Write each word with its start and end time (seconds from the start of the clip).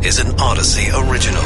This 0.00 0.20
is 0.20 0.30
an 0.30 0.38
Odyssey 0.38 0.90
original. 0.92 1.42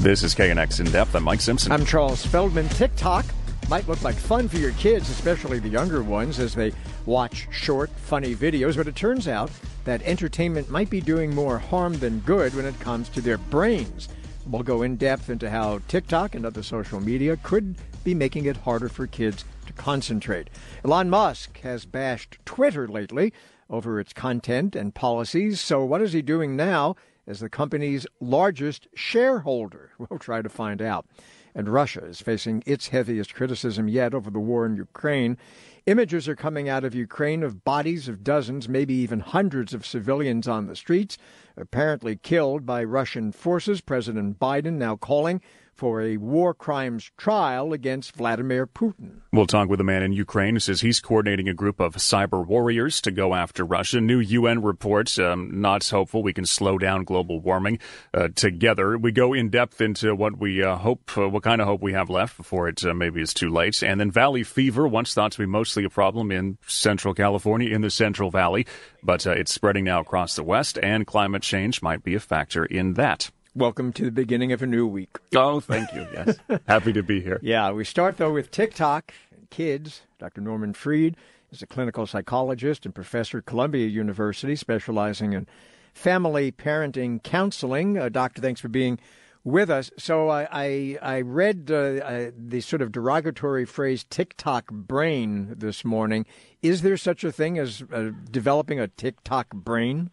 This 0.00 0.22
is 0.22 0.34
KNX 0.34 0.80
In 0.80 0.90
Depth. 0.90 1.14
I'm 1.14 1.22
Mike 1.22 1.42
Simpson. 1.42 1.70
I'm 1.70 1.84
Charles 1.84 2.24
Feldman. 2.24 2.70
TikTok 2.70 3.26
might 3.68 3.86
look 3.86 4.02
like 4.02 4.14
fun 4.14 4.48
for 4.48 4.56
your 4.56 4.72
kids, 4.72 5.10
especially 5.10 5.58
the 5.58 5.68
younger 5.68 6.02
ones, 6.02 6.38
as 6.38 6.54
they 6.54 6.72
watch 7.04 7.46
short, 7.50 7.90
funny 7.90 8.34
videos, 8.34 8.76
but 8.76 8.88
it 8.88 8.96
turns 8.96 9.28
out 9.28 9.50
that 9.84 10.02
entertainment 10.02 10.70
might 10.70 10.88
be 10.88 11.00
doing 11.02 11.34
more 11.34 11.58
harm 11.58 11.98
than 11.98 12.20
good 12.20 12.54
when 12.54 12.64
it 12.64 12.80
comes 12.80 13.10
to 13.10 13.20
their 13.20 13.38
brains. 13.38 14.08
We'll 14.46 14.62
go 14.62 14.80
in 14.80 14.96
depth 14.96 15.28
into 15.28 15.50
how 15.50 15.80
TikTok 15.88 16.34
and 16.34 16.46
other 16.46 16.62
social 16.62 17.00
media 17.00 17.36
could 17.42 17.76
be 18.02 18.14
making 18.14 18.46
it 18.46 18.56
harder 18.56 18.88
for 18.88 19.06
kids 19.06 19.44
to 19.66 19.72
concentrate. 19.74 20.48
Elon 20.84 21.10
Musk 21.10 21.58
has 21.60 21.84
bashed 21.84 22.38
Twitter 22.44 22.88
lately 22.88 23.32
over 23.68 24.00
its 24.00 24.12
content 24.12 24.76
and 24.76 24.94
policies. 24.94 25.60
So, 25.60 25.84
what 25.84 26.02
is 26.02 26.12
he 26.12 26.22
doing 26.22 26.56
now 26.56 26.96
as 27.26 27.40
the 27.40 27.48
company's 27.48 28.06
largest 28.20 28.88
shareholder? 28.94 29.90
We'll 29.98 30.18
try 30.18 30.42
to 30.42 30.48
find 30.48 30.82
out. 30.82 31.06
And 31.54 31.68
Russia 31.68 32.04
is 32.04 32.20
facing 32.20 32.64
its 32.66 32.88
heaviest 32.88 33.34
criticism 33.34 33.88
yet 33.88 34.12
over 34.12 34.30
the 34.30 34.40
war 34.40 34.66
in 34.66 34.76
Ukraine. 34.76 35.38
Images 35.86 36.28
are 36.28 36.34
coming 36.34 36.68
out 36.68 36.82
of 36.82 36.94
Ukraine 36.94 37.42
of 37.42 37.62
bodies 37.62 38.08
of 38.08 38.24
dozens, 38.24 38.68
maybe 38.68 38.94
even 38.94 39.20
hundreds 39.20 39.72
of 39.72 39.86
civilians 39.86 40.48
on 40.48 40.66
the 40.66 40.74
streets, 40.74 41.16
apparently 41.56 42.16
killed 42.16 42.66
by 42.66 42.82
Russian 42.82 43.30
forces. 43.32 43.80
President 43.80 44.38
Biden 44.40 44.74
now 44.74 44.96
calling 44.96 45.40
for 45.74 46.00
a 46.00 46.16
war 46.16 46.54
crimes 46.54 47.10
trial 47.16 47.72
against 47.72 48.16
Vladimir 48.16 48.66
Putin. 48.66 49.20
We'll 49.32 49.46
talk 49.46 49.68
with 49.68 49.80
a 49.80 49.84
man 49.84 50.02
in 50.02 50.12
Ukraine 50.12 50.54
who 50.54 50.60
says 50.60 50.80
he's 50.80 51.00
coordinating 51.00 51.48
a 51.48 51.54
group 51.54 51.80
of 51.80 51.96
cyber 51.96 52.46
warriors 52.46 53.00
to 53.02 53.10
go 53.10 53.34
after 53.34 53.64
Russia. 53.64 54.00
New 54.00 54.20
UN 54.20 54.62
reports 54.62 55.18
um, 55.18 55.60
not 55.60 55.88
hopeful 55.88 56.22
we 56.22 56.32
can 56.32 56.46
slow 56.46 56.78
down 56.78 57.04
global 57.04 57.40
warming 57.40 57.78
uh, 58.12 58.28
together. 58.34 58.96
We 58.96 59.12
go 59.12 59.32
in 59.32 59.50
depth 59.50 59.80
into 59.80 60.14
what 60.14 60.38
we 60.38 60.62
uh, 60.62 60.76
hope, 60.76 61.10
uh, 61.16 61.28
what 61.28 61.42
kind 61.42 61.60
of 61.60 61.66
hope 61.66 61.82
we 61.82 61.92
have 61.92 62.10
left 62.10 62.36
before 62.36 62.68
it 62.68 62.84
uh, 62.84 62.94
maybe 62.94 63.20
is 63.20 63.34
too 63.34 63.50
late. 63.50 63.82
And 63.82 64.00
then 64.00 64.10
valley 64.10 64.44
fever, 64.44 64.86
once 64.86 65.14
thought 65.14 65.32
to 65.32 65.38
be 65.38 65.46
mostly 65.46 65.84
a 65.84 65.90
problem 65.90 66.30
in 66.30 66.58
Central 66.66 67.14
California, 67.14 67.74
in 67.74 67.80
the 67.80 67.90
Central 67.90 68.30
Valley, 68.30 68.66
but 69.02 69.26
uh, 69.26 69.32
it's 69.32 69.52
spreading 69.52 69.84
now 69.84 70.00
across 70.00 70.36
the 70.36 70.42
West, 70.42 70.78
and 70.82 71.06
climate 71.06 71.42
change 71.42 71.82
might 71.82 72.02
be 72.02 72.14
a 72.14 72.20
factor 72.20 72.64
in 72.64 72.94
that. 72.94 73.30
Welcome 73.56 73.92
to 73.92 74.06
the 74.06 74.10
beginning 74.10 74.50
of 74.50 74.62
a 74.62 74.66
new 74.66 74.84
week. 74.84 75.16
Oh, 75.36 75.60
thank 75.60 75.92
you. 75.92 76.04
Yes. 76.12 76.38
Happy 76.66 76.92
to 76.92 77.04
be 77.04 77.20
here. 77.20 77.38
Yeah, 77.40 77.70
we 77.70 77.84
start 77.84 78.16
though 78.16 78.32
with 78.32 78.50
TikTok 78.50 79.14
and 79.30 79.48
kids. 79.48 80.02
Dr. 80.18 80.40
Norman 80.40 80.72
Fried 80.72 81.16
is 81.52 81.62
a 81.62 81.66
clinical 81.68 82.04
psychologist 82.04 82.84
and 82.84 82.92
professor 82.92 83.38
at 83.38 83.46
Columbia 83.46 83.86
University, 83.86 84.56
specializing 84.56 85.34
in 85.34 85.46
family 85.92 86.50
parenting 86.50 87.22
counseling. 87.22 87.96
Uh, 87.96 88.08
doctor, 88.08 88.42
thanks 88.42 88.60
for 88.60 88.66
being 88.68 88.98
with 89.44 89.70
us. 89.70 89.92
So 89.96 90.30
I 90.30 90.48
I, 90.50 90.98
I 91.00 91.20
read 91.20 91.70
uh, 91.70 91.74
uh, 91.74 92.30
the 92.36 92.60
sort 92.60 92.82
of 92.82 92.90
derogatory 92.90 93.66
phrase 93.66 94.02
TikTok 94.02 94.72
brain 94.72 95.54
this 95.56 95.84
morning. 95.84 96.26
Is 96.60 96.82
there 96.82 96.96
such 96.96 97.22
a 97.22 97.30
thing 97.30 97.60
as 97.60 97.84
uh, 97.92 98.10
developing 98.32 98.80
a 98.80 98.88
TikTok 98.88 99.50
brain? 99.54 100.10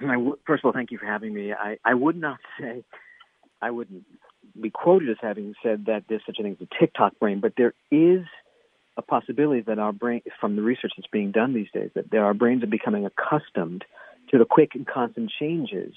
First 0.00 0.64
of 0.64 0.64
all, 0.64 0.72
thank 0.72 0.90
you 0.90 0.98
for 0.98 1.06
having 1.06 1.34
me. 1.34 1.52
I, 1.52 1.78
I 1.84 1.94
would 1.94 2.16
not 2.16 2.38
say, 2.60 2.84
I 3.60 3.70
wouldn't 3.70 4.04
be 4.60 4.70
quoted 4.70 5.10
as 5.10 5.16
having 5.20 5.54
said 5.62 5.86
that 5.86 6.04
there's 6.08 6.22
such 6.26 6.38
a 6.38 6.42
thing 6.42 6.56
as 6.60 6.66
a 6.66 6.78
TikTok 6.80 7.18
brain, 7.18 7.40
but 7.40 7.52
there 7.56 7.74
is 7.90 8.24
a 8.96 9.02
possibility 9.02 9.60
that 9.62 9.78
our 9.78 9.92
brain, 9.92 10.22
from 10.40 10.56
the 10.56 10.62
research 10.62 10.92
that's 10.96 11.08
being 11.10 11.30
done 11.30 11.54
these 11.54 11.70
days, 11.72 11.90
that 11.94 12.12
our 12.14 12.34
brains 12.34 12.62
are 12.62 12.68
becoming 12.68 13.06
accustomed 13.06 13.84
to 14.30 14.38
the 14.38 14.44
quick 14.44 14.70
and 14.74 14.86
constant 14.86 15.30
changes 15.38 15.94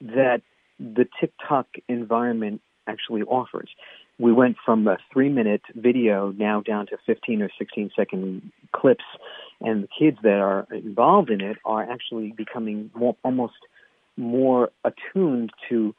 that 0.00 0.42
the 0.78 1.06
TikTok 1.20 1.66
environment 1.88 2.60
actually 2.86 3.22
offers. 3.22 3.70
We 4.18 4.32
went 4.32 4.56
from 4.64 4.86
a 4.86 4.98
three 5.12 5.28
minute 5.28 5.62
video 5.74 6.32
now 6.32 6.60
down 6.60 6.86
to 6.88 6.98
15 7.06 7.42
or 7.42 7.50
16 7.58 7.90
second 7.96 8.52
clips 8.72 9.04
and 9.60 9.84
the 9.84 9.88
kids 9.98 10.18
that 10.22 10.38
are 10.38 10.66
involved 10.72 11.30
in 11.30 11.40
it 11.40 11.56
are 11.64 11.82
actually 11.82 12.32
becoming 12.36 12.90
more, 12.94 13.16
almost 13.24 13.54
more 14.16 14.70
attuned 14.84 15.50
to 15.68 15.94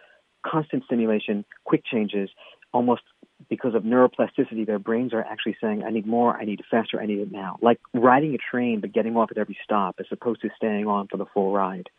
constant 0.46 0.84
stimulation, 0.86 1.46
quick 1.64 1.84
changes, 1.86 2.30
almost 2.74 3.02
because 3.50 3.76
of 3.76 3.84
neuroplasticity, 3.84 4.66
their 4.66 4.80
brains 4.80 5.14
are 5.14 5.22
actually 5.22 5.58
saying, 5.62 5.84
I 5.84 5.90
need 5.90 6.08
more, 6.08 6.36
I 6.36 6.46
need 6.46 6.60
it 6.60 6.66
faster, 6.70 7.02
I 7.02 7.06
need 7.06 7.20
it 7.20 7.32
now. 7.32 7.58
Like 7.62 7.80
riding 7.94 8.34
a 8.34 8.38
train 8.38 8.80
but 8.80 8.94
getting 8.94 9.16
off 9.18 9.32
at 9.32 9.38
every 9.38 9.58
stop 9.64 9.96
as 10.00 10.06
opposed 10.12 10.42
to 10.42 10.50
staying 10.56 10.88
on 10.88 11.08
for 11.08 11.18
the 11.18 11.26
full 11.34 11.54
ride. 11.54 11.90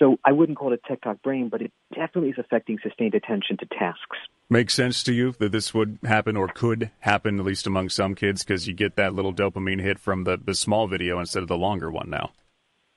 So 0.00 0.16
I 0.24 0.32
wouldn't 0.32 0.56
call 0.56 0.72
it 0.72 0.80
a 0.82 0.88
TikTok 0.88 1.22
brain, 1.22 1.50
but 1.50 1.60
it 1.60 1.72
definitely 1.94 2.30
is 2.30 2.38
affecting 2.38 2.78
sustained 2.82 3.14
attention 3.14 3.58
to 3.58 3.66
tasks. 3.66 4.16
Makes 4.48 4.74
sense 4.74 5.02
to 5.04 5.12
you 5.12 5.32
that 5.32 5.52
this 5.52 5.74
would 5.74 5.98
happen 6.02 6.36
or 6.36 6.48
could 6.48 6.90
happen, 7.00 7.38
at 7.38 7.44
least 7.44 7.66
among 7.66 7.90
some 7.90 8.14
kids, 8.14 8.42
because 8.42 8.66
you 8.66 8.72
get 8.72 8.96
that 8.96 9.14
little 9.14 9.32
dopamine 9.32 9.80
hit 9.80 9.98
from 9.98 10.24
the, 10.24 10.38
the 10.38 10.54
small 10.54 10.88
video 10.88 11.20
instead 11.20 11.42
of 11.42 11.48
the 11.48 11.56
longer 11.56 11.90
one 11.90 12.08
now. 12.08 12.30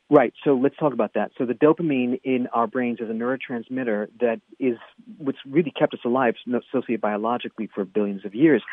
Right. 0.09 0.33
So 0.43 0.55
let's 0.55 0.77
talk 0.77 0.93
about 0.93 1.13
that. 1.15 1.31
So 1.37 1.45
the 1.45 1.53
dopamine 1.53 2.21
in 2.23 2.47
our 2.53 2.67
brains 2.67 2.99
is 3.01 3.09
a 3.09 3.13
neurotransmitter 3.13 4.07
that 4.21 4.39
is 4.59 4.77
what's 5.17 5.39
really 5.45 5.71
kept 5.71 5.93
us 5.93 6.01
alive 6.05 6.35
sociobiologically 6.73 7.69
for 7.73 7.83
billions 7.83 8.23
of 8.23 8.33
years. 8.33 8.63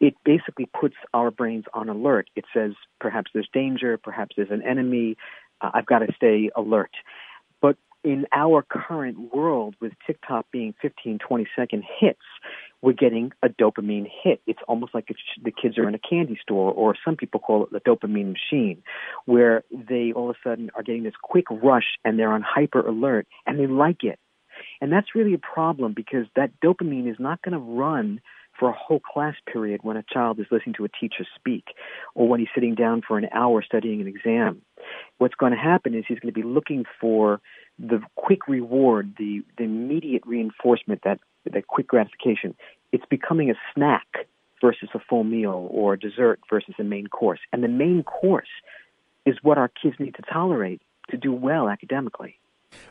It 0.00 0.14
basically 0.24 0.66
puts 0.78 0.94
our 1.14 1.30
brains 1.30 1.64
on 1.72 1.88
alert. 1.88 2.28
It 2.36 2.44
says 2.54 2.72
perhaps 3.00 3.30
there's 3.32 3.48
danger, 3.52 3.96
perhaps 3.96 4.36
there's 4.36 4.50
an 4.50 4.62
enemy. 4.62 5.16
Uh, 5.60 5.70
I've 5.72 5.86
got 5.86 6.00
to 6.00 6.12
stay 6.14 6.50
alert 6.54 6.90
in 8.06 8.24
our 8.32 8.62
current 8.62 9.34
world 9.34 9.74
with 9.80 9.92
TikTok 10.06 10.46
being 10.52 10.74
15, 10.80 11.18
20 11.18 11.46
second 11.56 11.82
hits, 11.98 12.20
we're 12.80 12.92
getting 12.92 13.32
a 13.42 13.48
dopamine 13.48 14.06
hit. 14.22 14.40
It's 14.46 14.60
almost 14.68 14.94
like 14.94 15.08
the 15.42 15.50
kids 15.50 15.76
are 15.76 15.88
in 15.88 15.96
a 15.96 15.98
candy 15.98 16.38
store, 16.40 16.70
or 16.70 16.94
some 17.04 17.16
people 17.16 17.40
call 17.40 17.64
it 17.64 17.72
the 17.72 17.80
dopamine 17.80 18.32
machine, 18.32 18.84
where 19.24 19.64
they 19.72 20.12
all 20.12 20.30
of 20.30 20.36
a 20.36 20.48
sudden 20.48 20.70
are 20.76 20.84
getting 20.84 21.02
this 21.02 21.14
quick 21.20 21.46
rush 21.50 21.96
and 22.04 22.16
they're 22.16 22.32
on 22.32 22.42
hyper 22.42 22.86
alert 22.86 23.26
and 23.44 23.58
they 23.58 23.66
like 23.66 24.04
it. 24.04 24.20
And 24.80 24.92
that's 24.92 25.16
really 25.16 25.34
a 25.34 25.38
problem 25.38 25.92
because 25.92 26.26
that 26.36 26.52
dopamine 26.64 27.10
is 27.10 27.16
not 27.18 27.42
going 27.42 27.54
to 27.54 27.58
run 27.58 28.20
for 28.58 28.68
a 28.68 28.72
whole 28.72 29.00
class 29.00 29.34
period 29.50 29.80
when 29.82 29.96
a 29.96 30.04
child 30.12 30.38
is 30.40 30.46
listening 30.50 30.74
to 30.74 30.84
a 30.84 30.88
teacher 30.88 31.26
speak 31.34 31.64
or 32.14 32.28
when 32.28 32.40
he's 32.40 32.48
sitting 32.54 32.74
down 32.74 33.02
for 33.06 33.18
an 33.18 33.28
hour 33.32 33.62
studying 33.62 34.00
an 34.00 34.06
exam. 34.06 34.62
What's 35.18 35.34
going 35.34 35.52
to 35.52 35.58
happen 35.58 35.94
is 35.94 36.04
he's 36.06 36.18
going 36.18 36.32
to 36.32 36.40
be 36.40 36.46
looking 36.46 36.84
for 37.00 37.40
the 37.78 38.00
quick 38.14 38.48
reward, 38.48 39.14
the, 39.18 39.42
the 39.58 39.64
immediate 39.64 40.22
reinforcement, 40.26 41.02
that, 41.04 41.20
that 41.50 41.66
quick 41.66 41.86
gratification, 41.86 42.54
it's 42.92 43.04
becoming 43.10 43.50
a 43.50 43.54
snack 43.74 44.06
versus 44.60 44.88
a 44.94 44.98
full 44.98 45.24
meal 45.24 45.68
or 45.70 45.94
a 45.94 45.98
dessert 45.98 46.40
versus 46.48 46.74
a 46.78 46.84
main 46.84 47.06
course. 47.06 47.40
And 47.52 47.62
the 47.62 47.68
main 47.68 48.02
course 48.02 48.48
is 49.26 49.36
what 49.42 49.58
our 49.58 49.68
kids 49.68 49.96
need 49.98 50.14
to 50.14 50.22
tolerate 50.22 50.80
to 51.10 51.16
do 51.16 51.32
well 51.32 51.68
academically. 51.68 52.38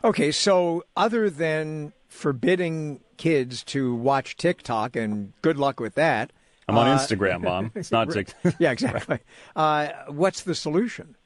Okay, 0.04 0.30
so 0.30 0.84
other 0.96 1.30
than 1.30 1.92
forbidding 2.08 3.00
kids 3.16 3.62
to 3.64 3.94
watch 3.94 4.36
TikTok, 4.36 4.96
and 4.96 5.32
good 5.42 5.58
luck 5.58 5.80
with 5.80 5.94
that. 5.94 6.32
I'm 6.68 6.76
on 6.76 6.88
uh, 6.88 6.98
Instagram, 6.98 7.42
Mom. 7.42 7.72
It's 7.74 7.92
not 7.92 8.10
TikTok. 8.10 8.54
yeah, 8.58 8.72
exactly. 8.72 9.20
Uh, 9.56 9.88
what's 10.08 10.42
the 10.42 10.54
solution? 10.54 11.16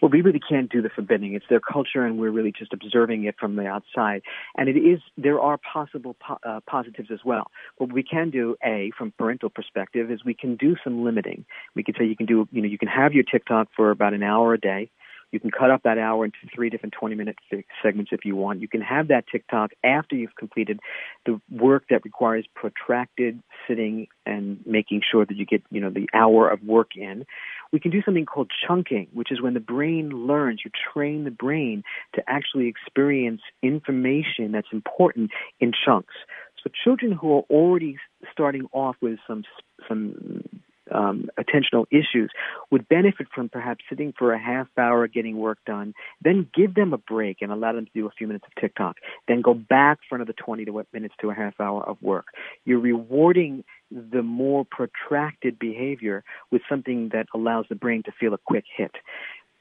well, 0.00 0.10
we 0.10 0.22
really 0.22 0.40
can't 0.40 0.70
do 0.70 0.80
the 0.80 0.88
forbidding. 0.88 1.34
It's 1.34 1.44
their 1.50 1.60
culture, 1.60 2.04
and 2.04 2.18
we're 2.18 2.30
really 2.30 2.52
just 2.56 2.72
observing 2.72 3.24
it 3.24 3.36
from 3.38 3.56
the 3.56 3.66
outside. 3.66 4.22
And 4.56 4.68
it 4.68 4.76
is 4.76 5.00
there 5.18 5.40
are 5.40 5.58
possible 5.58 6.16
po- 6.20 6.38
uh, 6.44 6.60
positives 6.66 7.10
as 7.12 7.20
well. 7.24 7.50
What 7.76 7.92
we 7.92 8.02
can 8.02 8.30
do, 8.30 8.56
a 8.64 8.92
from 8.96 9.12
parental 9.18 9.50
perspective, 9.50 10.10
is 10.10 10.24
we 10.24 10.34
can 10.34 10.56
do 10.56 10.76
some 10.82 11.04
limiting. 11.04 11.44
We 11.74 11.82
can 11.82 11.94
say 11.98 12.06
you 12.06 12.16
can 12.16 12.26
do, 12.26 12.48
you 12.50 12.62
know, 12.62 12.68
you 12.68 12.78
can 12.78 12.88
have 12.88 13.12
your 13.12 13.24
TikTok 13.24 13.68
for 13.76 13.90
about 13.90 14.14
an 14.14 14.22
hour 14.22 14.54
a 14.54 14.60
day. 14.60 14.90
You 15.32 15.40
can 15.40 15.50
cut 15.50 15.70
up 15.70 15.82
that 15.84 15.98
hour 15.98 16.24
into 16.24 16.38
three 16.54 16.70
different 16.70 16.94
20 16.98 17.14
minute 17.14 17.36
segments 17.82 18.10
if 18.12 18.24
you 18.24 18.36
want. 18.36 18.60
You 18.60 18.68
can 18.68 18.80
have 18.80 19.08
that 19.08 19.24
TikTok 19.30 19.70
after 19.84 20.16
you've 20.16 20.34
completed 20.36 20.80
the 21.26 21.40
work 21.50 21.84
that 21.90 22.04
requires 22.04 22.46
protracted 22.54 23.40
sitting 23.68 24.08
and 24.26 24.60
making 24.66 25.02
sure 25.10 25.24
that 25.24 25.36
you 25.36 25.46
get, 25.46 25.62
you 25.70 25.80
know, 25.80 25.90
the 25.90 26.08
hour 26.14 26.48
of 26.48 26.62
work 26.62 26.90
in. 26.96 27.24
We 27.72 27.80
can 27.80 27.90
do 27.90 28.02
something 28.02 28.26
called 28.26 28.50
chunking, 28.66 29.08
which 29.12 29.30
is 29.30 29.40
when 29.40 29.54
the 29.54 29.60
brain 29.60 30.10
learns, 30.10 30.62
you 30.64 30.70
train 30.92 31.24
the 31.24 31.30
brain 31.30 31.84
to 32.14 32.22
actually 32.26 32.66
experience 32.66 33.40
information 33.62 34.52
that's 34.52 34.68
important 34.72 35.30
in 35.60 35.72
chunks. 35.84 36.14
So 36.62 36.70
children 36.84 37.12
who 37.12 37.36
are 37.36 37.42
already 37.50 37.96
starting 38.32 38.66
off 38.72 38.96
with 39.00 39.18
some 39.26 39.44
some 39.88 40.42
um, 40.92 41.28
attentional 41.38 41.86
issues 41.90 42.30
would 42.70 42.88
benefit 42.88 43.26
from 43.34 43.48
perhaps 43.48 43.84
sitting 43.88 44.12
for 44.18 44.32
a 44.32 44.38
half 44.38 44.68
hour 44.78 45.06
getting 45.06 45.36
work 45.36 45.58
done, 45.66 45.94
then 46.22 46.48
give 46.54 46.74
them 46.74 46.92
a 46.92 46.98
break 46.98 47.38
and 47.40 47.52
allow 47.52 47.72
them 47.72 47.86
to 47.86 47.92
do 47.94 48.06
a 48.06 48.10
few 48.10 48.26
minutes 48.26 48.44
of 48.46 48.60
TikTok, 48.60 48.96
then 49.28 49.40
go 49.40 49.54
back 49.54 49.98
for 50.08 50.16
another 50.16 50.34
20 50.36 50.64
to 50.64 50.70
what 50.70 50.86
minutes 50.92 51.14
to 51.20 51.30
a 51.30 51.34
half 51.34 51.60
hour 51.60 51.82
of 51.82 52.00
work. 52.02 52.26
You're 52.64 52.80
rewarding 52.80 53.64
the 53.90 54.22
more 54.22 54.64
protracted 54.64 55.58
behavior 55.58 56.22
with 56.50 56.62
something 56.68 57.10
that 57.12 57.26
allows 57.34 57.66
the 57.68 57.74
brain 57.74 58.02
to 58.04 58.12
feel 58.12 58.34
a 58.34 58.38
quick 58.38 58.64
hit. 58.76 58.92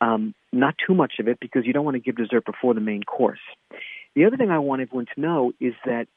Um, 0.02 0.34
not 0.54 0.76
too 0.86 0.96
much 0.96 1.14
of 1.20 1.28
it 1.28 1.40
because 1.42 1.66
you 1.66 1.74
don't 1.74 1.84
want 1.84 1.96
to 1.96 2.00
give 2.00 2.16
dessert 2.16 2.46
before 2.46 2.74
the 2.74 2.80
main 2.80 3.04
course. 3.04 3.40
The 4.20 4.26
other 4.26 4.36
thing 4.36 4.52
I 4.52 4.60
want 4.60 4.82
everyone 4.82 5.06
to 5.16 5.22
know 5.22 5.54
is 5.62 5.74
that 5.86 6.08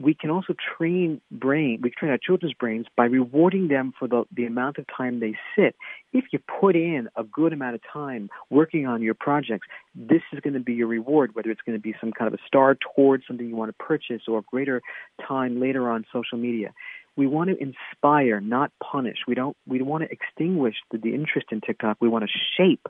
we 0.00 0.14
can 0.14 0.30
also 0.30 0.54
train 0.76 1.20
brain 1.28 1.80
we 1.82 1.90
can 1.90 1.98
train 1.98 2.12
our 2.12 2.18
children's 2.22 2.54
brains 2.54 2.86
by 2.96 3.06
rewarding 3.06 3.66
them 3.66 3.92
for 3.98 4.06
the, 4.06 4.22
the 4.32 4.44
amount 4.44 4.78
of 4.78 4.84
time 4.96 5.18
they 5.18 5.34
sit. 5.56 5.74
If 6.12 6.26
you 6.30 6.38
put 6.38 6.76
in 6.76 7.08
a 7.16 7.24
good 7.24 7.52
amount 7.52 7.74
of 7.74 7.80
time 7.92 8.30
working 8.48 8.86
on 8.86 9.02
your 9.02 9.14
projects, 9.14 9.66
this 9.96 10.22
is 10.32 10.38
going 10.38 10.54
to 10.54 10.60
be 10.60 10.74
your 10.74 10.86
reward, 10.86 11.34
whether 11.34 11.50
it's 11.50 11.62
going 11.62 11.76
to 11.76 11.82
be 11.82 11.96
some 12.00 12.12
kind 12.12 12.32
of 12.32 12.38
a 12.38 12.42
star 12.46 12.76
towards 12.94 13.24
something 13.26 13.48
you 13.48 13.56
want 13.56 13.76
to 13.76 13.84
purchase 13.84 14.22
or 14.28 14.40
greater 14.48 14.80
time 15.26 15.60
later 15.60 15.90
on 15.90 16.04
social 16.12 16.38
media. 16.38 16.72
We 17.16 17.26
want 17.26 17.50
to 17.50 17.56
inspire, 17.60 18.40
not 18.40 18.70
punish. 18.80 19.18
We 19.26 19.34
don't 19.34 19.56
we 19.66 19.82
want 19.82 20.04
to 20.04 20.10
extinguish 20.12 20.76
the, 20.92 20.98
the 20.98 21.12
interest 21.12 21.48
in 21.50 21.60
TikTok. 21.60 21.96
We 22.00 22.08
want 22.08 22.24
to 22.24 22.30
shape 22.56 22.86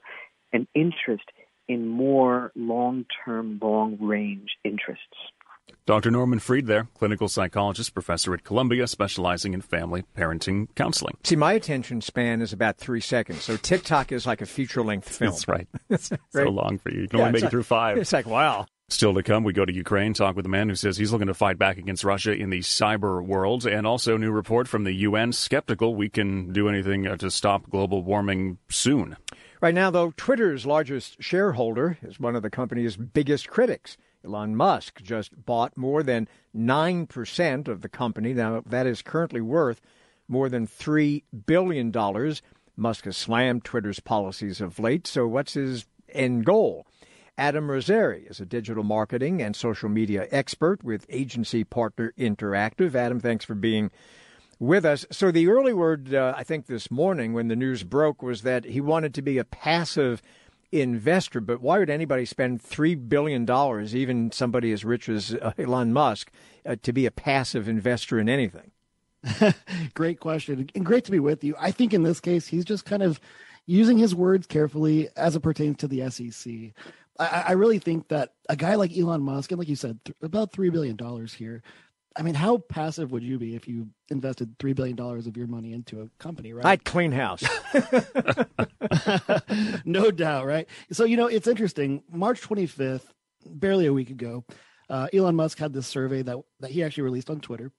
an 0.52 0.68
interest 0.74 1.24
in 1.68 1.88
more 1.88 2.52
long 2.56 3.04
term, 3.24 3.58
long 3.62 3.98
range 4.00 4.56
interests. 4.64 5.04
Dr. 5.88 6.10
Norman 6.10 6.38
Fried 6.38 6.66
there, 6.66 6.86
clinical 6.98 7.28
psychologist, 7.28 7.94
professor 7.94 8.34
at 8.34 8.44
Columbia, 8.44 8.86
specializing 8.86 9.54
in 9.54 9.62
family 9.62 10.04
parenting 10.14 10.68
counseling. 10.74 11.16
See, 11.24 11.34
my 11.34 11.54
attention 11.54 12.02
span 12.02 12.42
is 12.42 12.52
about 12.52 12.76
three 12.76 13.00
seconds, 13.00 13.42
so 13.42 13.56
TikTok 13.56 14.12
is 14.12 14.26
like 14.26 14.42
a 14.42 14.46
feature 14.46 14.82
length 14.82 15.08
film. 15.08 15.30
That's 15.30 15.48
right. 15.48 15.66
It's 15.88 16.10
so 16.30 16.44
long 16.44 16.78
for 16.78 16.90
you. 16.90 17.00
You 17.00 17.08
can 17.08 17.20
yeah, 17.20 17.24
only 17.24 17.32
make 17.32 17.42
like, 17.42 17.48
it 17.48 17.50
through 17.52 17.62
five. 17.62 17.96
It's 17.98 18.12
like, 18.12 18.26
wow. 18.26 18.66
Still 18.90 19.14
to 19.14 19.22
come, 19.22 19.44
we 19.44 19.54
go 19.54 19.64
to 19.64 19.72
Ukraine, 19.72 20.12
talk 20.12 20.36
with 20.36 20.44
a 20.44 20.50
man 20.50 20.68
who 20.68 20.74
says 20.74 20.98
he's 20.98 21.10
looking 21.10 21.28
to 21.28 21.34
fight 21.34 21.58
back 21.58 21.78
against 21.78 22.04
Russia 22.04 22.32
in 22.32 22.50
the 22.50 22.60
cyber 22.60 23.24
world, 23.24 23.64
and 23.64 23.86
also 23.86 24.18
new 24.18 24.30
report 24.30 24.68
from 24.68 24.84
the 24.84 24.92
UN 24.92 25.32
skeptical 25.32 25.94
we 25.94 26.10
can 26.10 26.52
do 26.52 26.68
anything 26.68 27.06
uh, 27.06 27.16
to 27.16 27.30
stop 27.30 27.70
global 27.70 28.02
warming 28.02 28.58
soon. 28.68 29.16
Right 29.60 29.74
now, 29.74 29.90
though, 29.90 30.12
Twitter's 30.16 30.66
largest 30.66 31.22
shareholder 31.22 31.98
is 32.02 32.20
one 32.20 32.36
of 32.36 32.42
the 32.42 32.50
company's 32.50 32.96
biggest 32.96 33.48
critics. 33.48 33.96
Elon 34.24 34.54
Musk 34.54 35.02
just 35.02 35.44
bought 35.44 35.76
more 35.76 36.02
than 36.02 36.28
9% 36.56 37.68
of 37.68 37.80
the 37.80 37.88
company. 37.88 38.34
Now, 38.34 38.62
that 38.66 38.86
is 38.86 39.02
currently 39.02 39.40
worth 39.40 39.80
more 40.28 40.48
than 40.48 40.66
$3 40.66 41.24
billion. 41.46 41.92
Musk 42.76 43.04
has 43.06 43.16
slammed 43.16 43.64
Twitter's 43.64 44.00
policies 44.00 44.60
of 44.60 44.78
late, 44.78 45.06
so 45.06 45.26
what's 45.26 45.54
his 45.54 45.86
end 46.08 46.44
goal? 46.44 46.86
Adam 47.36 47.68
Mosseri 47.68 48.28
is 48.30 48.40
a 48.40 48.46
digital 48.46 48.84
marketing 48.84 49.40
and 49.40 49.54
social 49.54 49.88
media 49.88 50.26
expert 50.30 50.82
with 50.82 51.06
agency 51.08 51.64
partner 51.64 52.12
Interactive. 52.18 52.94
Adam, 52.94 53.20
thanks 53.20 53.44
for 53.44 53.54
being 53.54 53.90
with 54.58 54.84
us. 54.84 55.06
So, 55.10 55.30
the 55.30 55.48
early 55.48 55.72
word, 55.72 56.14
uh, 56.14 56.34
I 56.36 56.44
think, 56.44 56.66
this 56.66 56.90
morning 56.90 57.32
when 57.32 57.48
the 57.48 57.56
news 57.56 57.84
broke 57.84 58.22
was 58.22 58.42
that 58.42 58.64
he 58.64 58.80
wanted 58.80 59.14
to 59.14 59.22
be 59.22 59.38
a 59.38 59.44
passive 59.44 60.22
investor. 60.72 61.40
But 61.40 61.60
why 61.60 61.78
would 61.78 61.90
anybody 61.90 62.24
spend 62.24 62.62
$3 62.62 63.08
billion, 63.08 63.48
even 63.96 64.32
somebody 64.32 64.72
as 64.72 64.84
rich 64.84 65.08
as 65.08 65.34
uh, 65.34 65.52
Elon 65.58 65.92
Musk, 65.92 66.30
uh, 66.66 66.76
to 66.82 66.92
be 66.92 67.06
a 67.06 67.10
passive 67.10 67.68
investor 67.68 68.18
in 68.18 68.28
anything? 68.28 68.72
great 69.94 70.20
question. 70.20 70.68
And 70.74 70.84
great 70.84 71.04
to 71.04 71.10
be 71.10 71.20
with 71.20 71.42
you. 71.42 71.54
I 71.58 71.70
think 71.70 71.92
in 71.92 72.02
this 72.02 72.20
case, 72.20 72.46
he's 72.46 72.64
just 72.64 72.84
kind 72.84 73.02
of 73.02 73.20
using 73.66 73.98
his 73.98 74.14
words 74.14 74.46
carefully 74.46 75.08
as 75.16 75.36
it 75.36 75.40
pertains 75.40 75.78
to 75.78 75.88
the 75.88 76.08
SEC. 76.10 76.52
I, 77.18 77.44
I 77.48 77.52
really 77.52 77.78
think 77.78 78.08
that 78.08 78.32
a 78.48 78.56
guy 78.56 78.76
like 78.76 78.96
Elon 78.96 79.22
Musk, 79.22 79.50
and 79.50 79.58
like 79.58 79.68
you 79.68 79.76
said, 79.76 79.98
th- 80.04 80.16
about 80.22 80.52
$3 80.52 80.72
billion 80.72 81.26
here, 81.26 81.62
I 82.16 82.22
mean, 82.22 82.34
how 82.34 82.58
passive 82.58 83.12
would 83.12 83.22
you 83.22 83.38
be 83.38 83.54
if 83.54 83.68
you 83.68 83.88
invested 84.08 84.58
three 84.58 84.72
billion 84.72 84.96
dollars 84.96 85.26
of 85.26 85.36
your 85.36 85.46
money 85.46 85.72
into 85.72 86.00
a 86.00 86.08
company, 86.18 86.52
right? 86.52 86.66
I'd 86.66 86.84
clean 86.84 87.12
house. 87.12 87.44
no 89.84 90.10
doubt, 90.10 90.46
right? 90.46 90.66
So 90.90 91.04
you 91.04 91.16
know, 91.16 91.26
it's 91.26 91.46
interesting. 91.46 92.02
March 92.10 92.40
25th, 92.40 93.04
barely 93.46 93.86
a 93.86 93.92
week 93.92 94.10
ago, 94.10 94.44
uh, 94.90 95.08
Elon 95.12 95.36
Musk 95.36 95.58
had 95.58 95.72
this 95.72 95.86
survey 95.86 96.22
that 96.22 96.38
that 96.60 96.70
he 96.70 96.82
actually 96.82 97.04
released 97.04 97.30
on 97.30 97.40
Twitter, 97.40 97.70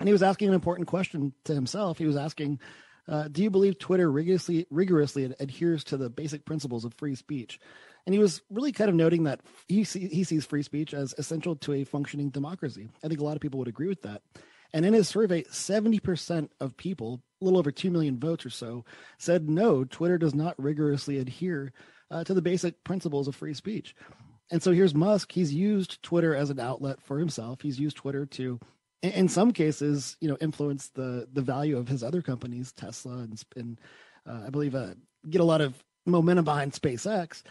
and 0.00 0.08
he 0.08 0.12
was 0.12 0.22
asking 0.22 0.48
an 0.48 0.54
important 0.54 0.88
question 0.88 1.32
to 1.44 1.54
himself. 1.54 1.98
He 1.98 2.06
was 2.06 2.16
asking, 2.16 2.60
uh, 3.06 3.28
"Do 3.28 3.42
you 3.42 3.50
believe 3.50 3.78
Twitter 3.78 4.10
rigorously 4.10 4.66
rigorously 4.70 5.32
adheres 5.38 5.84
to 5.84 5.96
the 5.96 6.10
basic 6.10 6.44
principles 6.44 6.84
of 6.84 6.94
free 6.94 7.14
speech?" 7.14 7.60
And 8.08 8.14
he 8.14 8.18
was 8.18 8.40
really 8.48 8.72
kind 8.72 8.88
of 8.88 8.96
noting 8.96 9.24
that 9.24 9.42
he, 9.66 9.84
see, 9.84 10.08
he 10.08 10.24
sees 10.24 10.46
free 10.46 10.62
speech 10.62 10.94
as 10.94 11.14
essential 11.18 11.54
to 11.56 11.74
a 11.74 11.84
functioning 11.84 12.30
democracy. 12.30 12.88
I 13.04 13.08
think 13.08 13.20
a 13.20 13.22
lot 13.22 13.36
of 13.36 13.42
people 13.42 13.58
would 13.58 13.68
agree 13.68 13.86
with 13.86 14.00
that. 14.00 14.22
And 14.72 14.86
in 14.86 14.94
his 14.94 15.10
survey, 15.10 15.42
70% 15.42 16.48
of 16.58 16.74
people, 16.78 17.20
a 17.42 17.44
little 17.44 17.58
over 17.58 17.70
2 17.70 17.90
million 17.90 18.18
votes 18.18 18.46
or 18.46 18.48
so, 18.48 18.86
said 19.18 19.50
no, 19.50 19.84
Twitter 19.84 20.16
does 20.16 20.34
not 20.34 20.54
rigorously 20.56 21.18
adhere 21.18 21.74
uh, 22.10 22.24
to 22.24 22.32
the 22.32 22.40
basic 22.40 22.82
principles 22.82 23.28
of 23.28 23.36
free 23.36 23.52
speech. 23.52 23.94
And 24.50 24.62
so 24.62 24.72
here's 24.72 24.94
Musk. 24.94 25.30
He's 25.30 25.52
used 25.52 26.02
Twitter 26.02 26.34
as 26.34 26.48
an 26.48 26.60
outlet 26.60 27.02
for 27.02 27.18
himself. 27.18 27.60
He's 27.60 27.78
used 27.78 27.98
Twitter 27.98 28.24
to, 28.24 28.58
in 29.02 29.28
some 29.28 29.52
cases, 29.52 30.16
you 30.22 30.30
know, 30.30 30.38
influence 30.40 30.88
the 30.94 31.28
the 31.30 31.42
value 31.42 31.76
of 31.76 31.88
his 31.88 32.02
other 32.02 32.22
companies, 32.22 32.72
Tesla 32.72 33.18
and, 33.18 33.44
and 33.54 33.78
uh, 34.26 34.44
I 34.46 34.48
believe 34.48 34.74
uh, 34.74 34.94
get 35.28 35.42
a 35.42 35.44
lot 35.44 35.60
of 35.60 35.74
momentum 36.06 36.46
behind 36.46 36.72
SpaceX. 36.72 37.42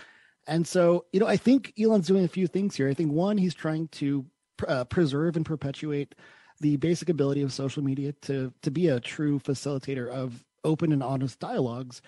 And 0.47 0.65
so, 0.65 1.05
you 1.11 1.19
know, 1.19 1.27
I 1.27 1.37
think 1.37 1.73
Elon's 1.79 2.07
doing 2.07 2.23
a 2.23 2.29
few 2.29 2.47
things 2.47 2.75
here. 2.75 2.89
I 2.89 2.93
think 2.93 3.11
one, 3.11 3.37
he's 3.37 3.53
trying 3.53 3.89
to 3.89 4.25
uh, 4.67 4.85
preserve 4.85 5.35
and 5.35 5.45
perpetuate 5.45 6.15
the 6.59 6.77
basic 6.77 7.09
ability 7.09 7.41
of 7.41 7.53
social 7.53 7.83
media 7.83 8.13
to 8.23 8.51
to 8.63 8.71
be 8.71 8.87
a 8.87 8.99
true 8.99 9.39
facilitator 9.39 10.09
of 10.09 10.43
open 10.63 10.91
and 10.91 11.03
honest 11.03 11.39
dialogues 11.39 12.01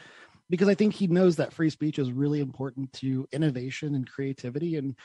because 0.49 0.67
I 0.67 0.73
think 0.73 0.95
he 0.95 1.07
knows 1.07 1.35
that 1.35 1.53
free 1.53 1.69
speech 1.69 1.99
is 1.99 2.11
really 2.11 2.39
important 2.39 2.91
to 2.93 3.27
innovation 3.31 3.93
and 3.93 4.09
creativity 4.09 4.77
and 4.77 4.95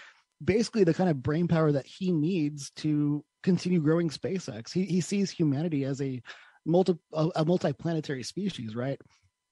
basically 0.43 0.85
the 0.85 0.95
kind 0.95 1.11
of 1.11 1.23
brain 1.23 1.47
power 1.47 1.71
that 1.73 1.87
he 1.87 2.11
needs 2.11 2.71
to 2.77 3.23
continue 3.43 3.81
growing 3.81 4.09
SpaceX. 4.09 4.73
He 4.73 4.85
he 4.85 5.01
sees 5.01 5.31
humanity 5.31 5.85
as 5.85 6.01
a 6.01 6.23
multi 6.65 6.95
a, 7.13 7.29
a 7.37 7.45
multi-planetary 7.45 8.23
species, 8.23 8.75
right? 8.75 9.01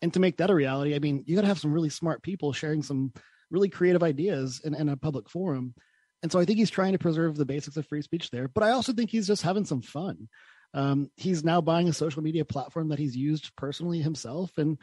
And 0.00 0.12
to 0.14 0.20
make 0.20 0.38
that 0.38 0.50
a 0.50 0.54
reality, 0.54 0.94
I 0.94 0.98
mean, 0.98 1.22
you 1.26 1.36
got 1.36 1.42
to 1.42 1.48
have 1.48 1.60
some 1.60 1.72
really 1.72 1.90
smart 1.90 2.22
people 2.22 2.52
sharing 2.52 2.82
some 2.82 3.12
really 3.52 3.68
creative 3.68 4.02
ideas 4.02 4.60
in, 4.64 4.74
in 4.74 4.88
a 4.88 4.96
public 4.96 5.28
forum. 5.28 5.74
And 6.22 6.32
so 6.32 6.38
I 6.38 6.44
think 6.44 6.58
he's 6.58 6.70
trying 6.70 6.92
to 6.92 6.98
preserve 6.98 7.36
the 7.36 7.44
basics 7.44 7.76
of 7.76 7.86
free 7.86 8.02
speech 8.02 8.30
there. 8.30 8.48
But 8.48 8.64
I 8.64 8.70
also 8.70 8.92
think 8.92 9.10
he's 9.10 9.26
just 9.26 9.42
having 9.42 9.64
some 9.64 9.82
fun. 9.82 10.28
Um, 10.74 11.10
he's 11.16 11.44
now 11.44 11.60
buying 11.60 11.88
a 11.88 11.92
social 11.92 12.22
media 12.22 12.44
platform 12.44 12.88
that 12.88 12.98
he's 12.98 13.16
used 13.16 13.54
personally 13.56 14.00
himself. 14.00 14.50
And 14.56 14.78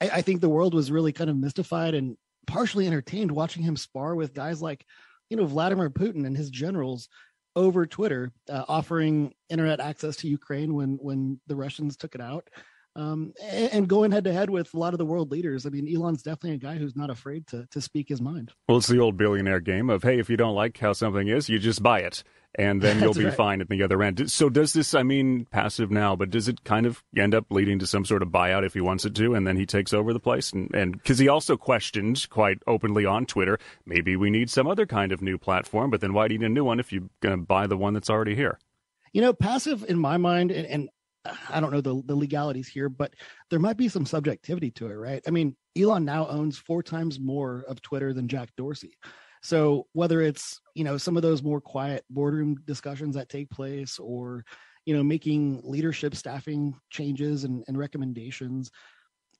I, 0.00 0.10
I, 0.10 0.22
think 0.22 0.40
the 0.40 0.50
world 0.50 0.74
was 0.74 0.90
really 0.90 1.12
kind 1.12 1.30
of 1.30 1.36
mystified 1.36 1.94
and 1.94 2.18
partially 2.46 2.86
entertained 2.86 3.30
watching 3.30 3.62
him 3.62 3.76
spar 3.76 4.14
with 4.14 4.34
guys 4.34 4.60
like, 4.60 4.84
you 5.30 5.38
know, 5.38 5.46
Vladimir 5.46 5.88
Putin 5.88 6.26
and 6.26 6.36
his 6.36 6.50
generals 6.50 7.08
over 7.56 7.86
Twitter, 7.86 8.32
uh, 8.50 8.64
offering 8.68 9.32
internet 9.48 9.80
access 9.80 10.16
to 10.16 10.28
Ukraine 10.28 10.74
when 10.74 10.98
when 11.00 11.40
the 11.46 11.56
Russians 11.56 11.96
took 11.96 12.14
it 12.14 12.20
out 12.20 12.48
um, 12.96 13.32
and, 13.42 13.88
going 13.88 14.10
head 14.10 14.24
to 14.24 14.32
head 14.32 14.50
with 14.50 14.74
a 14.74 14.78
lot 14.78 14.94
of 14.94 14.98
the 14.98 15.04
world 15.04 15.30
leaders. 15.30 15.64
I 15.64 15.70
mean, 15.70 15.88
Elon's 15.94 16.22
definitely 16.22 16.54
a 16.54 16.58
guy 16.58 16.76
who's 16.76 16.96
not 16.96 17.10
afraid 17.10 17.46
to 17.48 17.66
to 17.70 17.80
speak 17.80 18.08
his 18.08 18.20
mind. 18.20 18.52
Well, 18.68 18.78
it's 18.78 18.88
the 18.88 18.98
old 18.98 19.16
billionaire 19.16 19.60
game 19.60 19.90
of 19.90 20.02
hey, 20.02 20.18
if 20.18 20.28
you 20.28 20.36
don't 20.36 20.54
like 20.54 20.76
how 20.78 20.92
something 20.92 21.28
is, 21.28 21.48
you 21.48 21.58
just 21.58 21.82
buy 21.82 22.00
it, 22.00 22.24
and 22.56 22.82
then 22.82 23.00
you'll 23.02 23.14
be 23.14 23.26
right. 23.26 23.34
fine 23.34 23.60
at 23.60 23.68
the 23.68 23.82
other 23.82 24.02
end. 24.02 24.30
So 24.30 24.48
does 24.48 24.72
this? 24.72 24.92
I 24.94 25.04
mean, 25.04 25.46
passive 25.46 25.90
now, 25.90 26.16
but 26.16 26.30
does 26.30 26.48
it 26.48 26.64
kind 26.64 26.84
of 26.84 27.02
end 27.16 27.34
up 27.34 27.46
leading 27.50 27.78
to 27.78 27.86
some 27.86 28.04
sort 28.04 28.22
of 28.22 28.28
buyout 28.28 28.66
if 28.66 28.74
he 28.74 28.80
wants 28.80 29.04
it 29.04 29.14
to, 29.16 29.34
and 29.34 29.46
then 29.46 29.56
he 29.56 29.66
takes 29.66 29.92
over 29.92 30.12
the 30.12 30.20
place? 30.20 30.52
And 30.52 30.92
because 30.92 31.18
he 31.18 31.28
also 31.28 31.56
questioned 31.56 32.28
quite 32.28 32.58
openly 32.66 33.06
on 33.06 33.24
Twitter, 33.24 33.58
maybe 33.86 34.16
we 34.16 34.30
need 34.30 34.50
some 34.50 34.66
other 34.66 34.86
kind 34.86 35.12
of 35.12 35.22
new 35.22 35.38
platform, 35.38 35.90
but 35.90 36.00
then 36.00 36.12
why 36.12 36.26
do 36.26 36.34
you 36.34 36.40
need 36.40 36.46
a 36.46 36.50
new 36.50 36.64
one 36.64 36.80
if 36.80 36.92
you're 36.92 37.08
going 37.20 37.38
to 37.38 37.44
buy 37.44 37.66
the 37.66 37.76
one 37.76 37.94
that's 37.94 38.10
already 38.10 38.34
here? 38.34 38.58
You 39.12 39.20
know, 39.20 39.32
passive 39.32 39.84
in 39.88 39.98
my 39.98 40.16
mind, 40.18 40.50
and, 40.52 40.66
and 40.66 40.88
I 41.48 41.60
don't 41.60 41.72
know 41.72 41.80
the, 41.80 42.02
the 42.06 42.14
legalities 42.14 42.68
here, 42.68 42.88
but 42.88 43.14
there 43.50 43.58
might 43.58 43.76
be 43.76 43.88
some 43.88 44.06
subjectivity 44.06 44.70
to 44.72 44.86
it, 44.86 44.94
right? 44.94 45.22
I 45.26 45.30
mean, 45.30 45.56
Elon 45.78 46.04
now 46.04 46.26
owns 46.26 46.56
four 46.56 46.82
times 46.82 47.20
more 47.20 47.64
of 47.68 47.82
Twitter 47.82 48.12
than 48.12 48.28
Jack 48.28 48.50
Dorsey. 48.56 48.96
So 49.42 49.86
whether 49.92 50.20
it's, 50.20 50.60
you 50.74 50.84
know, 50.84 50.98
some 50.98 51.16
of 51.16 51.22
those 51.22 51.42
more 51.42 51.60
quiet 51.60 52.04
boardroom 52.10 52.56
discussions 52.66 53.16
that 53.16 53.28
take 53.28 53.50
place 53.50 53.98
or, 53.98 54.44
you 54.84 54.96
know, 54.96 55.02
making 55.02 55.60
leadership 55.64 56.14
staffing 56.14 56.74
changes 56.90 57.44
and, 57.44 57.64
and 57.68 57.78
recommendations, 57.78 58.70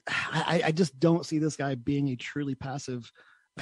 I, 0.06 0.62
I 0.66 0.72
just 0.72 0.99
don't 0.99 1.26
see 1.26 1.38
this 1.38 1.56
guy 1.56 1.75
being 1.75 2.08
a 2.08 2.16
truly 2.16 2.54
passive 2.54 3.10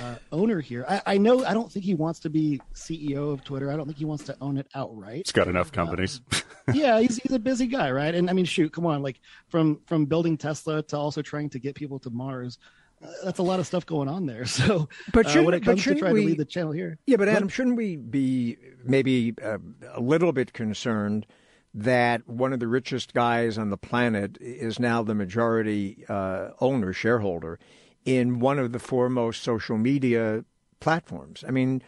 uh, 0.02 0.16
owner 0.32 0.60
here. 0.60 0.84
I, 0.88 1.02
I, 1.06 1.18
know 1.18 1.44
I 1.44 1.54
don't 1.54 1.70
think 1.70 1.84
he 1.84 1.94
wants 1.94 2.20
to 2.20 2.30
be 2.30 2.60
CEO 2.74 3.32
of 3.32 3.44
Twitter. 3.44 3.70
I 3.70 3.76
don't 3.76 3.86
think 3.86 3.98
he 3.98 4.04
wants 4.04 4.24
to 4.24 4.36
own 4.40 4.56
it 4.56 4.66
outright. 4.74 5.26
He's 5.26 5.32
got 5.32 5.48
enough 5.48 5.72
companies. 5.72 6.20
Uh, 6.32 6.38
yeah, 6.72 7.00
he's 7.00 7.16
he's 7.18 7.32
a 7.32 7.38
busy 7.38 7.66
guy, 7.66 7.90
right? 7.90 8.14
And 8.14 8.28
I 8.28 8.32
mean, 8.32 8.44
shoot, 8.44 8.72
come 8.72 8.86
on, 8.86 9.02
like 9.02 9.20
from 9.48 9.80
from 9.86 10.06
building 10.06 10.36
Tesla 10.36 10.82
to 10.84 10.96
also 10.96 11.22
trying 11.22 11.50
to 11.50 11.58
get 11.58 11.74
people 11.74 11.98
to 12.00 12.10
Mars. 12.10 12.58
Uh, 13.02 13.08
that's 13.24 13.38
a 13.38 13.42
lot 13.42 13.60
of 13.60 13.66
stuff 13.66 13.86
going 13.86 14.08
on 14.08 14.26
there. 14.26 14.44
So, 14.46 14.88
but 15.12 15.34
uh, 15.34 15.42
when 15.42 15.54
it 15.54 15.62
comes 15.62 15.84
to 15.84 15.94
trying 15.94 16.12
we, 16.12 16.22
to 16.22 16.26
lead 16.28 16.38
the 16.38 16.44
channel 16.44 16.72
here, 16.72 16.98
yeah. 17.06 17.16
But 17.16 17.28
Adam, 17.28 17.44
but, 17.44 17.52
shouldn't 17.52 17.76
we 17.76 17.96
be 17.96 18.56
maybe 18.84 19.34
uh, 19.42 19.58
a 19.94 20.00
little 20.00 20.32
bit 20.32 20.52
concerned 20.52 21.26
that 21.74 22.26
one 22.28 22.52
of 22.52 22.60
the 22.60 22.66
richest 22.66 23.14
guys 23.14 23.58
on 23.58 23.70
the 23.70 23.76
planet 23.76 24.36
is 24.40 24.80
now 24.80 25.02
the 25.02 25.14
majority 25.14 26.04
uh, 26.08 26.50
owner 26.60 26.92
shareholder? 26.92 27.58
In 28.08 28.40
one 28.40 28.58
of 28.58 28.72
the 28.72 28.78
foremost 28.78 29.42
social 29.42 29.76
media 29.76 30.42
platforms. 30.80 31.44
I 31.46 31.50
mean, 31.50 31.82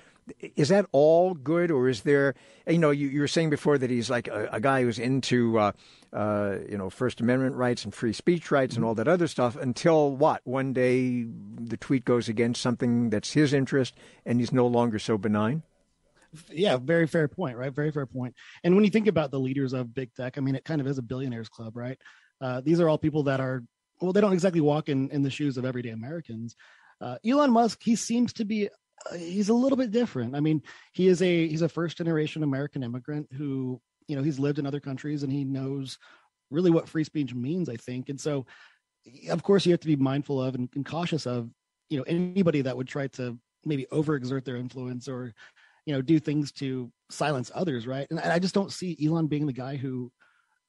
is 0.54 0.68
that 0.68 0.84
all 0.92 1.32
good, 1.32 1.70
or 1.70 1.88
is 1.88 2.02
there? 2.02 2.34
You 2.66 2.76
know, 2.76 2.90
you, 2.90 3.08
you 3.08 3.20
were 3.20 3.26
saying 3.28 3.48
before 3.48 3.78
that 3.78 3.88
he's 3.88 4.10
like 4.10 4.28
a, 4.28 4.50
a 4.52 4.60
guy 4.60 4.82
who's 4.82 4.98
into, 4.98 5.58
uh, 5.58 5.72
uh, 6.12 6.56
you 6.68 6.76
know, 6.76 6.90
First 6.90 7.22
Amendment 7.22 7.56
rights 7.56 7.84
and 7.84 7.94
free 7.94 8.12
speech 8.12 8.50
rights 8.50 8.76
and 8.76 8.84
all 8.84 8.94
that 8.96 9.08
other 9.08 9.26
stuff. 9.26 9.56
Until 9.56 10.14
what? 10.14 10.42
One 10.44 10.74
day 10.74 11.24
the 11.24 11.78
tweet 11.78 12.04
goes 12.04 12.28
against 12.28 12.60
something 12.60 13.08
that's 13.08 13.32
his 13.32 13.54
interest, 13.54 13.94
and 14.26 14.40
he's 14.40 14.52
no 14.52 14.66
longer 14.66 14.98
so 14.98 15.16
benign. 15.16 15.62
Yeah, 16.50 16.76
very 16.76 17.06
fair 17.06 17.28
point, 17.28 17.56
right? 17.56 17.72
Very 17.72 17.92
fair 17.92 18.06
point. 18.06 18.34
And 18.62 18.76
when 18.76 18.84
you 18.84 18.90
think 18.90 19.06
about 19.06 19.30
the 19.30 19.40
leaders 19.40 19.72
of 19.72 19.94
big 19.94 20.14
tech, 20.14 20.36
I 20.36 20.42
mean, 20.42 20.54
it 20.54 20.64
kind 20.64 20.82
of 20.82 20.86
is 20.86 20.98
a 20.98 21.02
billionaires 21.02 21.48
club, 21.48 21.76
right? 21.76 21.98
Uh, 22.42 22.60
these 22.60 22.78
are 22.78 22.88
all 22.90 22.98
people 22.98 23.24
that 23.24 23.40
are 23.40 23.64
well, 24.00 24.12
they 24.12 24.20
don't 24.20 24.32
exactly 24.32 24.60
walk 24.60 24.88
in 24.88 25.10
in 25.10 25.22
the 25.22 25.30
shoes 25.30 25.56
of 25.56 25.64
everyday 25.64 25.90
Americans. 25.90 26.56
Uh, 27.00 27.16
Elon 27.24 27.50
Musk, 27.50 27.80
he 27.82 27.96
seems 27.96 28.32
to 28.34 28.44
be 28.44 28.68
uh, 28.68 29.14
he's 29.14 29.48
a 29.48 29.54
little 29.54 29.76
bit 29.76 29.90
different. 29.90 30.36
I 30.36 30.40
mean, 30.40 30.62
he 30.92 31.08
is 31.08 31.22
a 31.22 31.48
he's 31.48 31.62
a 31.62 31.68
first 31.68 31.98
generation 31.98 32.42
American 32.42 32.82
immigrant 32.82 33.28
who 33.32 33.80
you 34.06 34.16
know 34.16 34.22
he's 34.22 34.38
lived 34.38 34.58
in 34.58 34.66
other 34.66 34.80
countries 34.80 35.22
and 35.22 35.32
he 35.32 35.44
knows 35.44 35.98
really 36.50 36.70
what 36.70 36.88
free 36.88 37.04
speech 37.04 37.34
means. 37.34 37.68
I 37.68 37.76
think, 37.76 38.08
and 38.08 38.20
so 38.20 38.46
of 39.30 39.42
course 39.42 39.64
you 39.64 39.72
have 39.72 39.80
to 39.80 39.86
be 39.86 39.96
mindful 39.96 40.42
of 40.42 40.54
and, 40.54 40.68
and 40.74 40.84
cautious 40.84 41.26
of 41.26 41.50
you 41.88 41.98
know 41.98 42.04
anybody 42.06 42.62
that 42.62 42.76
would 42.76 42.88
try 42.88 43.06
to 43.08 43.38
maybe 43.64 43.86
overexert 43.92 44.44
their 44.44 44.56
influence 44.56 45.08
or 45.08 45.32
you 45.86 45.94
know 45.94 46.02
do 46.02 46.18
things 46.18 46.52
to 46.52 46.90
silence 47.10 47.50
others, 47.54 47.86
right? 47.86 48.06
And 48.10 48.20
I 48.20 48.38
just 48.38 48.54
don't 48.54 48.72
see 48.72 48.98
Elon 49.04 49.26
being 49.26 49.46
the 49.46 49.52
guy 49.52 49.76
who 49.76 50.12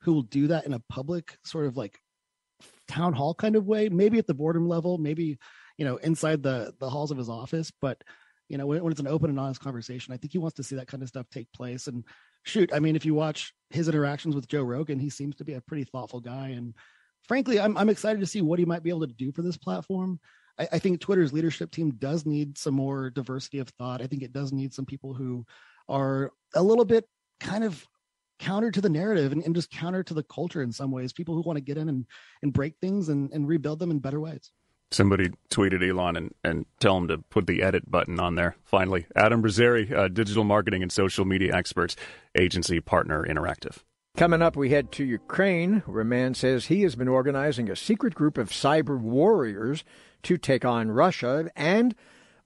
who 0.02 0.14
will 0.14 0.24
do 0.24 0.48
that 0.48 0.66
in 0.66 0.74
a 0.74 0.82
public 0.90 1.38
sort 1.44 1.66
of 1.66 1.78
like 1.78 2.00
town 2.92 3.14
hall 3.14 3.34
kind 3.34 3.56
of 3.56 3.66
way. 3.66 3.90
Maybe 3.90 4.20
at 4.20 4.28
the 4.28 4.34
boredom 4.34 4.68
level, 4.68 4.98
maybe 4.98 5.38
you 5.78 5.86
know 5.86 5.98
inside 5.98 6.44
the 6.44 6.74
the 6.80 6.90
halls 6.90 7.12
of 7.12 7.18
his 7.18 7.30
office, 7.30 7.72
but 7.82 8.04
you 8.52 8.58
know 8.58 8.66
when, 8.66 8.84
when, 8.84 8.92
it's 8.92 9.00
an 9.00 9.08
open 9.08 9.30
and 9.30 9.40
honest 9.40 9.62
conversation 9.62 10.14
i 10.14 10.18
think 10.18 10.34
he 10.34 10.38
wants 10.38 10.56
to 10.56 10.64
see 10.64 10.76
that 10.76 10.88
kind 10.88 11.02
of 11.02 11.10
stuff 11.10 11.26
take 11.32 11.52
place. 11.54 11.88
And 11.88 12.04
shoot 12.44 12.72
i 12.74 12.80
mean 12.80 12.96
if 12.96 13.06
you 13.06 13.14
watch 13.14 13.54
his 13.70 13.88
interactions 13.88 14.36
with 14.36 14.48
joe 14.48 14.64
rogan 14.64 15.00
he 15.00 15.10
seems 15.10 15.36
to 15.36 15.46
be 15.46 15.54
a 15.54 15.62
pretty 15.62 15.86
thoughtful 15.86 16.20
guy. 16.20 16.50
And 16.50 16.76
frankly 17.24 17.60
i'm, 17.60 17.78
I'm 17.78 17.90
excited 17.90 18.20
to 18.20 18.28
see 18.28 18.42
what 18.42 18.60
he 18.60 18.66
might 18.66 18.84
be 18.84 18.90
able 18.90 19.08
to 19.08 19.14
do 19.14 19.32
for 19.32 19.42
this 19.42 19.58
platform. 19.58 20.20
I, 20.60 20.68
I 20.74 20.80
think 20.80 21.00
twitter's 21.00 21.34
leadership 21.34 21.72
team 21.72 21.92
does 21.92 22.26
need 22.26 22.58
some 22.58 22.74
more 22.74 23.10
diversity 23.10 23.60
of 23.60 23.70
thought. 23.70 24.02
I 24.02 24.08
think 24.08 24.22
it 24.22 24.34
does 24.34 24.52
need 24.52 24.74
some 24.74 24.86
people 24.86 25.14
who 25.14 25.46
are 25.88 26.32
a 26.54 26.62
little 26.62 26.86
bit 26.86 27.06
kind 27.40 27.64
of 27.64 27.86
counter 28.42 28.72
to 28.72 28.82
the 28.82 28.90
narrative 28.90 29.32
and, 29.32 29.44
and 29.44 29.56
just 29.56 29.70
counter 29.70 30.04
to 30.04 30.14
the 30.14 30.24
culture 30.24 30.62
in 30.62 30.72
some 30.72 30.92
ways 30.92 31.14
people 31.14 31.36
who 31.36 31.42
want 31.42 31.58
to 31.58 31.62
get 31.62 31.78
in 31.78 31.88
and, 31.88 32.06
and 32.42 32.52
break 32.52 32.76
things 32.82 33.08
and, 33.08 33.32
and 33.32 33.48
rebuild 33.48 33.80
them 33.80 33.92
in 33.92 34.00
better 34.00 34.20
ways 34.20 34.52
Somebody 34.94 35.30
tweeted 35.50 35.88
Elon 35.90 36.18
and, 36.18 36.34
and 36.44 36.66
tell 36.82 36.98
him 36.98 37.08
to 37.08 37.18
put 37.18 37.48
the 37.48 37.64
edit 37.64 37.90
button 37.90 38.20
on 38.20 38.36
there. 38.36 38.58
Finally, 38.66 39.06
Adam 39.16 39.42
Brazzeri, 39.42 39.90
uh, 39.90 40.10
digital 40.10 40.44
marketing 40.44 40.82
and 40.82 40.92
social 40.92 41.24
media 41.24 41.56
experts, 41.56 41.96
agency 42.38 42.82
partner 42.82 43.26
interactive. 43.26 43.78
Coming 44.18 44.42
up, 44.42 44.58
we 44.58 44.70
head 44.70 44.92
to 44.94 45.06
Ukraine, 45.06 45.84
where 45.86 46.02
a 46.02 46.06
man 46.06 46.34
says 46.34 46.66
he 46.66 46.82
has 46.82 46.96
been 46.96 47.08
organizing 47.08 47.70
a 47.70 47.76
secret 47.78 48.14
group 48.14 48.38
of 48.38 48.50
cyber 48.50 49.00
warriors 49.00 49.86
to 50.24 50.38
take 50.38 50.66
on 50.66 50.92
Russia, 50.92 51.50
and 51.56 51.96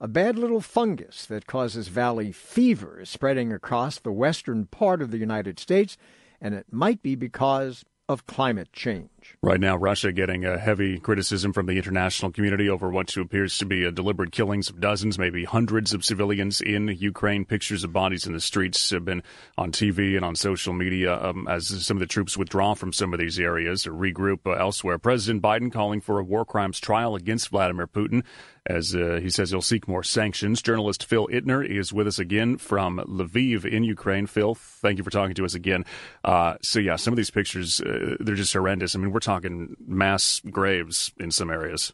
a 0.00 0.08
bad 0.08 0.38
little 0.38 0.60
fungus 0.60 1.26
that 1.26 1.46
causes 1.46 1.88
valley 1.88 2.32
fever 2.32 3.00
is 3.00 3.10
spreading 3.10 3.52
across 3.52 3.98
the 3.98 4.12
western 4.12 4.66
part 4.66 5.00
of 5.00 5.10
the 5.10 5.18
United 5.18 5.58
States, 5.58 5.96
and 6.40 6.54
it 6.54 6.66
might 6.70 7.02
be 7.02 7.14
because 7.14 7.84
of 8.08 8.26
climate 8.26 8.72
change. 8.72 9.36
Right 9.42 9.58
now, 9.58 9.76
Russia 9.76 10.12
getting 10.12 10.44
a 10.44 10.58
heavy 10.58 11.00
criticism 11.00 11.52
from 11.52 11.66
the 11.66 11.76
international 11.76 12.30
community 12.30 12.68
over 12.68 12.88
what 12.88 13.16
appears 13.16 13.58
to 13.58 13.66
be 13.66 13.82
a 13.84 13.90
deliberate 13.90 14.30
killings 14.30 14.70
of 14.70 14.80
dozens, 14.80 15.18
maybe 15.18 15.44
hundreds 15.44 15.92
of 15.92 16.04
civilians 16.04 16.60
in 16.60 16.86
Ukraine. 16.86 17.44
Pictures 17.44 17.82
of 17.82 17.92
bodies 17.92 18.24
in 18.24 18.32
the 18.32 18.40
streets 18.40 18.90
have 18.90 19.04
been 19.04 19.24
on 19.58 19.72
TV 19.72 20.14
and 20.14 20.24
on 20.24 20.36
social 20.36 20.72
media 20.72 21.20
um, 21.20 21.48
as 21.48 21.66
some 21.84 21.96
of 21.96 22.00
the 22.00 22.06
troops 22.06 22.36
withdraw 22.36 22.74
from 22.74 22.92
some 22.92 23.12
of 23.12 23.18
these 23.18 23.40
areas 23.40 23.86
or 23.86 23.92
regroup 23.92 24.46
elsewhere. 24.46 24.98
President 24.98 25.42
Biden 25.42 25.72
calling 25.72 26.00
for 26.00 26.20
a 26.20 26.24
war 26.24 26.44
crimes 26.44 26.78
trial 26.78 27.16
against 27.16 27.48
Vladimir 27.48 27.88
Putin 27.88 28.22
as 28.66 28.94
uh, 28.94 29.20
he 29.22 29.30
says 29.30 29.50
he'll 29.50 29.62
seek 29.62 29.88
more 29.88 30.02
sanctions. 30.02 30.60
Journalist 30.62 31.04
Phil 31.04 31.26
Ittner 31.28 31.66
is 31.66 31.92
with 31.92 32.06
us 32.06 32.18
again 32.18 32.58
from 32.58 32.98
Lviv 32.98 33.64
in 33.64 33.84
Ukraine. 33.84 34.26
Phil, 34.26 34.54
thank 34.54 34.98
you 34.98 35.04
for 35.04 35.10
talking 35.10 35.34
to 35.34 35.44
us 35.44 35.54
again. 35.54 35.84
Uh, 36.24 36.56
so, 36.62 36.78
yeah, 36.78 36.96
some 36.96 37.12
of 37.12 37.16
these 37.16 37.30
pictures, 37.30 37.80
uh, 37.80 38.16
they're 38.20 38.34
just 38.34 38.52
horrendous. 38.52 38.94
I 38.94 38.98
mean, 38.98 39.12
we're 39.12 39.20
talking 39.20 39.76
mass 39.86 40.40
graves 40.50 41.12
in 41.18 41.30
some 41.30 41.50
areas. 41.50 41.92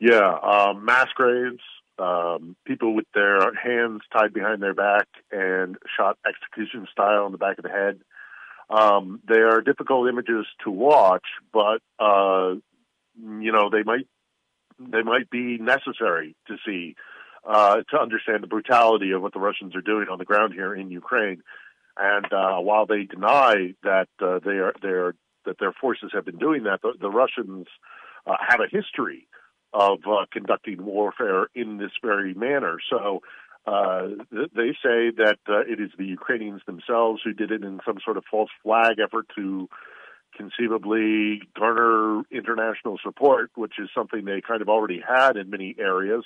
Yeah, 0.00 0.38
um, 0.42 0.84
mass 0.84 1.08
graves, 1.14 1.62
um, 1.98 2.56
people 2.64 2.94
with 2.94 3.06
their 3.14 3.52
hands 3.54 4.02
tied 4.12 4.32
behind 4.32 4.62
their 4.62 4.74
back 4.74 5.08
and 5.32 5.76
shot 5.96 6.18
execution 6.26 6.86
style 6.90 7.26
in 7.26 7.32
the 7.32 7.38
back 7.38 7.58
of 7.58 7.64
the 7.64 7.70
head. 7.70 8.00
Um, 8.70 9.20
they 9.26 9.40
are 9.40 9.60
difficult 9.60 10.08
images 10.08 10.46
to 10.64 10.70
watch, 10.70 11.24
but 11.52 11.80
uh, 11.98 12.54
you 13.16 13.52
know 13.52 13.70
they 13.70 13.82
might 13.82 14.06
they 14.78 15.02
might 15.02 15.30
be 15.30 15.58
necessary 15.58 16.36
to 16.46 16.56
see 16.64 16.94
uh, 17.46 17.76
to 17.90 17.98
understand 17.98 18.42
the 18.42 18.48
brutality 18.48 19.12
of 19.12 19.22
what 19.22 19.32
the 19.32 19.40
Russians 19.40 19.74
are 19.74 19.80
doing 19.80 20.08
on 20.10 20.18
the 20.18 20.24
ground 20.24 20.54
here 20.54 20.74
in 20.74 20.90
Ukraine. 20.90 21.42
And 21.96 22.32
uh, 22.32 22.58
while 22.58 22.86
they 22.86 23.04
deny 23.04 23.74
that 23.82 24.08
uh, 24.20 24.38
they 24.44 24.58
are 24.58 24.74
they 24.82 24.88
are 24.88 25.14
that 25.46 25.58
their 25.58 25.72
forces 25.72 26.10
have 26.12 26.24
been 26.24 26.38
doing 26.38 26.64
that, 26.64 26.82
the, 26.82 26.92
the 27.00 27.10
Russians 27.10 27.66
uh, 28.26 28.36
have 28.46 28.60
a 28.60 28.68
history 28.70 29.26
of 29.72 29.98
uh, 30.06 30.26
conducting 30.30 30.84
warfare 30.84 31.46
in 31.54 31.78
this 31.78 31.90
very 32.02 32.34
manner. 32.34 32.78
So 32.90 33.20
uh, 33.66 34.08
they 34.30 34.72
say 34.82 35.10
that 35.16 35.38
it 35.46 35.80
is 35.80 35.90
the 35.98 36.06
Ukrainians 36.06 36.62
themselves 36.66 37.20
who 37.24 37.32
did 37.32 37.50
it 37.50 37.62
in 37.62 37.80
some 37.84 37.98
sort 38.04 38.16
of 38.16 38.24
false 38.30 38.50
flag 38.62 38.98
effort 39.02 39.26
to 39.36 39.68
conceivably 40.38 41.42
garner 41.58 42.22
international 42.30 42.98
support, 43.04 43.50
which 43.56 43.74
is 43.78 43.90
something 43.94 44.24
they 44.24 44.40
kind 44.40 44.62
of 44.62 44.68
already 44.68 45.02
had 45.06 45.36
in 45.36 45.50
many 45.50 45.74
areas. 45.78 46.24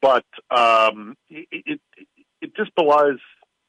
But 0.00 0.24
um, 0.50 1.16
it, 1.28 1.46
it, 1.50 1.80
it 2.40 2.56
just 2.56 2.74
belies 2.74 3.20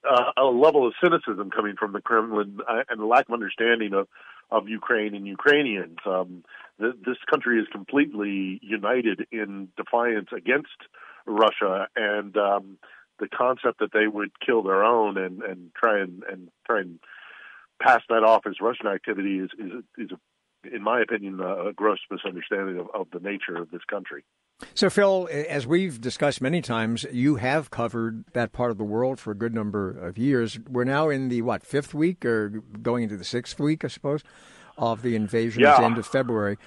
uh, 0.10 0.32
a 0.38 0.46
level 0.46 0.88
of 0.88 0.94
cynicism 1.04 1.50
coming 1.50 1.76
from 1.78 1.92
the 1.92 2.02
Kremlin 2.02 2.60
uh, 2.68 2.84
and 2.90 3.00
the 3.00 3.06
lack 3.06 3.28
of 3.28 3.34
understanding 3.34 3.94
of, 3.94 4.08
of 4.52 4.70
Ukraine 4.70 5.16
and 5.16 5.28
Ukrainians. 5.28 5.98
Um, 6.06 6.44
this 6.78 7.18
country 7.30 7.60
is 7.60 7.68
completely 7.72 8.60
united 8.62 9.28
in 9.32 9.70
defiance 9.78 10.30
against 10.36 10.78
Russia, 11.26 11.88
and 11.96 12.36
um, 12.38 12.78
the 13.20 13.28
concept 13.28 13.80
that 13.80 13.94
they 13.94 14.08
would 14.08 14.32
kill 14.46 14.62
their 14.64 14.84
own 14.84 15.18
and, 15.18 15.42
and 15.42 15.72
try 15.74 16.02
and, 16.02 16.24
and 16.30 16.50
try 16.68 16.82
and 16.82 17.00
pass 17.82 18.02
that 18.10 18.24
off 18.24 18.44
as 18.48 18.56
Russian 18.62 18.88
activity 18.88 19.40
is 19.40 19.50
is, 19.58 19.72
is 19.98 20.10
a, 20.12 20.76
in 20.76 20.82
my 20.82 21.02
opinion, 21.02 21.40
a 21.40 21.74
gross 21.74 22.00
misunderstanding 22.10 22.80
of, 22.80 22.88
of 22.94 23.08
the 23.12 23.20
nature 23.20 23.56
of 23.56 23.70
this 23.72 23.84
country. 23.90 24.24
So, 24.74 24.90
Phil, 24.90 25.28
as 25.32 25.68
we've 25.68 26.00
discussed 26.00 26.42
many 26.42 26.62
times, 26.62 27.06
you 27.12 27.36
have 27.36 27.70
covered 27.70 28.24
that 28.34 28.54
part 28.54 28.72
of 28.72 28.78
the 28.78 28.86
world 28.86 29.20
for 29.20 29.32
a 29.32 29.36
good 29.36 29.54
number 29.54 29.92
of 29.92 30.18
years. 30.18 30.58
We're 30.70 30.86
now 30.86 31.10
in 31.10 31.28
the 31.30 31.42
what 31.42 31.64
fifth 31.64 31.94
week, 31.94 32.26
or 32.26 32.50
going 32.82 33.04
into 33.04 33.18
the 33.18 33.26
sixth 33.26 33.60
week, 33.60 33.84
I 33.84 33.90
suppose, 33.90 34.24
of 34.78 35.02
the 35.02 35.16
invasion 35.16 35.62
yeah. 35.62 35.74
at 35.74 35.80
the 35.80 35.86
end 35.86 35.98
of 35.98 36.08
February. 36.08 36.58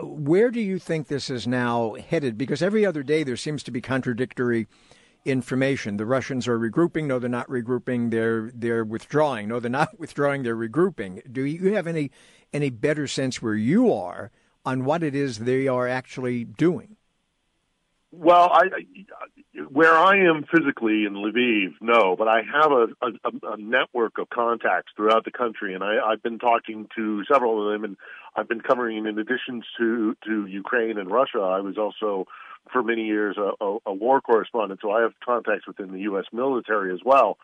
Where 0.00 0.50
do 0.50 0.60
you 0.60 0.78
think 0.78 1.08
this 1.08 1.30
is 1.30 1.46
now 1.46 1.94
headed? 1.94 2.36
Because 2.36 2.62
every 2.62 2.84
other 2.84 3.02
day 3.02 3.24
there 3.24 3.36
seems 3.36 3.62
to 3.64 3.70
be 3.70 3.80
contradictory 3.80 4.66
information. 5.24 5.96
The 5.96 6.06
Russians 6.06 6.48
are 6.48 6.58
regrouping. 6.58 7.06
No, 7.06 7.18
they're 7.18 7.30
not 7.30 7.48
regrouping. 7.48 8.10
They're 8.10 8.50
they're 8.54 8.84
withdrawing. 8.84 9.48
No, 9.48 9.60
they're 9.60 9.70
not 9.70 9.98
withdrawing. 9.98 10.42
They're 10.42 10.56
regrouping. 10.56 11.32
Do 11.32 11.44
you 11.44 11.74
have 11.74 11.86
any 11.86 12.10
any 12.52 12.70
better 12.70 13.06
sense 13.06 13.40
where 13.40 13.54
you 13.54 13.92
are 13.92 14.30
on 14.64 14.84
what 14.84 15.02
it 15.02 15.14
is 15.14 15.38
they 15.38 15.68
are 15.68 15.88
actually 15.88 16.44
doing? 16.44 16.96
Well, 18.14 18.50
I, 18.52 18.64
where 19.70 19.94
I 19.94 20.18
am 20.18 20.44
physically 20.44 21.06
in 21.06 21.14
Lviv, 21.14 21.72
no, 21.80 22.14
but 22.14 22.28
I 22.28 22.42
have 22.42 22.70
a, 22.70 22.86
a, 23.00 23.52
a 23.54 23.56
network 23.56 24.18
of 24.18 24.28
contacts 24.28 24.92
throughout 24.94 25.24
the 25.24 25.30
country, 25.30 25.74
and 25.74 25.82
I, 25.82 25.96
I've 25.98 26.22
been 26.22 26.38
talking 26.38 26.88
to 26.94 27.24
several 27.24 27.66
of 27.66 27.72
them, 27.72 27.84
and 27.84 27.96
I've 28.36 28.48
been 28.48 28.60
covering, 28.60 29.06
in 29.06 29.18
addition 29.18 29.62
to 29.78 30.14
to 30.26 30.46
Ukraine 30.46 30.98
and 30.98 31.10
Russia, 31.10 31.40
I 31.40 31.60
was 31.60 31.78
also 31.78 32.26
for 32.72 32.82
many 32.82 33.04
years 33.04 33.36
a, 33.38 33.64
a, 33.64 33.78
a 33.86 33.92
war 33.92 34.20
correspondent, 34.20 34.80
so 34.82 34.90
I 34.90 35.02
have 35.02 35.12
contacts 35.24 35.66
within 35.66 35.92
the 35.92 36.00
U.S. 36.00 36.24
military 36.32 36.92
as 36.92 37.00
well. 37.04 37.38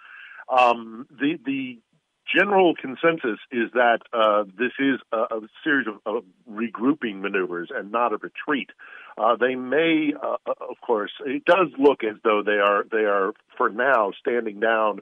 Um, 0.49 1.07
the 1.11 1.39
the 1.45 1.79
general 2.35 2.75
consensus 2.75 3.39
is 3.51 3.71
that 3.75 4.01
uh, 4.13 4.45
this 4.59 4.73
is 4.79 5.01
a, 5.13 5.17
a 5.17 5.41
series 5.65 5.87
of, 5.87 5.95
of, 6.05 6.25
regrouping 6.51 7.21
maneuvers 7.21 7.71
and 7.75 7.91
not 7.91 8.13
a 8.13 8.17
retreat. 8.17 8.71
Uh, 9.17 9.37
they 9.37 9.55
may, 9.55 10.13
uh, 10.23 10.37
of 10.47 10.81
course, 10.81 11.13
it 11.25 11.45
does 11.45 11.69
look 11.79 12.05
as 12.05 12.17
though 12.25 12.43
they 12.45 12.59
are 12.59 12.85
they 12.91 13.05
are 13.05 13.33
for 13.57 13.69
now 13.69 14.13
standing 14.19 14.61
down 14.61 15.01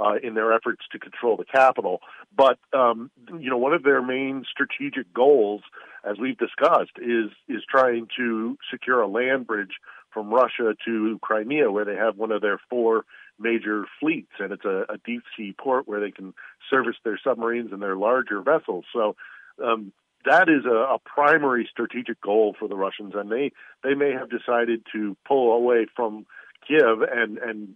uh, 0.00 0.14
in 0.22 0.34
their 0.34 0.52
efforts 0.52 0.82
to 0.92 0.98
control 0.98 1.36
the 1.36 1.44
capital. 1.44 2.00
But 2.36 2.58
um, 2.72 3.10
you 3.38 3.50
know, 3.50 3.58
one 3.58 3.74
of 3.74 3.82
their 3.82 4.02
main 4.02 4.44
strategic 4.50 5.12
goals, 5.12 5.62
as 6.08 6.16
we've 6.18 6.38
discussed, 6.38 6.92
is 6.98 7.30
is 7.48 7.62
trying 7.68 8.08
to 8.16 8.56
secure 8.70 9.00
a 9.00 9.08
land 9.08 9.46
bridge 9.46 9.76
from 10.12 10.30
Russia 10.30 10.74
to 10.86 11.18
Crimea, 11.20 11.70
where 11.70 11.84
they 11.84 11.96
have 11.96 12.16
one 12.16 12.32
of 12.32 12.40
their 12.40 12.60
four 12.70 13.04
major 13.38 13.84
fleets, 14.00 14.32
and 14.38 14.52
it's 14.52 14.64
a, 14.64 14.84
a 14.88 14.98
deep 15.04 15.22
sea 15.36 15.54
port 15.58 15.86
where 15.86 16.00
they 16.00 16.10
can 16.10 16.34
service 16.70 16.96
their 17.04 17.20
submarines 17.22 17.72
and 17.72 17.82
their 17.82 17.96
larger 17.96 18.40
vessels. 18.42 18.84
So. 18.92 19.16
Um, 19.62 19.92
that 20.24 20.48
is 20.48 20.64
a, 20.66 20.94
a 20.94 20.98
primary 21.04 21.66
strategic 21.70 22.20
goal 22.20 22.54
for 22.58 22.68
the 22.68 22.76
Russians, 22.76 23.14
and 23.14 23.30
they 23.30 23.52
they 23.82 23.94
may 23.94 24.12
have 24.12 24.28
decided 24.28 24.84
to 24.92 25.16
pull 25.26 25.52
away 25.52 25.86
from 25.94 26.26
Kiev 26.66 27.02
and 27.02 27.38
and 27.38 27.74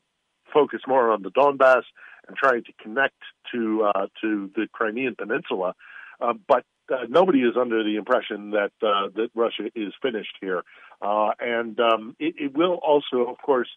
focus 0.52 0.81
more 0.87 1.11
on 1.11 1.23
the 1.23 1.31
Donbass 1.31 1.83
and 2.29 2.37
trying 2.37 2.64
to 2.64 2.73
connect 2.81 3.17
to 3.52 3.85
uh, 3.85 4.07
to 4.21 4.50
the 4.55 4.67
Crimean 4.73 5.14
Peninsula. 5.17 5.75
Uh, 6.21 6.35
but 6.47 6.64
uh, 6.93 7.07
nobody 7.09 7.41
is 7.41 7.55
under 7.59 7.83
the 7.83 7.97
impression 7.97 8.50
that 8.50 8.73
uh, 8.83 9.09
that 9.14 9.29
Russia 9.35 9.71
is 9.75 9.93
finished 10.00 10.37
here, 10.41 10.62
uh, 11.00 11.31
and 11.41 11.79
um, 11.81 12.17
it, 12.19 12.35
it, 12.38 12.57
will 12.57 12.75
also, 12.75 13.29
of 13.29 13.38
course, 13.38 13.69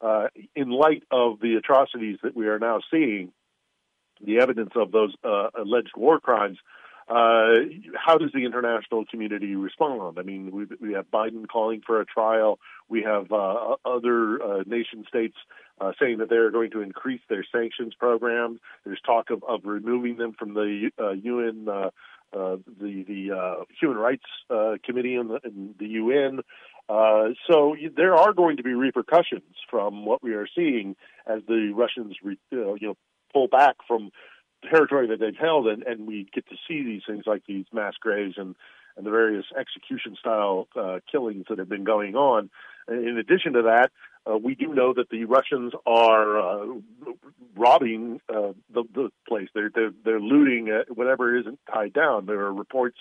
uh, 0.00 0.28
in 0.54 0.70
light 0.70 1.02
of 1.10 1.40
the 1.40 1.54
atrocities 1.54 2.18
that 2.22 2.36
we 2.36 2.46
are 2.46 2.58
now 2.58 2.80
seeing, 2.90 3.32
the 4.24 4.38
evidence 4.38 4.72
of 4.76 4.92
those 4.92 5.14
alleged 5.24 5.92
war 5.96 6.20
crimes 6.20 6.58
uh, 7.08 7.64
how 7.94 8.18
does 8.18 8.30
the 8.34 8.44
international 8.44 9.04
community 9.06 9.54
respond? 9.54 10.18
I 10.18 10.22
mean, 10.22 10.50
we, 10.50 10.66
we 10.80 10.92
have 10.92 11.10
Biden 11.10 11.48
calling 11.48 11.80
for 11.86 12.00
a 12.00 12.04
trial. 12.04 12.58
We 12.88 13.02
have 13.02 13.32
uh, 13.32 13.76
other 13.84 14.42
uh, 14.42 14.62
nation 14.66 15.04
states 15.08 15.36
uh, 15.80 15.92
saying 15.98 16.18
that 16.18 16.28
they're 16.28 16.50
going 16.50 16.70
to 16.72 16.82
increase 16.82 17.22
their 17.30 17.46
sanctions 17.50 17.94
programs. 17.98 18.60
There's 18.84 19.00
talk 19.00 19.30
of, 19.30 19.42
of 19.44 19.60
removing 19.64 20.18
them 20.18 20.34
from 20.38 20.52
the 20.52 20.90
UN, 21.22 21.66
uh, 21.68 21.90
uh, 22.36 22.56
the 22.78 23.04
the 23.04 23.64
Human 23.80 23.96
Rights 23.96 24.26
Committee 24.84 25.14
in 25.14 25.28
the, 25.28 25.40
in 25.44 25.74
the 25.78 25.86
UN. 25.86 26.40
so 27.50 27.74
there 27.96 28.16
are 28.16 28.34
going 28.34 28.58
to 28.58 28.62
be 28.62 28.74
repercussions 28.74 29.54
from 29.70 30.04
what 30.04 30.22
we 30.22 30.34
are 30.34 30.48
seeing 30.54 30.94
as 31.26 31.40
the 31.48 31.72
Russians, 31.74 32.16
re, 32.22 32.36
you 32.50 32.78
know, 32.82 32.96
pull 33.32 33.48
back 33.48 33.76
from 33.86 34.10
territory 34.70 35.08
that 35.08 35.20
they've 35.20 35.36
held, 35.36 35.66
and, 35.66 35.82
and 35.82 36.06
we 36.06 36.26
get 36.34 36.46
to 36.48 36.56
see 36.66 36.82
these 36.82 37.02
things 37.06 37.24
like 37.26 37.42
these 37.46 37.66
mass 37.72 37.94
graves 38.00 38.34
and, 38.36 38.54
and 38.96 39.06
the 39.06 39.10
various 39.10 39.46
execution 39.58 40.16
style 40.18 40.68
uh, 40.76 40.98
killings 41.10 41.46
that 41.48 41.58
have 41.58 41.68
been 41.68 41.84
going 41.84 42.16
on. 42.16 42.50
In 42.88 43.18
addition 43.18 43.52
to 43.52 43.62
that, 43.62 43.90
uh, 44.28 44.36
we 44.36 44.54
do 44.54 44.74
know 44.74 44.92
that 44.94 45.10
the 45.10 45.24
Russians 45.24 45.72
are 45.86 46.38
uh, 46.38 46.66
robbing 47.56 48.20
uh, 48.28 48.52
the, 48.72 48.84
the 48.94 49.10
place. 49.26 49.48
They're 49.54 49.70
they're, 49.74 49.92
they're 50.04 50.20
looting 50.20 50.68
whatever 50.88 51.36
isn't 51.38 51.58
tied 51.72 51.92
down. 51.92 52.26
There 52.26 52.40
are 52.40 52.52
reports 52.52 52.98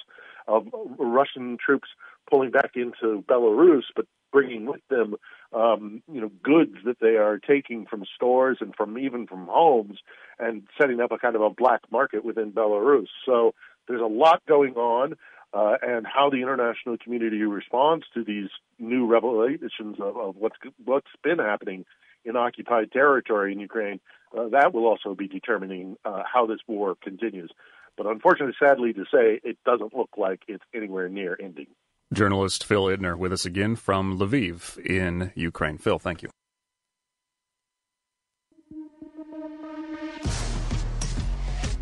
of 0.48 0.68
Russian 0.98 1.58
troops 1.64 1.90
pulling 2.30 2.52
back 2.52 2.72
into 2.76 3.24
Belarus, 3.28 3.84
but 3.96 4.06
bringing 4.38 4.66
with 4.66 4.86
them, 4.90 5.16
um, 5.52 6.04
you 6.16 6.22
know, 6.22 6.32
goods 6.44 6.76
that 6.86 7.00
they 7.00 7.16
are 7.26 7.40
taking 7.40 7.88
from 7.90 8.04
stores 8.16 8.58
and 8.62 8.76
from 8.76 8.90
even 9.00 9.26
from 9.26 9.48
homes, 9.50 9.98
and 10.38 10.56
setting 10.80 11.00
up 11.04 11.12
a 11.12 11.18
kind 11.18 11.36
of 11.36 11.42
a 11.42 11.50
black 11.50 11.82
market 11.92 12.22
within 12.24 12.52
Belarus. 12.52 13.08
So 13.26 13.56
there's 13.88 14.02
a 14.02 14.14
lot 14.24 14.40
going 14.48 14.76
on, 14.76 15.08
uh, 15.54 15.76
and 15.82 16.06
how 16.06 16.30
the 16.30 16.42
international 16.46 16.98
community 17.04 17.42
responds 17.42 18.06
to 18.14 18.24
these 18.24 18.50
new 18.92 19.04
revelations 19.08 19.96
of, 20.00 20.14
of 20.18 20.36
what's 20.36 20.58
what's 20.86 21.14
been 21.24 21.40
happening 21.40 21.86
in 22.26 22.36
occupied 22.36 22.92
territory 22.92 23.54
in 23.54 23.60
Ukraine, 23.60 24.00
uh, 24.38 24.50
that 24.50 24.74
will 24.74 24.86
also 24.86 25.16
be 25.16 25.28
determining 25.28 25.98
uh, 26.06 26.22
how 26.32 26.46
this 26.46 26.60
war 26.68 26.96
continues. 27.02 27.50
But 27.98 28.06
unfortunately, 28.06 28.56
sadly 28.60 28.94
to 28.94 29.06
say, 29.12 29.40
it 29.44 29.58
doesn't 29.66 29.96
look 29.96 30.12
like 30.18 30.42
it's 30.48 30.64
anywhere 30.76 31.10
near 31.10 31.38
ending. 31.42 31.68
Journalist 32.14 32.64
Phil 32.64 32.86
Ittner 32.86 33.18
with 33.18 33.34
us 33.34 33.46
again 33.46 33.76
from 33.76 34.18
Lviv 34.18 34.78
in 34.86 35.32
Ukraine. 35.36 35.78
Phil, 35.78 36.00
thank 36.00 36.24
you. 36.24 36.30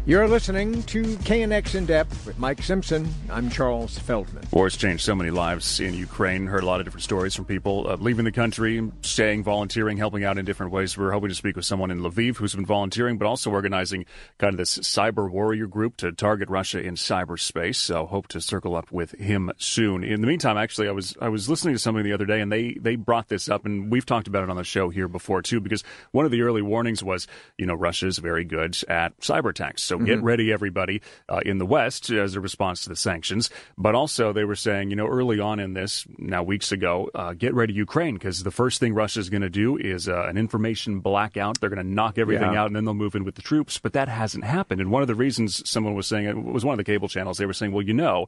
You're 0.08 0.28
listening 0.28 0.84
to 0.84 1.02
KNX 1.02 1.74
In 1.74 1.88
Depth 1.88 2.28
with 2.28 2.38
Mike 2.38 2.62
Simpson. 2.62 3.12
I'm 3.28 3.50
Charles 3.50 3.98
Feldman. 3.98 4.44
War's 4.52 4.78
changed 4.78 5.04
so 5.04 5.15
many 5.15 5.32
lives 5.32 5.80
in 5.80 5.96
Ukraine. 5.96 6.46
Heard 6.46 6.62
a 6.62 6.68
lot 6.68 6.80
of 6.80 6.86
different 6.86 7.04
stories 7.04 7.34
from 7.34 7.46
people 7.46 7.88
uh, 7.89 7.96
leaving 7.96 8.24
the 8.24 8.32
country, 8.32 8.88
staying, 9.02 9.44
volunteering, 9.44 9.98
helping 9.98 10.24
out 10.24 10.38
in 10.38 10.46
different 10.46 10.72
ways. 10.72 10.96
We're 10.96 11.10
hoping 11.10 11.30
to 11.30 11.36
speak 11.36 11.56
with 11.56 11.65
someone 11.65 11.89
in 11.89 12.02
Lviv 12.02 12.36
who's 12.36 12.54
been 12.54 12.68
volunteering, 12.68 13.18
but 13.18 13.26
also 13.26 13.50
organizing 13.50 14.06
kind 14.38 14.54
of 14.54 14.58
this 14.58 14.78
cyber 14.78 15.28
warrior 15.28 15.65
group 15.65 15.98
to 15.98 16.12
target 16.12 16.50
Russia 16.52 16.80
in 16.80 16.94
cyberspace. 16.94 17.78
So 17.78 18.06
hope 18.06 18.28
to 18.28 18.41
circle 18.41 18.76
up 18.76 18.91
with 18.91 19.13
him 19.13 19.52
soon. 19.58 20.04
In 20.04 20.22
the 20.22 20.28
meantime, 20.28 20.56
actually, 20.56 20.88
I 20.88 20.91
was 20.91 21.18
I 21.20 21.30
was 21.30 21.50
listening 21.50 21.74
to 21.74 21.80
something 21.80 22.04
the 22.04 22.13
other 22.13 22.28
day, 22.28 22.41
and 22.41 22.52
they 22.52 22.74
they 22.80 22.96
brought 22.96 23.30
this 23.30 23.50
up, 23.50 23.65
and 23.65 23.91
we've 23.91 24.06
talked 24.06 24.28
about 24.28 24.44
it 24.44 24.52
on 24.52 24.56
the 24.56 24.63
show 24.63 24.89
here 24.89 25.08
before 25.08 25.41
too, 25.41 25.60
because 25.60 25.84
one 26.12 26.26
of 26.26 26.32
the 26.32 26.44
early 26.44 26.62
warnings 26.62 27.04
was, 27.04 27.26
you 27.58 27.65
know, 27.65 27.74
Russia 27.74 28.06
is 28.06 28.20
very 28.20 28.46
good 28.46 28.78
at 28.88 29.20
cyber 29.22 29.50
attacks. 29.50 29.82
So 29.82 29.95
mm-hmm. 29.98 30.06
get 30.06 30.24
ready, 30.24 30.52
everybody, 30.52 31.02
uh, 31.30 31.42
in 31.46 31.58
the 31.58 31.66
West 31.66 32.10
as 32.10 32.36
a 32.36 32.40
response 32.40 32.84
to 32.84 32.90
the 32.90 32.96
sanctions. 32.96 33.50
But 33.78 33.96
also, 33.96 34.34
they 34.34 34.44
were 34.44 34.56
saying, 34.56 34.90
you 34.90 34.96
know, 34.96 35.08
early 35.08 35.40
on 35.40 35.60
in 35.60 35.74
this, 35.74 36.06
now 36.18 36.44
weeks 36.44 36.72
ago, 36.72 37.10
uh, 37.14 37.34
get 37.34 37.54
ready, 37.54 37.74
Ukraine, 37.74 38.16
because 38.16 38.44
the 38.44 38.52
first 38.52 38.80
thing 38.80 38.94
Russia 38.94 39.20
is 39.20 39.30
going 39.30 39.42
to 39.42 39.50
do 39.50 39.78
is 39.78 40.08
uh, 40.08 40.26
an 40.28 40.38
information 40.38 41.00
blackout. 41.00 41.60
They're 41.60 41.70
going 41.70 41.86
to 41.86 41.94
knock 41.94 42.18
everything 42.18 42.54
yeah. 42.54 42.62
out, 42.62 42.68
and 42.68 42.76
then 42.76 42.86
they'll 42.86 42.94
move 42.94 43.16
in 43.16 43.24
with 43.24 43.36
the 43.36 43.42
troops. 43.42 43.80
But 43.80 43.94
that 43.94 44.08
hasn't 44.08 44.44
happened. 44.44 44.82
And 44.82 44.92
one 44.92 45.02
of 45.02 45.08
the 45.08 45.16
reasons 45.16 45.68
someone 45.70 45.96
was 45.96 46.08
saying, 46.08 46.26
it 46.26 46.36
was 46.44 46.66
one 46.66 46.74
of 46.74 46.78
the 46.78 46.84
cable 46.84 47.08
channels, 47.08 47.38
they 47.38 47.46
were 47.46 47.54
saying, 47.54 47.72
well, 47.72 47.86
you 47.86 47.94
know, 47.94 48.28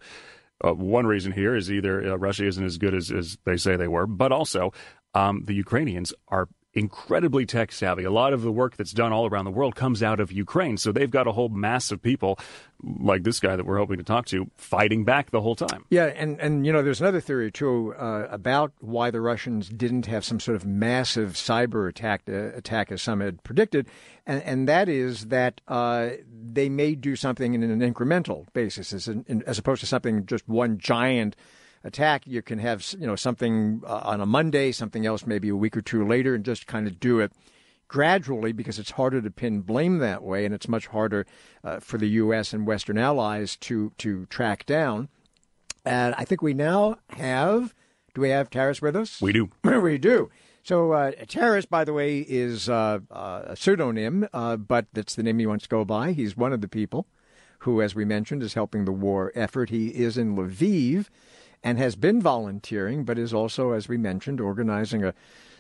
uh, 0.64 0.74
one 0.74 1.06
reason 1.06 1.32
here 1.32 1.56
is 1.56 1.72
either 1.72 2.14
uh, 2.14 2.16
Russia 2.18 2.46
isn't 2.48 2.64
as 2.64 2.78
good 2.78 2.96
as, 2.96 3.12
as 3.12 3.38
they 3.46 3.58
say 3.58 3.76
they 3.76 3.88
were, 3.88 4.08
but 4.08 4.32
also 4.32 4.74
um, 5.14 5.44
the 5.46 5.54
Ukrainians 5.54 6.14
are 6.28 6.48
incredibly 6.78 7.46
tech 7.46 7.72
savvy. 7.72 8.04
A 8.04 8.12
lot 8.12 8.34
of 8.34 8.44
the 8.44 8.52
work 8.52 8.78
that's 8.78 8.92
done 8.92 9.12
all 9.12 9.26
around 9.26 9.46
the 9.46 9.52
world 9.52 9.76
comes 9.76 10.04
out 10.04 10.20
of 10.20 10.32
Ukraine. 10.32 10.78
So 10.78 10.92
they've 10.92 11.10
got 11.10 11.26
a 11.26 11.32
whole 11.32 11.50
mass 11.50 11.92
of 11.92 12.02
people 12.02 12.38
like 13.00 13.24
this 13.24 13.40
guy 13.40 13.56
that 13.56 13.66
we're 13.66 13.80
hoping 13.80 13.98
to 13.98 14.04
talk 14.04 14.28
to 14.28 14.52
fighting 14.58 15.04
back 15.04 15.32
the 15.32 15.42
whole 15.42 15.56
time. 15.56 15.86
Yeah, 15.90 16.06
and, 16.06 16.40
and 16.40 16.68
you 16.68 16.72
know, 16.72 16.84
there's 16.84 17.02
another 17.02 17.20
theory 17.20 17.52
too 17.52 17.96
uh, 17.98 18.28
about 18.30 18.74
why 18.80 19.10
the 19.10 19.20
Russians 19.20 19.70
didn't 19.70 20.06
have 20.06 20.24
some 20.24 20.40
sort 20.40 20.56
of 20.56 20.68
massive 20.68 21.32
cyber 21.32 21.90
attack 21.90 22.22
uh, 22.30 22.56
attack 22.56 22.92
as 22.92 23.02
some 23.02 23.22
had 23.22 23.44
predicted, 23.44 23.88
and, 24.28 24.44
and 24.44 24.70
that 24.70 24.88
is 24.88 25.28
that 25.28 25.60
uh, 25.68 26.10
they 26.52 26.70
may 26.70 26.94
do 26.94 27.16
something 27.16 27.56
in 27.56 27.64
an 27.64 27.80
incremental 27.80 28.46
basis 28.54 28.94
as, 28.94 29.08
in, 29.08 29.44
as 29.48 29.58
opposed 29.58 29.80
to 29.80 29.88
something 29.88 30.28
just 30.28 30.48
one 30.48 30.78
giant 30.78 31.36
attack. 31.88 32.28
You 32.28 32.42
can 32.42 32.60
have 32.60 32.86
you 33.00 33.08
know 33.08 33.16
something 33.16 33.82
uh, 33.88 34.02
on 34.04 34.22
a 34.22 34.26
Monday, 34.26 34.72
something 34.72 35.06
else 35.06 35.26
maybe 35.26 35.50
a 35.50 35.56
week 35.56 35.76
or 35.76 35.82
two 35.82 36.06
later, 36.06 36.36
and 36.36 36.46
just 36.46 36.68
kind 36.68 36.86
of 36.86 37.00
do 37.00 37.20
it 37.20 37.32
gradually 37.88 38.52
because 38.52 38.78
it's 38.78 38.92
harder 38.92 39.22
to 39.22 39.32
pin 39.32 39.62
blame 39.62 39.98
that 40.00 40.22
way, 40.22 40.46
and 40.46 40.54
it's 40.54 40.68
much 40.68 40.88
harder 40.88 41.26
uh, 41.64 41.80
for 41.80 41.98
the 41.98 42.10
U.S. 42.10 42.54
and 42.54 42.68
Western 42.68 42.98
allies 42.98 43.56
to 43.58 43.94
to 43.98 44.26
track 44.28 44.66
down. 44.66 45.10
And 45.86 46.14
I 46.16 46.26
think 46.26 46.42
we 46.42 46.54
now 46.54 46.98
have. 47.10 47.74
Do 48.14 48.22
we 48.22 48.30
have 48.30 48.50
Taras 48.50 48.82
with 48.82 48.96
us? 48.96 49.22
We 49.22 49.32
do. 49.32 49.50
we 49.64 49.98
do. 49.98 50.30
So 50.64 50.92
uh, 50.92 51.12
Taras, 51.28 51.66
by 51.66 51.86
the 51.86 51.94
way, 51.94 52.20
is 52.20 52.68
uh, 52.68 53.00
uh, 53.10 53.44
a 53.46 53.56
pseudonym, 53.56 54.28
uh, 54.34 54.58
but 54.58 54.88
that's 54.92 55.16
the 55.16 55.24
name 55.24 55.40
he 55.40 55.46
wants 55.46 55.64
to 55.64 55.70
go 55.70 55.86
by. 55.86 56.12
He's 56.12 56.36
one 56.36 56.52
of 56.52 56.60
the 56.60 56.68
people 56.68 57.08
who, 57.60 57.82
as 57.82 57.96
we 57.96 58.04
mentioned, 58.04 58.44
is 58.44 58.54
helping 58.54 58.84
the 58.84 58.92
war 58.92 59.32
effort. 59.34 59.70
He 59.70 59.88
is 59.88 60.18
in 60.18 60.36
Lviv 60.36 61.08
and 61.64 61.78
has 61.78 61.96
been 61.96 62.22
volunteering, 62.22 63.04
but 63.04 63.18
is 63.18 63.34
also, 63.34 63.72
as 63.72 63.88
we 63.88 63.98
mentioned, 63.98 64.40
organizing 64.40 65.04
a 65.04 65.14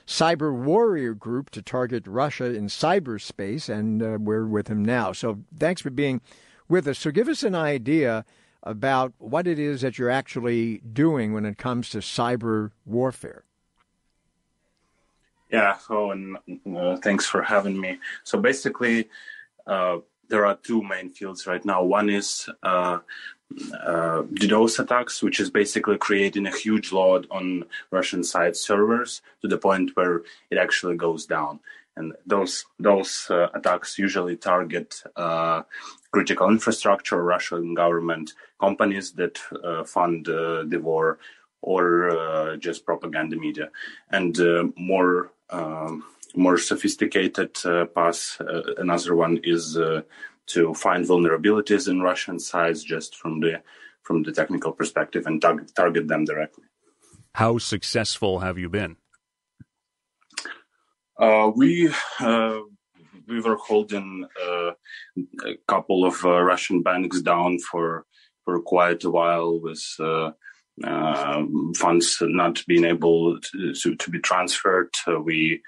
cyber 0.06 0.54
warrior 0.54 1.14
group 1.14 1.50
to 1.50 1.62
target 1.62 2.08
Russia 2.08 2.46
in 2.46 2.68
cyberspace, 2.68 3.68
and 3.68 4.02
uh, 4.02 4.18
we're 4.20 4.46
with 4.46 4.70
him 4.70 4.84
now. 4.84 5.12
So 5.12 5.40
thanks 5.58 5.82
for 5.82 5.90
being 5.90 6.22
with 6.70 6.88
us. 6.88 6.98
So 7.00 7.12
give 7.12 7.28
us 7.28 7.44
an 7.44 7.56
idea 7.56 8.26
about 8.64 9.14
what 9.18 9.48
it 9.48 9.60
is 9.60 9.82
that 9.82 9.98
you're 9.98 10.10
actually 10.10 10.80
doing 10.80 11.34
when 11.34 11.46
it 11.46 11.58
comes 11.58 11.90
to 11.90 12.00
cyber 12.00 12.72
warfare. 12.86 13.44
Yeah, 15.52 15.78
so 15.78 16.12
and 16.12 16.38
uh, 16.76 16.98
thanks 16.98 17.26
for 17.26 17.42
having 17.42 17.80
me. 17.80 18.00
So 18.24 18.40
basically, 18.40 19.08
uh, 19.66 20.00
there 20.30 20.46
are 20.46 20.56
two 20.56 20.82
main 20.82 21.10
fields 21.10 21.48
right 21.48 21.64
now. 21.64 21.84
One 21.84 22.10
is 22.10 22.50
uh, 22.64 23.00
uh, 23.74 24.24
DDoS 24.24 24.80
attacks, 24.80 25.24
which 25.24 25.40
is 25.40 25.50
basically 25.50 25.98
creating 25.98 26.46
a 26.48 26.56
huge 26.56 26.92
load 26.92 27.28
on 27.32 27.64
Russian 27.92 28.24
side 28.24 28.56
servers 28.56 29.22
to 29.42 29.48
the 29.48 29.58
point 29.58 29.92
where 29.96 30.24
it 30.50 30.58
actually 30.58 30.98
goes 30.98 31.26
down. 31.26 31.60
And 31.96 32.14
those 32.26 32.66
those 32.78 33.28
uh, 33.30 33.48
attacks 33.56 33.98
usually 33.98 34.36
target 34.36 35.02
uh, 35.16 35.64
critical 36.12 36.48
infrastructure, 36.50 37.24
Russian 37.24 37.74
government 37.74 38.34
companies 38.60 39.14
that 39.14 39.40
uh, 39.64 39.84
fund 39.84 40.30
uh, 40.30 40.64
the 40.68 40.78
war, 40.78 41.18
or 41.62 42.56
just 42.60 42.86
propaganda 42.86 43.36
media. 43.36 43.72
And 44.12 44.38
more 44.76 45.32
um, 45.50 46.04
more 46.38 46.58
sophisticated 46.58 47.54
path. 47.96 48.42
another 48.78 49.16
one 49.16 49.40
is 49.44 49.78
to 50.48 50.74
find 50.74 51.06
vulnerabilities 51.06 51.88
in 51.88 52.02
Russian 52.02 52.40
sites 52.40 52.84
just 52.84 53.16
from 53.16 53.40
the 53.42 53.62
from 54.04 54.24
the 54.24 54.32
technical 54.32 54.72
perspective 54.72 55.26
and 55.28 55.42
tar- 55.42 55.66
target 55.76 56.08
them 56.08 56.24
directly. 56.24 56.64
How 57.36 57.58
successful 57.58 58.40
have 58.40 58.58
you 58.58 58.70
been? 58.70 58.96
Uh, 61.20 61.52
we 61.56 61.90
uh, 62.20 62.60
we 63.28 63.42
were 63.42 63.58
holding 63.58 64.28
uh, 64.42 64.72
a 65.46 65.56
couple 65.68 66.06
of 66.06 66.24
uh, 66.24 66.42
Russian 66.42 66.82
banks 66.82 67.22
down 67.22 67.60
for 67.60 68.06
for 68.46 68.62
quite 68.62 69.04
a 69.04 69.12
while 69.12 69.60
with 69.60 69.84
uh, 70.00 70.32
funds 71.76 72.18
not 72.22 72.64
being 72.66 72.86
able 72.86 73.40
to, 73.42 73.74
to, 73.74 73.96
to 73.96 74.10
be 74.10 74.20
transferred. 74.20 74.94
we 75.24 75.62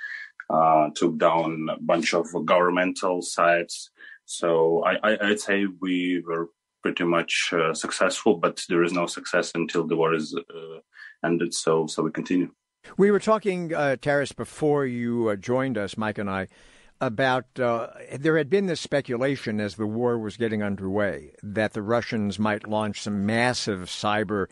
took 0.96 1.18
down 1.18 1.68
a 1.72 1.82
bunch 1.82 2.14
of 2.14 2.28
governmental 2.46 3.22
sites. 3.22 3.92
So 4.26 4.84
I, 4.84 4.98
I, 5.04 5.30
would 5.30 5.40
say 5.40 5.66
we 5.82 6.24
were 6.26 6.50
pretty 6.84 7.04
much 7.04 7.50
uh, 7.52 7.74
successful, 7.74 8.38
but 8.38 8.64
there 8.70 8.84
is 8.84 8.94
no 8.94 9.08
success 9.08 9.52
until 9.56 9.88
the 9.88 9.96
war 9.96 10.14
is 10.14 10.36
uh, 10.36 10.80
ended. 11.26 11.54
So, 11.54 11.88
so 11.88 12.04
we 12.04 12.12
continue. 12.12 12.52
We 12.98 13.12
were 13.12 13.20
talking, 13.20 13.74
uh, 13.74 13.98
Taras, 13.98 14.32
before 14.32 14.86
you 14.86 15.30
uh, 15.30 15.36
joined 15.36 15.78
us, 15.78 15.98
Mike 15.98 16.18
and 16.18 16.30
I, 16.30 16.48
about 17.02 17.60
uh, 17.60 17.88
there 18.18 18.38
had 18.38 18.50
been 18.50 18.66
this 18.66 18.82
speculation 18.82 19.60
as 19.60 19.76
the 19.76 19.88
war 19.88 20.18
was 20.18 20.38
getting 20.38 20.62
underway 20.62 21.32
that 21.42 21.74
the 21.74 21.82
Russians 21.82 22.38
might 22.38 22.68
launch 22.68 23.02
some 23.02 23.26
massive 23.26 23.88
cyber 23.88 24.48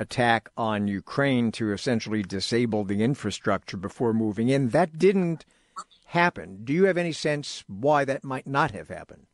attack 0.00 0.48
on 0.56 0.88
Ukraine 0.88 1.52
to 1.52 1.72
essentially 1.72 2.22
disable 2.22 2.82
the 2.84 3.04
infrastructure 3.04 3.76
before 3.76 4.12
moving 4.12 4.48
in. 4.48 4.70
That 4.70 4.98
didn't 4.98 5.44
happen. 6.06 6.64
Do 6.64 6.72
you 6.72 6.84
have 6.84 6.96
any 6.96 7.12
sense 7.12 7.62
why 7.68 8.04
that 8.06 8.24
might 8.24 8.46
not 8.46 8.72
have 8.72 8.88
happened? 8.88 9.26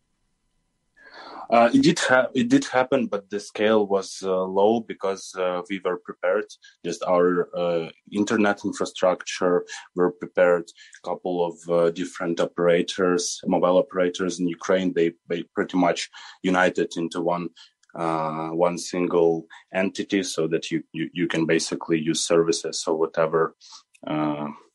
Uh, 1.49 1.71
it 1.73 1.83
did 1.83 1.99
ha- 2.01 2.29
it 2.35 2.49
did 2.49 2.65
happen, 2.65 3.07
but 3.07 3.31
the 3.31 3.39
scale 3.39 3.87
was 3.87 4.21
uh, 4.25 4.43
low 4.43 4.81
because 4.81 5.33
uh, 5.39 5.63
we 5.71 5.81
were 5.85 5.99
prepared. 5.99 6.45
Just 6.85 7.05
our 7.05 7.49
uh, 7.57 7.89
internet 8.11 8.65
infrastructure 8.65 9.65
were 9.95 10.11
prepared. 10.11 10.65
A 11.05 11.09
couple 11.09 11.47
of 11.47 11.55
uh, 11.71 11.91
different 11.91 12.41
operators, 12.41 13.41
mobile 13.47 13.79
operators 13.79 14.41
in 14.41 14.49
Ukraine, 14.49 14.93
they, 14.93 15.13
they 15.29 15.45
pretty 15.55 15.79
much 15.79 16.11
united 16.43 16.97
into 16.97 17.21
one 17.21 17.49
uh, 17.97 18.49
one 18.49 18.79
single 18.79 19.47
entity, 19.73 20.23
so 20.23 20.47
that 20.49 20.71
you, 20.71 20.83
you 20.93 21.11
you 21.13 21.27
can 21.27 21.47
basically 21.47 21.99
use 21.99 22.27
services. 22.27 22.83
So 22.83 22.95
whatever 22.95 23.55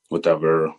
whatever 0.10 0.74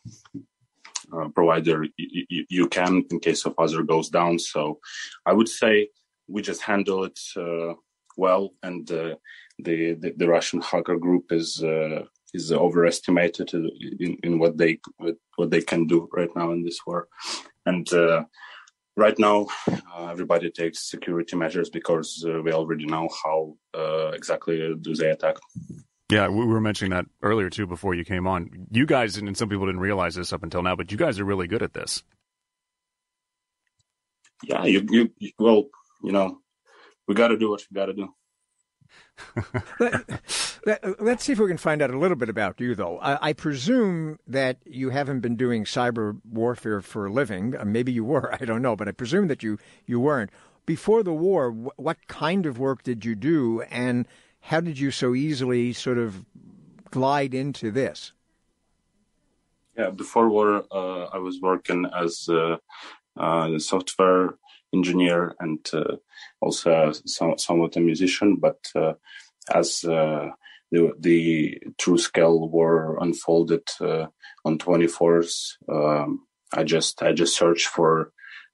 uh, 1.12 1.28
provider 1.34 1.86
you, 1.96 2.44
you, 2.48 2.68
can 2.68 3.04
in 3.10 3.18
case 3.20 3.44
of 3.44 3.54
other 3.58 3.82
goes 3.82 4.08
down. 4.08 4.38
So 4.38 4.78
I 5.26 5.32
would 5.32 5.48
say 5.48 5.88
we 6.28 6.42
just 6.42 6.62
handle 6.62 7.04
it 7.04 7.18
uh, 7.36 7.74
well, 8.16 8.50
and 8.62 8.90
uh, 8.90 9.16
the, 9.58 9.94
the, 9.94 10.14
the 10.16 10.28
Russian 10.28 10.60
hacker 10.60 10.96
group 10.96 11.32
is 11.32 11.62
uh, 11.62 12.04
is 12.34 12.52
overestimated 12.52 13.52
in, 14.00 14.16
in 14.22 14.38
what 14.38 14.56
they 14.56 14.78
what 15.36 15.50
they 15.50 15.62
can 15.62 15.86
do 15.86 16.08
right 16.12 16.30
now 16.36 16.52
in 16.52 16.62
this 16.62 16.80
war, 16.86 17.08
and. 17.66 17.88
Uh, 18.98 19.02
right 19.02 19.18
now, 19.18 19.46
everybody 20.10 20.50
takes 20.50 20.90
security 20.90 21.36
measures 21.36 21.70
because 21.70 22.24
we 22.44 22.52
already 22.52 22.86
know 22.86 23.08
how 23.24 23.56
exactly 24.14 24.74
do 24.80 24.94
they 24.94 25.10
attack. 25.10 25.36
Yeah, 26.12 26.28
we 26.28 26.44
were 26.44 26.60
mentioning 26.60 26.90
that 26.90 27.06
earlier 27.22 27.48
too 27.48 27.66
before 27.66 27.94
you 27.94 28.04
came 28.04 28.26
on. 28.26 28.66
You 28.70 28.84
guys, 28.84 29.16
and 29.16 29.34
some 29.34 29.48
people 29.48 29.64
didn't 29.64 29.80
realize 29.80 30.14
this 30.14 30.32
up 30.32 30.42
until 30.42 30.62
now, 30.62 30.76
but 30.76 30.92
you 30.92 30.98
guys 30.98 31.18
are 31.18 31.24
really 31.24 31.46
good 31.46 31.62
at 31.62 31.72
this. 31.72 32.02
Yeah, 34.44 34.64
you, 34.66 34.86
you, 34.90 35.10
you 35.18 35.30
well, 35.38 35.64
you 36.02 36.12
know, 36.12 36.40
we 37.08 37.14
got 37.14 37.28
to 37.28 37.38
do 37.38 37.48
what 37.48 37.62
we 37.70 37.74
got 37.74 37.86
to 37.86 37.94
do. 37.94 38.14
Let, 40.64 40.84
us 40.84 41.24
see 41.24 41.32
if 41.32 41.40
we 41.40 41.48
can 41.48 41.56
find 41.56 41.82
out 41.82 41.90
a 41.90 41.98
little 41.98 42.16
bit 42.16 42.28
about 42.28 42.60
you, 42.60 42.74
though. 42.74 42.98
I, 43.00 43.30
I, 43.30 43.32
presume 43.32 44.18
that 44.28 44.58
you 44.64 44.90
haven't 44.90 45.20
been 45.20 45.34
doing 45.34 45.64
cyber 45.64 46.20
warfare 46.30 46.80
for 46.80 47.06
a 47.06 47.12
living. 47.12 47.56
Uh, 47.56 47.64
maybe 47.64 47.90
you 47.90 48.04
were, 48.04 48.32
I 48.40 48.44
don't 48.44 48.62
know, 48.62 48.76
but 48.76 48.86
I 48.86 48.92
presume 48.92 49.26
that 49.28 49.42
you, 49.42 49.58
you 49.86 49.98
weren't. 49.98 50.30
Before 50.64 51.02
the 51.02 51.12
war, 51.12 51.50
what 51.50 52.06
kind 52.06 52.46
of 52.46 52.58
work 52.58 52.84
did 52.84 53.04
you 53.04 53.16
do, 53.16 53.62
and 53.62 54.06
how 54.40 54.60
did 54.60 54.78
you 54.78 54.92
so 54.92 55.14
easily 55.14 55.72
sort 55.72 55.98
of 55.98 56.24
glide 56.90 57.34
into 57.34 57.72
this? 57.72 58.12
Yeah, 59.76 59.90
before 59.90 60.28
war, 60.28 60.64
uh, 60.70 61.06
I 61.06 61.18
was 61.18 61.40
working 61.40 61.86
as 61.86 62.28
a, 62.28 62.60
a 63.16 63.58
software 63.58 64.34
engineer 64.72 65.34
and 65.40 65.66
uh, 65.72 65.96
also 66.40 66.92
some, 67.06 67.38
somewhat 67.38 67.76
a 67.76 67.80
musician. 67.80 68.36
But 68.36 68.70
uh, 68.76 68.94
as 69.52 69.84
uh, 69.84 70.30
the, 70.72 70.92
the 70.98 71.58
true 71.78 71.98
scale 71.98 72.48
were 72.48 72.98
unfolded 73.00 73.68
uh, 73.80 74.06
on 74.44 74.58
24th, 74.58 75.52
um, 75.68 76.26
I 76.54 76.64
just 76.64 77.02
I 77.02 77.12
just 77.12 77.36
searched 77.36 77.68
for 77.68 78.12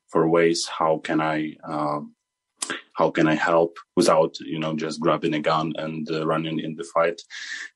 for 0.09 0.28
ways 0.28 0.68
how 0.68 0.98
can 0.98 1.20
I 1.20 1.54
um, 1.64 2.14
how 2.94 3.11
can 3.11 3.28
I 3.28 3.35
help 3.35 3.76
without 3.96 4.38
you 4.40 4.59
know 4.59 4.76
just 4.76 5.00
grabbing 5.00 5.35
a 5.35 5.40
gun 5.40 5.72
and 5.76 6.09
uh, 6.11 6.26
running 6.26 6.59
in 6.61 6.76
the 6.76 6.85
fight, 6.94 7.20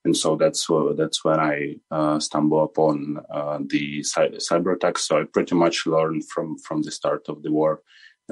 and 0.05 0.17
so 0.17 0.37
that's 0.37 0.69
uh, 0.71 0.93
that's 0.97 1.25
when 1.25 1.41
I 1.41 1.77
uh, 1.91 2.21
upon 2.35 3.21
uh, 3.33 3.59
the 3.67 4.01
cyber 4.01 4.75
attacks. 4.75 5.07
So 5.07 5.21
I 5.21 5.25
pretty 5.25 5.55
much 5.55 5.87
learned 5.87 6.29
from 6.29 6.57
from 6.59 6.83
the 6.83 6.91
start 6.91 7.29
of 7.29 7.43
the 7.43 7.53
war 7.53 7.81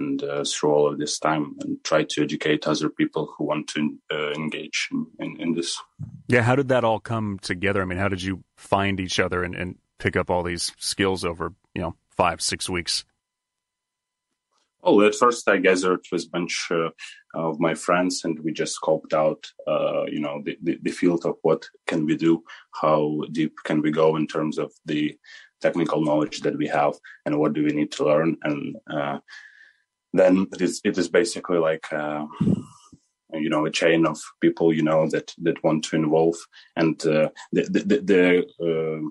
and 0.00 0.22
uh, 0.24 0.42
through 0.44 0.72
all 0.72 0.88
of 0.88 0.98
this 0.98 1.18
time 1.18 1.56
and 1.60 1.82
try 1.84 2.02
to 2.02 2.22
educate 2.22 2.66
other 2.66 2.88
people 2.88 3.32
who 3.36 3.44
want 3.44 3.68
to 3.68 3.96
uh, 4.12 4.30
engage 4.32 4.88
in, 4.90 5.06
in, 5.20 5.40
in, 5.40 5.54
this. 5.54 5.80
Yeah, 6.26 6.42
how 6.42 6.56
did 6.56 6.68
that 6.68 6.82
all 6.82 6.98
come 6.98 7.38
together? 7.40 7.82
I 7.82 7.84
mean, 7.84 7.98
how 7.98 8.08
did 8.08 8.22
you 8.22 8.42
find 8.56 8.98
each 8.98 9.20
other 9.20 9.44
and, 9.44 9.54
and 9.54 9.78
pick 9.98 10.16
up 10.16 10.30
all 10.30 10.42
these 10.42 10.72
skills 10.78 11.24
over 11.24 11.52
you 11.74 11.82
know 11.82 11.94
five 12.10 12.40
six 12.40 12.68
weeks? 12.68 13.04
Oh, 14.82 15.02
at 15.02 15.14
first 15.14 15.46
I 15.46 15.58
gathered 15.58 16.00
with 16.10 16.24
a 16.24 16.30
bunch 16.30 16.68
uh, 16.70 16.88
of 17.34 17.60
my 17.60 17.74
friends 17.74 18.22
and 18.24 18.38
we 18.40 18.50
just 18.50 18.78
scoped 18.80 19.12
out, 19.12 19.46
uh, 19.68 20.04
you 20.06 20.20
know, 20.20 20.40
the, 20.42 20.56
the, 20.62 20.78
the, 20.80 20.90
field 20.90 21.26
of 21.26 21.36
what 21.42 21.68
can 21.86 22.06
we 22.06 22.16
do, 22.16 22.42
how 22.72 23.20
deep 23.30 23.56
can 23.62 23.82
we 23.82 23.90
go 23.90 24.16
in 24.16 24.26
terms 24.26 24.56
of 24.56 24.72
the 24.86 25.18
technical 25.60 26.02
knowledge 26.02 26.40
that 26.40 26.56
we 26.56 26.66
have 26.66 26.94
and 27.26 27.38
what 27.38 27.52
do 27.52 27.62
we 27.62 27.72
need 27.72 27.92
to 27.92 28.04
learn. 28.04 28.38
And 28.42 28.76
uh, 28.90 29.18
then 30.12 30.46
it 30.52 30.60
is, 30.60 30.80
it 30.84 30.98
is 30.98 31.08
basically 31.08 31.58
like, 31.58 31.92
uh, 31.92 32.26
you 33.32 33.48
know, 33.48 33.66
a 33.66 33.70
chain 33.70 34.06
of 34.06 34.18
people, 34.40 34.72
you 34.72 34.82
know, 34.82 35.08
that, 35.08 35.32
that 35.38 35.62
want 35.62 35.84
to 35.84 35.96
involve 35.96 36.36
and 36.76 37.00
uh, 37.06 37.28
the, 37.52 37.62
the, 37.62 37.80
the, 37.80 38.46
the 38.58 39.00
uh, 39.04 39.08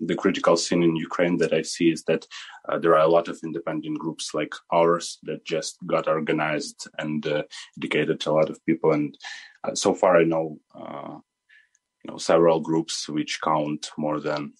the 0.00 0.14
critical 0.14 0.56
scene 0.56 0.82
in 0.82 0.96
Ukraine 0.96 1.38
that 1.38 1.52
I 1.52 1.62
see 1.62 1.90
is 1.90 2.04
that 2.04 2.26
uh, 2.68 2.78
there 2.78 2.96
are 2.96 3.04
a 3.04 3.08
lot 3.08 3.28
of 3.28 3.40
independent 3.42 3.98
groups 3.98 4.32
like 4.34 4.54
ours 4.72 5.18
that 5.24 5.44
just 5.44 5.76
got 5.86 6.08
organized 6.08 6.88
and 6.98 7.26
uh, 7.26 7.42
educated 7.78 8.24
a 8.26 8.32
lot 8.32 8.50
of 8.50 8.64
people. 8.64 8.92
And 8.92 9.16
uh, 9.64 9.74
so 9.74 9.94
far, 9.94 10.16
I 10.16 10.24
know 10.24 10.58
you 10.76 12.10
know 12.10 12.18
several 12.18 12.60
groups 12.60 13.08
which 13.08 13.40
count 13.42 13.90
more 13.98 14.20
than 14.20 14.52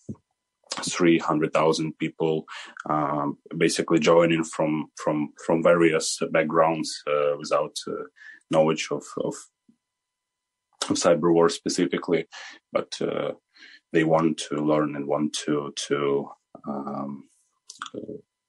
three 0.85 1.19
hundred 1.19 1.53
thousand 1.53 1.99
people, 1.99 2.45
um, 2.89 3.39
basically 3.57 3.99
joining 3.99 4.45
from 4.45 4.87
from 4.97 5.33
from 5.45 5.63
various 5.63 6.19
backgrounds 6.33 7.03
uh, 7.07 7.37
without 7.39 7.77
uh, 7.87 7.93
knowledge 8.51 8.89
of, 8.91 9.05
of 9.25 9.35
of 10.91 10.97
cyber 10.97 11.33
war 11.33 11.49
specifically, 11.49 12.27
but 12.73 12.99
they 13.93 14.05
want 14.05 14.39
to 14.39 14.57
learn 14.57 14.97
and 14.97 15.07
want 15.07 15.33
to 15.33 15.73
to 15.89 16.29
um, 16.67 17.25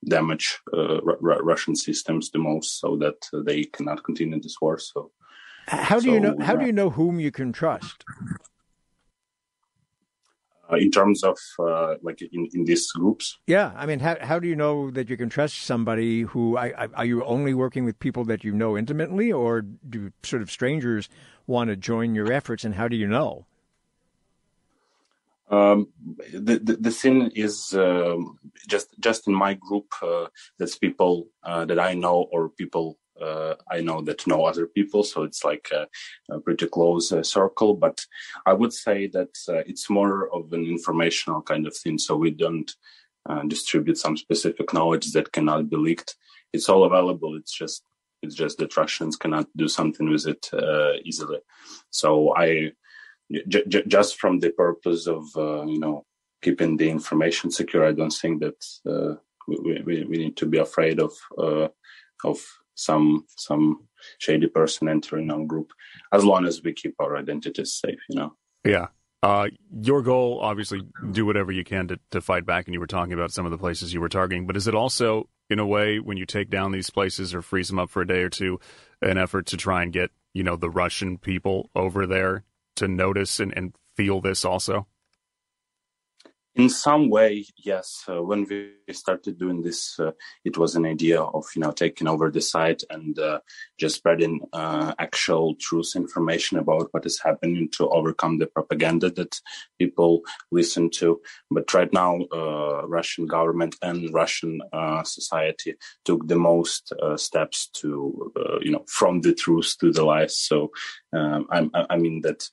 damage 0.07 0.59
uh, 0.73 0.99
R- 1.05 1.43
Russian 1.43 1.75
systems 1.75 2.31
the 2.31 2.39
most, 2.39 2.79
so 2.79 2.97
that 2.97 3.17
they 3.45 3.63
cannot 3.63 4.03
continue 4.03 4.39
this 4.41 4.55
war. 4.61 4.79
So, 4.79 5.11
how 5.67 5.99
do 5.99 6.05
so, 6.05 6.13
you 6.13 6.19
know? 6.19 6.37
How 6.39 6.55
do 6.55 6.65
you 6.65 6.73
know 6.73 6.89
whom 6.89 7.19
you 7.19 7.31
can 7.31 7.51
trust? 7.51 8.05
Uh, 10.71 10.75
in 10.75 10.91
terms 10.91 11.23
of 11.23 11.35
uh, 11.57 11.95
like 12.03 12.21
in, 12.21 12.47
in 12.53 12.63
these 12.63 12.91
groups 12.91 13.39
yeah 13.47 13.71
i 13.75 13.87
mean 13.87 13.99
how, 13.99 14.15
how 14.21 14.37
do 14.37 14.47
you 14.47 14.55
know 14.55 14.91
that 14.91 15.09
you 15.09 15.17
can 15.17 15.27
trust 15.27 15.61
somebody 15.61 16.21
who 16.21 16.57
I, 16.57 16.67
I, 16.83 16.87
are 16.93 17.05
you 17.05 17.23
only 17.23 17.55
working 17.55 17.85
with 17.85 17.97
people 17.97 18.23
that 18.25 18.43
you 18.43 18.53
know 18.53 18.77
intimately 18.77 19.31
or 19.31 19.61
do 19.61 20.11
sort 20.21 20.43
of 20.43 20.51
strangers 20.51 21.09
want 21.47 21.69
to 21.71 21.75
join 21.75 22.13
your 22.13 22.31
efforts 22.31 22.63
and 22.63 22.75
how 22.75 22.87
do 22.87 22.95
you 22.95 23.07
know 23.07 23.47
um, 25.49 25.87
the, 26.31 26.59
the, 26.59 26.77
the 26.79 26.91
scene 26.91 27.31
is 27.35 27.73
um, 27.73 28.37
just 28.67 28.89
just 28.99 29.27
in 29.27 29.33
my 29.33 29.55
group. 29.55 29.87
Uh, 30.01 30.27
that's 30.59 30.77
people 30.77 31.27
uh, 31.43 31.65
that 31.65 31.79
I 31.79 31.95
know 31.95 32.27
or 32.31 32.49
people 32.49 32.99
uh, 33.21 33.55
I 33.71 33.81
know 33.81 34.01
that 34.01 34.27
know 34.27 34.45
other 34.45 34.67
people. 34.67 35.03
So 35.03 35.23
it's 35.23 35.43
like 35.45 35.69
a, 35.73 35.87
a 36.33 36.39
pretty 36.39 36.67
close 36.67 37.11
uh, 37.11 37.23
circle. 37.23 37.75
But 37.75 38.05
I 38.45 38.53
would 38.53 38.73
say 38.73 39.07
that 39.07 39.37
uh, 39.47 39.63
it's 39.67 39.89
more 39.89 40.33
of 40.33 40.53
an 40.53 40.65
informational 40.65 41.41
kind 41.41 41.67
of 41.67 41.75
thing. 41.75 41.97
So 41.97 42.15
we 42.15 42.31
don't 42.31 42.71
uh, 43.29 43.43
distribute 43.43 43.97
some 43.97 44.17
specific 44.17 44.73
knowledge 44.73 45.11
that 45.13 45.31
cannot 45.31 45.69
be 45.69 45.77
leaked. 45.77 46.15
It's 46.53 46.69
all 46.69 46.83
available. 46.85 47.35
It's 47.35 47.53
just 47.53 47.83
it's 48.21 48.35
just 48.35 48.57
that 48.59 48.75
Russians 48.77 49.15
cannot 49.15 49.47
do 49.55 49.67
something 49.67 50.09
with 50.09 50.27
it 50.27 50.49
uh, 50.53 50.93
easily. 51.05 51.39
So 51.91 52.35
I 52.35 52.73
j- 53.47 53.63
j- 53.67 53.83
just 53.87 54.19
from 54.19 54.39
the 54.39 54.51
purpose 54.51 55.07
of 55.07 55.25
uh, 55.37 55.65
you 55.65 55.79
know 55.79 56.05
keeping 56.41 56.77
the 56.77 56.89
information 56.89 57.51
secure, 57.51 57.85
I 57.87 57.93
don't 57.93 58.13
think 58.13 58.41
that 58.41 59.19
we, 59.47 59.81
we, 59.85 60.03
we 60.05 60.17
need 60.17 60.37
to 60.37 60.45
be 60.45 60.57
afraid 60.59 60.99
of 60.99 61.13
of 62.23 62.39
some 62.79 63.25
some 63.35 63.87
shady 64.19 64.47
person 64.47 64.87
entering 64.87 65.29
our 65.29 65.43
group 65.45 65.71
as 66.13 66.23
long 66.23 66.45
as 66.45 66.63
we 66.63 66.73
keep 66.73 66.95
our 66.99 67.17
identities 67.17 67.73
safe. 67.73 67.99
You 68.09 68.15
know. 68.15 68.33
Yeah. 68.63 68.87
Uh, 69.21 69.49
your 69.81 70.01
goal, 70.01 70.39
obviously, 70.41 70.81
do 71.11 71.25
whatever 71.25 71.51
you 71.51 71.65
can 71.65 71.89
to, 71.89 71.99
to 72.09 72.21
fight 72.21 72.45
back. 72.45 72.65
And 72.65 72.73
you 72.73 72.79
were 72.79 72.87
talking 72.87 73.11
about 73.11 73.33
some 73.33 73.45
of 73.45 73.51
the 73.51 73.57
places 73.57 73.93
you 73.93 73.99
were 73.99 74.07
targeting, 74.07 74.47
but 74.47 74.55
is 74.55 74.65
it 74.65 74.73
also, 74.73 75.27
in 75.49 75.59
a 75.59 75.65
way, 75.67 75.99
when 75.99 76.15
you 76.15 76.25
take 76.25 76.49
down 76.49 76.71
these 76.71 76.89
places 76.89 77.35
or 77.35 77.41
freeze 77.41 77.67
them 77.67 77.79
up 77.79 77.89
for 77.89 78.01
a 78.01 78.07
day 78.07 78.21
or 78.21 78.29
two, 78.29 78.61
an 79.01 79.17
effort 79.17 79.47
to 79.47 79.57
try 79.57 79.83
and 79.83 79.91
get, 79.91 80.11
you 80.33 80.43
know, 80.43 80.55
the 80.55 80.69
Russian 80.69 81.17
people 81.17 81.69
over 81.75 82.07
there 82.07 82.45
to 82.77 82.87
notice 82.87 83.41
and, 83.41 83.53
and 83.57 83.75
feel 83.97 84.21
this 84.21 84.45
also? 84.45 84.87
In 86.59 86.69
some 86.69 87.09
way 87.09 87.45
yes 87.57 88.03
uh, 88.09 88.21
when 88.21 88.45
we 88.49 88.71
started 88.91 89.39
doing 89.39 89.61
this 89.61 89.97
uh, 89.99 90.11
it 90.43 90.57
was 90.57 90.75
an 90.75 90.85
idea 90.85 91.21
of 91.21 91.45
you 91.55 91.61
know 91.61 91.71
taking 91.71 92.07
over 92.07 92.29
the 92.29 92.41
site 92.41 92.83
and 92.89 93.17
uh, 93.17 93.39
just 93.79 93.95
spreading 93.95 94.41
uh, 94.51 94.93
actual 94.99 95.55
truth 95.55 95.93
information 95.95 96.57
about 96.57 96.89
what 96.91 97.05
is 97.05 97.21
happening 97.23 97.69
to 97.71 97.87
overcome 97.89 98.39
the 98.39 98.47
propaganda 98.47 99.09
that 99.09 99.39
people 99.77 100.21
listen 100.51 100.89
to. 100.89 101.21
But 101.49 101.73
right 101.73 101.91
now 101.93 102.19
uh, 102.33 102.85
russian 102.87 103.25
government 103.25 103.75
and 103.81 104.13
russian 104.13 104.59
uh, 104.73 105.03
society 105.03 105.75
took 106.03 106.27
the 106.27 106.35
most 106.35 106.91
steps 107.15 107.69
to 107.79 108.33
you 108.61 108.71
know 108.71 108.83
from 108.87 109.21
the 109.21 109.33
truth 109.33 109.75
to 109.79 109.91
the 109.91 110.03
lies. 110.03 110.37
So 110.37 110.71
um, 111.13 111.47
I, 111.51 111.85
I 111.89 111.97
mean 111.97 112.21
that 112.23 112.49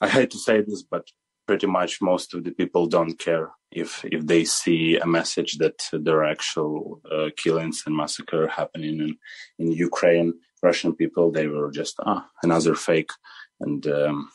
I 0.00 0.08
hate 0.08 0.30
to 0.30 0.38
say 0.38 0.60
this, 0.62 0.82
but 0.82 1.04
pretty 1.46 1.66
much 1.66 2.00
most 2.00 2.34
of 2.34 2.44
the 2.44 2.50
people 2.50 2.86
don't 2.86 3.18
care 3.18 3.50
if 3.70 4.04
if 4.04 4.26
they 4.26 4.44
see 4.44 4.96
a 4.96 5.06
message 5.06 5.58
that 5.58 5.88
there 5.92 6.18
are 6.18 6.30
actual 6.30 7.00
uh, 7.10 7.28
killings 7.36 7.82
and 7.86 7.96
massacre 7.96 8.48
happening 8.48 9.00
in 9.00 9.18
in 9.58 9.72
Ukraine. 9.72 10.34
Russian 10.62 10.94
people 10.94 11.30
they 11.30 11.46
were 11.46 11.70
just 11.70 11.96
ah 12.06 12.26
another 12.42 12.74
fake, 12.74 13.12
and 13.60 13.86
um, 13.86 14.30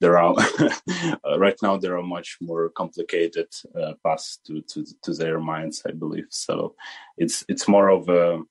there 0.00 0.18
are 0.18 0.34
uh, 1.24 1.38
right 1.38 1.58
now 1.62 1.76
there 1.76 1.96
are 1.98 2.02
much 2.16 2.38
more 2.40 2.70
complicated 2.70 3.48
uh, 3.80 3.92
paths 4.04 4.38
to, 4.46 4.62
to 4.70 4.84
to 5.04 5.12
their 5.14 5.40
minds. 5.40 5.82
I 5.86 5.92
believe 5.92 6.28
so. 6.30 6.74
It's 7.18 7.44
it's 7.48 7.68
more 7.68 7.88
of 7.88 8.08
a 8.08 8.42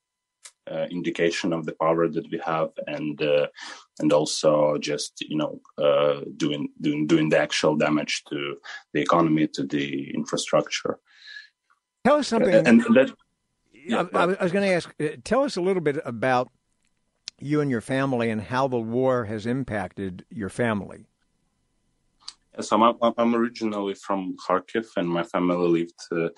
uh, 0.69 0.85
indication 0.91 1.53
of 1.53 1.65
the 1.65 1.73
power 1.73 2.07
that 2.07 2.29
we 2.31 2.39
have 2.45 2.69
and 2.87 3.21
uh, 3.21 3.47
and 3.99 4.13
also 4.13 4.77
just 4.77 5.21
you 5.21 5.37
know 5.37 5.59
uh, 5.77 6.21
doing 6.37 6.69
doing 6.81 7.07
doing 7.07 7.29
the 7.29 7.37
actual 7.37 7.75
damage 7.75 8.23
to 8.29 8.55
the 8.93 9.01
economy 9.01 9.47
to 9.47 9.63
the 9.63 10.11
infrastructure 10.13 10.99
tell 12.05 12.17
us 12.17 12.27
something 12.27 12.67
and 12.67 12.81
that 12.93 13.11
yeah, 13.73 14.03
I, 14.13 14.23
I 14.23 14.43
was 14.43 14.51
going 14.51 14.67
to 14.67 14.73
ask 14.73 14.93
uh, 15.01 15.17
tell 15.23 15.43
us 15.43 15.57
a 15.57 15.61
little 15.61 15.81
bit 15.81 15.97
about 16.05 16.49
you 17.39 17.59
and 17.61 17.71
your 17.71 17.81
family 17.81 18.29
and 18.29 18.41
how 18.41 18.67
the 18.67 18.79
war 18.79 19.25
has 19.25 19.45
impacted 19.45 20.25
your 20.29 20.49
family 20.49 21.07
Yes, 22.57 22.71
I'm, 22.73 22.83
I'm 23.01 23.33
originally 23.33 23.93
from 23.93 24.35
Kharkiv, 24.35 24.85
and 24.97 25.07
my 25.07 25.23
family 25.23 25.69
lived 25.79 26.01
uh, 26.11 26.29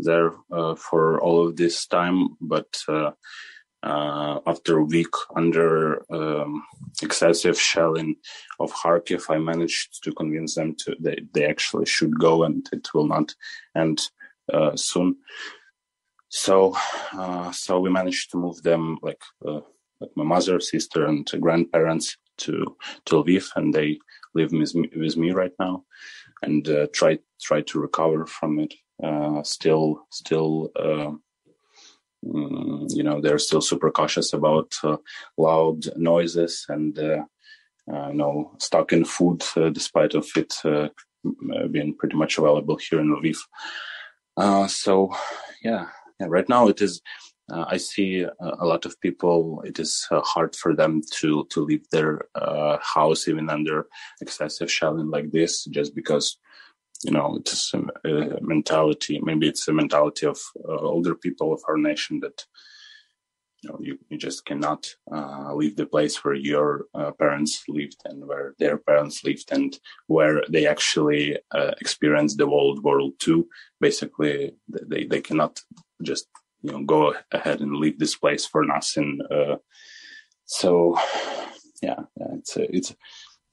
there 0.00 0.32
uh, 0.50 0.74
for 0.74 1.20
all 1.20 1.46
of 1.46 1.56
this 1.56 1.86
time. 1.86 2.30
But 2.40 2.82
uh, 2.88 3.12
uh, 3.82 4.40
after 4.46 4.78
a 4.78 4.84
week 4.84 5.14
under 5.36 6.04
um, 6.12 6.62
excessive 7.02 7.58
shelling 7.58 8.16
of 8.58 8.72
Kharkiv, 8.72 9.30
I 9.30 9.38
managed 9.38 10.02
to 10.04 10.12
convince 10.12 10.54
them 10.54 10.74
to 10.80 10.96
they, 11.00 11.18
they 11.32 11.46
actually 11.46 11.86
should 11.86 12.18
go 12.18 12.44
and 12.44 12.66
it 12.72 12.92
will 12.92 13.06
not 13.06 13.34
end 13.76 14.02
uh, 14.52 14.76
soon. 14.76 15.16
So, 16.28 16.76
uh, 17.12 17.50
so 17.52 17.80
we 17.80 17.90
managed 17.90 18.30
to 18.30 18.36
move 18.36 18.62
them 18.62 18.98
like 19.02 19.22
uh, 19.46 19.60
like 20.00 20.10
my 20.14 20.24
mother, 20.24 20.60
sister, 20.60 21.06
and 21.06 21.28
grandparents 21.40 22.16
to 22.38 22.76
to 23.06 23.14
Lviv, 23.16 23.48
and 23.56 23.74
they 23.74 23.98
live 24.34 24.52
with 24.52 24.74
me, 24.74 24.90
with 24.94 25.16
me 25.16 25.32
right 25.32 25.52
now, 25.58 25.84
and 26.42 26.68
uh, 26.68 26.86
try 26.92 27.18
try 27.40 27.62
to 27.62 27.80
recover 27.80 28.26
from 28.26 28.60
it. 28.60 28.74
Uh, 29.02 29.42
still, 29.42 30.06
still 30.10 30.70
you 32.22 33.02
know 33.02 33.20
they're 33.20 33.38
still 33.38 33.60
super 33.60 33.90
cautious 33.90 34.32
about 34.32 34.74
uh, 34.84 34.96
loud 35.38 35.84
noises 35.96 36.66
and 36.68 36.98
uh, 36.98 37.22
uh, 37.92 38.08
you 38.08 38.14
know 38.14 38.52
stuck 38.58 38.92
in 38.92 39.04
food 39.04 39.42
uh, 39.56 39.70
despite 39.70 40.14
of 40.14 40.28
it 40.36 40.54
uh, 40.64 40.88
being 41.70 41.94
pretty 41.96 42.16
much 42.16 42.38
available 42.38 42.76
here 42.76 43.00
in 43.00 43.14
Lviv. 43.14 43.38
Uh, 44.36 44.66
so 44.66 45.14
yeah, 45.62 45.86
yeah, 46.18 46.26
right 46.28 46.48
now 46.48 46.68
it 46.68 46.80
is. 46.80 47.00
I 47.52 47.78
see 47.78 48.20
a 48.20 48.64
lot 48.64 48.86
of 48.86 49.00
people. 49.00 49.60
It 49.66 49.80
is 49.80 50.06
hard 50.08 50.54
for 50.54 50.72
them 50.72 51.02
to 51.14 51.48
to 51.50 51.64
leave 51.64 51.84
their 51.90 52.26
house 52.80 53.26
even 53.26 53.50
under 53.50 53.88
excessive 54.20 54.70
shelling 54.70 55.10
like 55.10 55.32
this, 55.32 55.64
just 55.64 55.92
because 55.96 56.38
you 57.02 57.10
know 57.10 57.36
it's 57.40 57.72
a, 57.74 57.78
a, 58.08 58.40
mentality 58.40 59.18
maybe 59.22 59.48
it's 59.48 59.68
a 59.68 59.72
mentality 59.72 60.26
of 60.26 60.38
uh, 60.68 60.76
older 60.76 61.14
people 61.14 61.52
of 61.52 61.62
our 61.68 61.76
nation 61.76 62.20
that 62.20 62.44
you 63.62 63.70
know 63.70 63.78
you, 63.80 63.98
you 64.08 64.18
just 64.18 64.44
cannot 64.44 64.86
uh, 65.12 65.54
leave 65.54 65.76
the 65.76 65.86
place 65.86 66.24
where 66.24 66.34
your 66.34 66.86
uh, 66.94 67.10
parents 67.12 67.62
lived 67.68 68.00
and 68.04 68.26
where 68.26 68.54
their 68.58 68.78
parents 68.78 69.22
lived 69.24 69.50
and 69.52 69.78
where 70.06 70.42
they 70.48 70.66
actually 70.66 71.36
uh, 71.52 71.72
experienced 71.80 72.38
the 72.38 72.46
world 72.46 72.82
war 72.82 73.00
ii 73.00 73.44
basically 73.80 74.54
they, 74.68 75.04
they 75.04 75.20
cannot 75.20 75.60
just 76.02 76.26
you 76.62 76.72
know 76.72 76.82
go 76.84 77.14
ahead 77.32 77.60
and 77.60 77.76
leave 77.76 77.98
this 77.98 78.16
place 78.16 78.44
for 78.46 78.64
nothing 78.64 79.20
uh, 79.30 79.56
so 80.44 80.96
yeah, 81.82 82.00
yeah 82.18 82.34
it's 82.34 82.56
a, 82.56 82.76
it's 82.76 82.94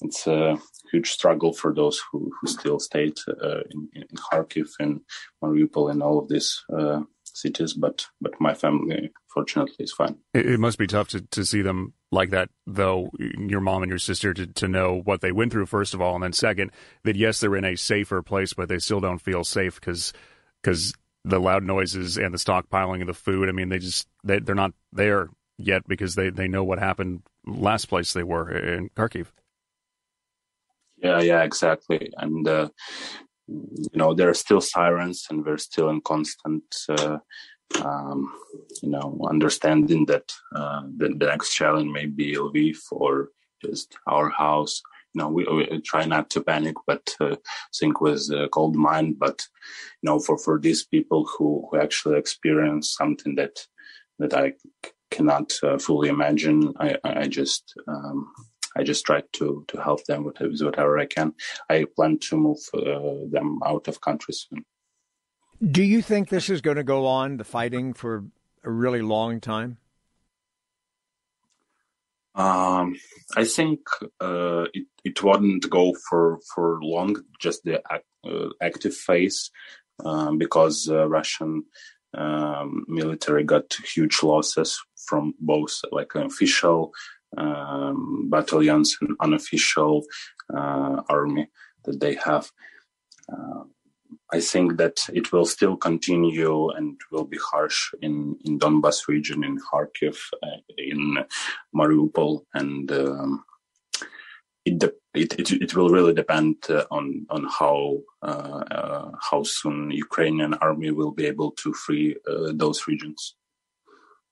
it's 0.01 0.27
a 0.27 0.57
huge 0.91 1.11
struggle 1.11 1.53
for 1.53 1.73
those 1.73 2.01
who, 2.11 2.31
who 2.39 2.47
still 2.47 2.79
stayed 2.79 3.17
uh, 3.27 3.61
in, 3.71 3.89
in 3.93 4.07
Kharkiv 4.15 4.69
and 4.79 5.01
Mariupol 5.43 5.91
and 5.91 6.03
all 6.03 6.19
of 6.19 6.29
these 6.29 6.63
uh, 6.77 7.01
cities. 7.23 7.73
But 7.73 8.05
but 8.21 8.33
my 8.39 8.53
family, 8.53 9.11
fortunately, 9.33 9.75
is 9.79 9.93
fine. 9.93 10.17
It, 10.33 10.45
it, 10.45 10.59
must 10.59 10.77
be 10.77 10.87
tough 10.87 11.09
to, 11.09 11.21
to 11.21 11.45
see 11.45 11.61
them 11.61 11.93
like 12.11 12.29
that, 12.29 12.49
though. 12.65 13.09
Your 13.19 13.61
mom 13.61 13.83
and 13.83 13.89
your 13.89 13.99
sister 13.99 14.33
to, 14.33 14.47
to 14.47 14.67
know 14.67 15.01
what 15.03 15.21
they 15.21 15.31
went 15.31 15.51
through, 15.51 15.65
first 15.65 15.93
of 15.93 16.01
all, 16.01 16.15
and 16.15 16.23
then 16.23 16.33
second, 16.33 16.71
that 17.03 17.15
yes, 17.15 17.39
they're 17.39 17.55
in 17.55 17.65
a 17.65 17.75
safer 17.75 18.21
place, 18.21 18.53
but 18.53 18.69
they 18.69 18.79
still 18.79 18.99
don't 18.99 19.21
feel 19.21 19.43
safe 19.43 19.79
because 19.79 20.13
because 20.61 20.93
the 21.23 21.39
loud 21.39 21.63
noises 21.63 22.17
and 22.17 22.33
the 22.33 22.37
stockpiling 22.37 23.01
of 23.01 23.07
the 23.07 23.13
food. 23.13 23.49
I 23.49 23.51
mean, 23.51 23.69
they 23.69 23.79
just 23.79 24.07
they, 24.23 24.39
they're 24.39 24.55
not 24.55 24.73
there 24.93 25.29
yet 25.57 25.87
because 25.87 26.15
they, 26.15 26.29
they 26.29 26.47
know 26.47 26.63
what 26.63 26.79
happened 26.79 27.23
last 27.45 27.85
place 27.85 28.13
they 28.13 28.23
were 28.23 28.49
in 28.51 28.89
Kharkiv. 28.89 29.27
Yeah, 30.97 31.21
yeah, 31.21 31.43
exactly. 31.43 32.11
And 32.17 32.47
uh, 32.47 32.69
you 33.47 33.89
know, 33.93 34.13
there 34.13 34.29
are 34.29 34.33
still 34.33 34.61
sirens, 34.61 35.27
and 35.29 35.45
we're 35.45 35.57
still 35.57 35.89
in 35.89 36.01
constant, 36.01 36.63
uh, 36.89 37.19
um, 37.83 38.33
you 38.81 38.89
know, 38.89 39.19
understanding 39.29 40.05
that 40.07 40.31
uh, 40.55 40.81
the, 40.97 41.09
the, 41.09 41.27
next 41.27 41.53
challenge 41.53 41.91
may 41.91 42.05
be 42.07 42.35
Lviv 42.35 42.77
or 42.91 43.29
just 43.63 43.97
our 44.07 44.29
house. 44.29 44.81
You 45.13 45.21
know, 45.21 45.29
we, 45.29 45.45
we 45.45 45.81
try 45.81 46.05
not 46.05 46.29
to 46.31 46.41
panic, 46.41 46.75
but 46.85 47.15
uh, 47.21 47.35
think 47.79 48.01
with 48.01 48.29
a 48.31 48.49
cold 48.51 48.75
mind. 48.75 49.17
But 49.19 49.45
you 50.01 50.07
know, 50.07 50.19
for 50.19 50.37
for 50.37 50.59
these 50.59 50.85
people 50.85 51.25
who 51.25 51.67
who 51.69 51.79
actually 51.79 52.17
experience 52.17 52.95
something 52.95 53.35
that 53.35 53.59
that 54.19 54.33
I 54.33 54.53
cannot 55.11 55.53
uh, 55.63 55.77
fully 55.77 56.09
imagine, 56.09 56.73
I 56.79 56.97
I 57.03 57.27
just 57.27 57.73
um, 57.87 58.31
I 58.77 58.83
just 58.83 59.05
try 59.05 59.23
to 59.33 59.65
to 59.67 59.81
help 59.81 60.05
them 60.05 60.23
with, 60.23 60.39
with 60.39 60.61
whatever 60.61 60.99
I 60.99 61.05
can. 61.05 61.33
I 61.69 61.85
plan 61.95 62.19
to 62.29 62.37
move 62.37 62.59
uh, 62.73 63.29
them 63.31 63.59
out 63.65 63.87
of 63.87 64.01
country 64.01 64.33
soon. 64.33 64.65
Do 65.59 65.81
you 65.81 66.01
think 66.01 66.29
this 66.29 66.49
is 66.49 66.61
going 66.61 66.77
to 66.77 66.83
go 66.83 67.07
on 67.07 67.37
the 67.37 67.43
fighting 67.43 67.93
for 67.93 68.25
a 68.63 68.69
really 68.69 69.01
long 69.01 69.39
time? 69.41 69.77
Um, 72.35 72.95
I 73.35 73.45
think 73.45 73.79
uh, 74.21 74.65
it 74.73 74.85
it 75.03 75.23
wouldn't 75.23 75.67
go 75.69 75.95
for 76.07 76.39
for 76.53 76.79
long, 76.83 77.15
just 77.39 77.63
the 77.63 77.81
uh, 77.89 78.49
active 78.61 78.95
phase, 78.95 79.49
um, 80.05 80.37
because 80.37 80.87
uh, 80.87 81.07
Russian 81.07 81.63
um, 82.13 82.85
military 82.87 83.43
got 83.43 83.75
huge 83.95 84.21
losses 84.21 84.79
from 85.07 85.33
both 85.39 85.81
like 85.91 86.13
official 86.13 86.91
um, 87.35 88.29
battalions 88.29 88.97
and 89.01 89.15
unofficial 89.19 90.05
uh, 90.55 91.01
army 91.09 91.47
that 91.85 91.99
they 91.99 92.15
have. 92.15 92.51
Uh, 93.31 93.63
I 94.33 94.41
think 94.41 94.77
that 94.77 94.99
it 95.13 95.31
will 95.31 95.45
still 95.45 95.77
continue 95.77 96.69
and 96.71 96.99
will 97.11 97.25
be 97.25 97.39
harsh 97.51 97.93
in, 98.01 98.37
in 98.43 98.59
Donbas 98.59 99.07
region, 99.07 99.43
in 99.43 99.57
Kharkiv, 99.57 100.17
uh, 100.43 100.57
in 100.77 101.17
Mariupol, 101.75 102.41
and 102.53 102.91
um, 102.91 103.43
it, 104.65 104.83
it, 105.13 105.39
it 105.39 105.51
it 105.51 105.75
will 105.75 105.89
really 105.89 106.13
depend 106.13 106.55
uh, 106.69 106.85
on 106.91 107.25
on 107.29 107.47
how 107.59 107.97
uh, 108.21 108.63
uh, 108.71 109.11
how 109.29 109.43
soon 109.43 109.91
Ukrainian 109.91 110.53
army 110.55 110.91
will 110.91 111.11
be 111.11 111.25
able 111.25 111.51
to 111.51 111.73
free 111.73 112.15
those 112.53 112.87
regions. 112.87 113.35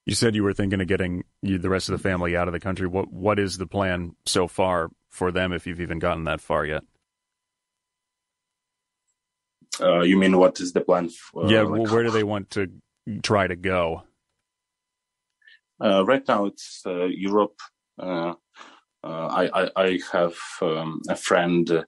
You 0.06 0.14
said 0.14 0.36
you 0.36 0.44
were 0.44 0.54
thinking 0.54 0.82
of 0.82 0.88
getting 0.88 1.24
you, 1.42 1.58
the 1.58 1.70
rest 1.70 1.90
of 1.90 1.94
the 1.94 2.10
family 2.10 2.38
out 2.38 2.48
of 2.48 2.54
the 2.54 2.60
country. 2.60 2.88
What 2.88 3.12
what 3.12 3.40
is 3.40 3.58
the 3.58 3.66
plan 3.66 4.16
so 4.26 4.48
far 4.48 4.90
for 5.10 5.32
them, 5.32 5.52
if 5.52 5.66
you've 5.66 5.82
even 5.82 6.00
gotten 6.00 6.26
that 6.26 6.42
far 6.42 6.66
yet? 6.66 6.84
Uh, 9.82 10.02
you 10.02 10.18
mean 10.18 10.38
what 10.38 10.60
is 10.60 10.74
the 10.74 10.82
plan? 10.82 11.10
For, 11.10 11.52
yeah, 11.52 11.64
like, 11.64 11.92
where 11.92 12.04
do 12.04 12.12
they 12.12 12.24
want 12.24 12.52
to 12.52 12.72
try 13.24 13.48
to 13.48 13.56
go? 13.56 14.04
Uh, 15.84 16.06
right 16.06 16.26
now, 16.28 16.46
it's 16.46 16.84
uh, 16.86 17.06
Europe. 17.06 17.60
Uh, 18.00 18.34
uh, 19.04 19.28
I, 19.28 19.64
I, 19.64 19.72
I 19.76 20.00
have 20.14 20.36
um, 20.62 21.02
a 21.10 21.16
friend, 21.16 21.70
uh, 21.70 21.84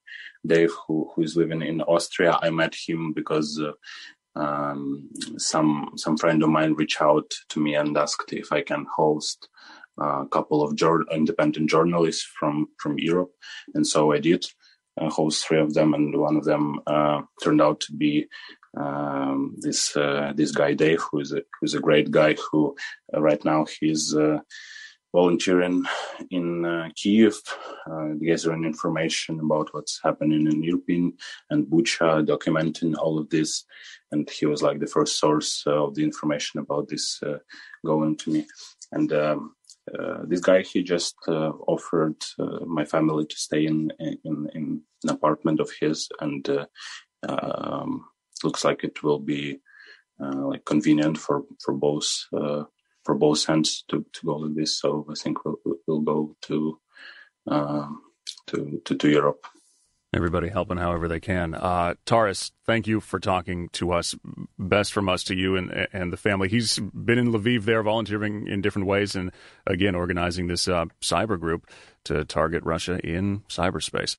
Dave, 0.46 0.72
who 0.88 1.12
who 1.14 1.22
is 1.22 1.38
living 1.38 1.62
in 1.62 1.82
Austria. 1.82 2.38
I 2.42 2.50
met 2.50 2.76
him 2.76 3.14
because 3.14 3.62
um, 4.38 5.10
some 5.38 5.92
some 5.96 6.18
friend 6.18 6.44
of 6.44 6.50
mine 6.50 6.74
reached 6.74 7.02
out 7.02 7.34
to 7.50 7.60
me 7.60 7.76
and 7.76 7.98
asked 7.98 8.34
if 8.34 8.52
I 8.52 8.62
can 8.62 8.86
host 8.96 9.50
a 10.00 10.26
couple 10.32 10.62
of 10.62 10.80
independent 11.12 11.70
journalists 11.70 12.30
from 12.40 12.68
from 12.78 13.00
Europe, 13.00 13.32
and 13.74 13.86
so 13.86 14.14
I 14.14 14.20
did 14.20 14.46
uh, 15.00 15.10
host 15.10 15.46
three 15.46 15.60
of 15.60 15.74
them, 15.74 15.94
and 15.94 16.16
one 16.16 16.38
of 16.38 16.46
them 16.46 16.80
uh, 16.88 17.22
turned 17.44 17.62
out 17.62 17.80
to 17.82 17.94
be 17.94 18.28
um, 18.78 19.56
this 19.60 19.96
uh, 19.96 20.34
this 20.36 20.52
guy 20.52 20.74
Dave, 20.74 21.02
who 21.12 21.20
is 21.20 21.34
a 21.34 21.42
who's 21.60 21.74
a 21.74 21.80
great 21.80 22.12
guy. 22.12 22.36
Who 22.52 22.76
uh, 23.14 23.22
right 23.22 23.44
now 23.44 23.66
he's 23.80 24.16
uh, 24.16 24.40
volunteering 25.20 25.84
in 26.30 26.66
uh, 26.66 26.90
Kiev, 26.96 27.36
gathering 28.22 28.64
information 28.66 29.40
about 29.40 29.74
what's 29.74 30.00
happening 30.04 30.44
in 30.52 30.62
Irpin 30.72 31.14
and 31.50 31.66
Bucha, 31.72 32.26
documenting 32.34 32.94
all 32.98 33.18
of 33.18 33.30
this. 33.30 33.66
And 34.12 34.30
he 34.30 34.46
was 34.46 34.62
like 34.62 34.80
the 34.80 34.94
first 34.96 35.20
source 35.20 35.64
of 35.66 35.96
the 35.96 36.04
information 36.04 36.60
about 36.60 36.88
this 36.90 37.06
going 37.86 38.16
to 38.18 38.32
me. 38.32 38.46
And 38.92 39.12
um, 39.14 39.56
uh, 39.98 40.24
this 40.28 40.42
guy 40.42 40.62
he 40.62 40.84
just 40.84 41.16
uh, 41.28 41.52
offered 41.68 42.22
uh, 42.40 42.66
my 42.66 42.84
family 42.86 43.26
to 43.26 43.36
stay 43.36 43.66
in, 43.66 43.92
in 44.00 44.50
in 44.54 44.82
an 45.04 45.10
apartment 45.10 45.60
of 45.60 45.72
his 45.80 46.10
and 46.20 46.50
uh, 46.50 46.66
um, 47.30 48.06
looks 48.44 48.66
like 48.66 48.84
it 48.84 49.02
will 49.04 49.20
be 49.20 49.60
uh, 50.22 50.48
like 50.48 50.66
convenient 50.66 51.18
for 51.18 51.44
for 51.64 51.74
both 51.74 52.10
uh, 52.36 52.64
for 53.08 53.16
both 53.16 53.50
ends 53.50 53.84
to, 53.88 54.06
to 54.14 54.26
go 54.26 54.42
with 54.42 54.56
this 54.56 54.80
so 54.80 55.08
I 55.10 55.16
think 55.16 55.44
we'll, 55.44 55.58
we'll 55.88 56.02
go 56.02 56.36
to 56.44 56.80
um, 57.48 58.02
to, 58.48 58.82
to 58.86 58.96
to 58.96 59.10
Europe 59.10 59.48
Everybody 60.14 60.48
helping 60.48 60.78
however 60.78 61.10
they 61.10 61.20
can. 61.20 61.54
Uh, 61.54 61.96
Taras, 62.06 62.54
thank 62.66 62.88
you 62.88 63.02
for 63.02 63.20
talking 63.20 63.68
to 63.74 63.92
us. 63.92 64.16
Best 64.58 64.94
from 64.94 65.10
us 65.10 65.22
to 65.26 65.36
you 65.36 65.58
and 65.58 65.88
and 65.92 66.14
the 66.14 66.18
family. 66.18 66.48
He's 66.48 66.80
been 66.80 67.18
in 67.18 67.34
Lviv 67.34 67.66
there, 67.66 67.84
volunteering 67.84 68.48
in 68.48 68.62
different 68.62 68.88
ways, 68.88 69.16
and 69.16 69.32
again 69.66 69.96
organizing 69.96 70.48
this 70.48 70.68
uh, 70.70 70.86
cyber 71.02 71.38
group 71.38 71.70
to 72.06 72.24
target 72.24 72.64
Russia 72.64 73.00
in 73.00 73.42
cyberspace. 73.50 74.16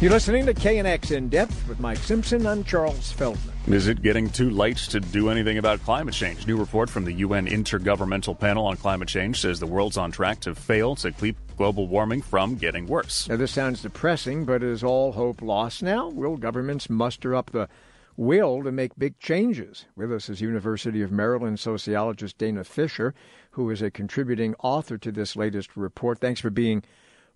You're 0.00 0.10
listening 0.10 0.44
to 0.46 0.54
KNX 0.54 1.12
In 1.12 1.28
Depth 1.28 1.68
with 1.68 1.78
Mike 1.78 1.98
Simpson. 1.98 2.46
I'm 2.48 2.64
Charles 2.64 3.12
Feldman. 3.12 3.54
Is 3.68 3.86
it 3.86 4.02
getting 4.02 4.28
too 4.28 4.50
late 4.50 4.76
to 4.76 4.98
do 4.98 5.30
anything 5.30 5.56
about 5.58 5.82
climate 5.84 6.14
change? 6.14 6.48
New 6.48 6.56
report 6.56 6.90
from 6.90 7.04
the 7.04 7.12
UN 7.12 7.46
Intergovernmental 7.46 8.38
Panel 8.38 8.66
on 8.66 8.76
Climate 8.76 9.08
Change 9.08 9.40
says 9.40 9.60
the 9.60 9.66
world's 9.66 9.96
on 9.96 10.10
track 10.10 10.40
to 10.40 10.54
fail 10.54 10.96
to 10.96 11.12
keep 11.12 11.36
global 11.56 11.86
warming 11.86 12.22
from 12.22 12.56
getting 12.56 12.86
worse. 12.86 13.28
Now, 13.28 13.36
this 13.36 13.52
sounds 13.52 13.82
depressing, 13.82 14.44
but 14.44 14.64
is 14.64 14.82
all 14.82 15.12
hope 15.12 15.40
lost 15.40 15.80
now? 15.80 16.08
Will 16.08 16.36
governments 16.36 16.90
muster 16.90 17.34
up 17.34 17.52
the 17.52 17.68
will 18.16 18.64
to 18.64 18.72
make 18.72 18.98
big 18.98 19.18
changes? 19.20 19.86
With 19.94 20.12
us 20.12 20.28
is 20.28 20.40
University 20.40 21.02
of 21.02 21.12
Maryland 21.12 21.60
sociologist 21.60 22.36
Dana 22.36 22.64
Fisher, 22.64 23.14
who 23.52 23.70
is 23.70 23.80
a 23.80 23.92
contributing 23.92 24.56
author 24.58 24.98
to 24.98 25.12
this 25.12 25.36
latest 25.36 25.76
report. 25.76 26.18
Thanks 26.18 26.40
for 26.40 26.50
being 26.50 26.82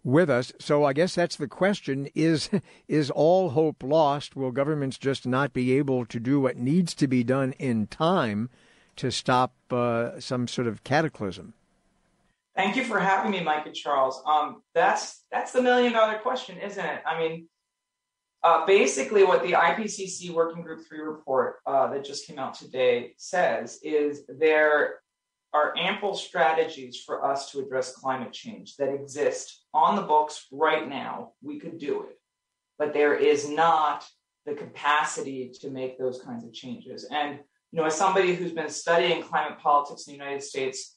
with 0.05 0.31
us. 0.31 0.53
So 0.59 0.85
I 0.85 0.93
guess 0.93 1.15
that's 1.15 1.37
the 1.37 1.49
question: 1.49 2.09
is 2.15 2.51
is 2.89 3.11
all 3.11 3.51
hope 3.51 3.83
lost? 3.83 4.37
Will 4.37 4.51
governments 4.51 4.99
just 4.99 5.27
not 5.27 5.53
be 5.53 5.73
able 5.79 6.07
to 6.07 6.21
do 6.21 6.41
what 6.41 6.57
needs 6.57 6.95
to 6.95 7.07
be 7.07 7.25
done 7.25 7.53
in 7.53 7.87
time 7.87 8.51
to 8.97 9.11
stop 9.11 9.55
uh, 9.71 10.19
some 10.21 10.49
sort 10.49 10.67
of 10.67 10.85
cataclysm? 10.85 11.55
Thank 12.57 12.75
you 12.75 12.83
for 12.83 12.99
having 12.99 13.31
me, 13.31 13.41
Mike 13.41 13.67
and 13.67 13.75
Charles. 13.75 14.21
Um, 14.27 14.63
that's 14.75 15.25
that's 15.31 15.53
the 15.53 15.63
million 15.63 15.93
dollar 15.93 16.19
question, 16.19 16.59
isn't 16.59 16.85
it? 16.85 17.03
I 17.07 17.19
mean, 17.19 17.49
uh, 18.43 18.67
basically, 18.67 19.25
what 19.25 19.43
the 19.43 19.53
IPCC 19.53 20.31
Working 20.31 20.63
Group 20.63 20.87
Three 20.89 21.01
report 21.01 21.57
uh, 21.67 21.87
that 21.93 22.05
just 22.05 22.27
came 22.27 22.39
out 22.39 22.55
today 22.55 23.15
says 23.17 23.79
is 23.83 24.23
there 24.29 25.01
are 25.55 25.77
ample 25.77 26.15
strategies 26.15 27.03
for 27.05 27.25
us 27.25 27.51
to 27.51 27.61
address 27.61 27.95
climate 27.95 28.33
change 28.33 28.77
that 28.77 28.93
exist 28.93 29.65
on 29.73 29.97
the 29.97 30.03
books 30.03 30.47
right 30.53 30.89
now. 30.89 31.33
We 31.43 31.59
could 31.59 31.79
do 31.79 32.03
it, 32.03 32.19
but 32.79 32.93
there 32.93 33.15
is 33.15 33.49
not 33.49 34.07
the 34.47 34.55
capacity 34.55 35.51
to 35.61 35.71
make 35.71 35.99
those 35.99 36.21
kinds 36.21 36.45
of 36.45 36.53
changes. 36.53 37.07
And 37.11 37.41
you 37.73 37.79
know, 37.79 37.85
as 37.85 37.95
somebody 37.95 38.35
who's 38.35 38.53
been 38.53 38.71
studying 38.71 39.23
climate 39.23 39.59
politics 39.59 40.07
in 40.07 40.13
the 40.13 40.19
United 40.19 40.43
States 40.43 40.97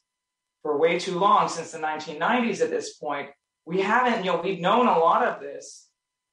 for 0.61 0.77
way 0.77 0.99
too 0.99 1.19
long, 1.19 1.49
since 1.49 1.71
the 1.71 1.79
1990s 1.79 2.61
at 2.61 2.69
this 2.69 2.95
point, 2.97 3.29
we 3.65 3.81
haven't, 3.81 4.23
you 4.23 4.31
know, 4.31 4.41
we've 4.41 4.61
known 4.61 4.87
a 4.87 4.97
lot 4.97 5.23
of 5.23 5.41
this 5.41 5.87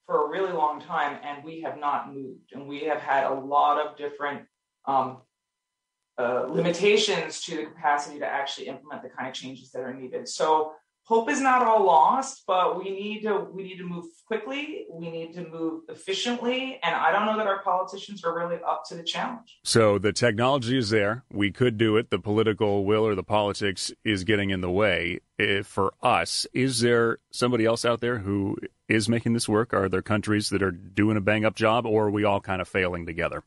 for 0.06 0.26
a 0.26 0.30
really 0.30 0.52
long 0.52 0.80
time, 0.80 1.18
and 1.22 1.44
we 1.44 1.60
have 1.62 1.78
not 1.78 2.14
moved. 2.14 2.52
And 2.52 2.66
we 2.66 2.80
have 2.84 3.00
had 3.00 3.24
a 3.24 3.34
lot 3.34 3.84
of 3.84 3.96
different 3.96 4.46
um, 4.86 5.18
uh, 6.18 6.46
limitations 6.48 7.42
to 7.42 7.56
the 7.56 7.64
capacity 7.64 8.18
to 8.18 8.26
actually 8.26 8.66
implement 8.66 9.02
the 9.02 9.08
kind 9.08 9.28
of 9.28 9.34
changes 9.34 9.70
that 9.70 9.82
are 9.82 9.94
needed. 9.94 10.28
So 10.28 10.72
hope 11.08 11.30
is 11.30 11.40
not 11.40 11.62
all 11.62 11.84
lost, 11.84 12.44
but 12.46 12.78
we 12.78 12.90
need 12.90 13.22
to 13.22 13.48
we 13.52 13.62
need 13.62 13.78
to 13.78 13.84
move 13.84 14.04
quickly. 14.26 14.84
We 14.92 15.10
need 15.10 15.32
to 15.34 15.48
move 15.48 15.84
efficiently, 15.88 16.78
and 16.82 16.94
I 16.94 17.10
don't 17.10 17.24
know 17.24 17.38
that 17.38 17.46
our 17.46 17.62
politicians 17.62 18.24
are 18.24 18.36
really 18.36 18.58
up 18.62 18.82
to 18.88 18.94
the 18.94 19.02
challenge. 19.02 19.58
So 19.64 19.98
the 19.98 20.12
technology 20.12 20.76
is 20.76 20.90
there. 20.90 21.24
We 21.32 21.50
could 21.50 21.78
do 21.78 21.96
it. 21.96 22.10
The 22.10 22.18
political 22.18 22.84
will 22.84 23.06
or 23.06 23.14
the 23.14 23.22
politics 23.22 23.90
is 24.04 24.24
getting 24.24 24.50
in 24.50 24.60
the 24.60 24.70
way. 24.70 25.20
If 25.38 25.66
for 25.66 25.94
us, 26.02 26.46
is 26.52 26.80
there 26.80 27.18
somebody 27.30 27.64
else 27.64 27.84
out 27.84 28.00
there 28.00 28.18
who 28.18 28.56
is 28.88 29.08
making 29.08 29.32
this 29.32 29.48
work? 29.48 29.72
Are 29.72 29.88
there 29.88 30.02
countries 30.02 30.50
that 30.50 30.62
are 30.62 30.72
doing 30.72 31.16
a 31.16 31.20
bang 31.22 31.44
up 31.44 31.54
job, 31.54 31.86
or 31.86 32.06
are 32.06 32.10
we 32.10 32.24
all 32.24 32.40
kind 32.40 32.60
of 32.60 32.68
failing 32.68 33.06
together? 33.06 33.44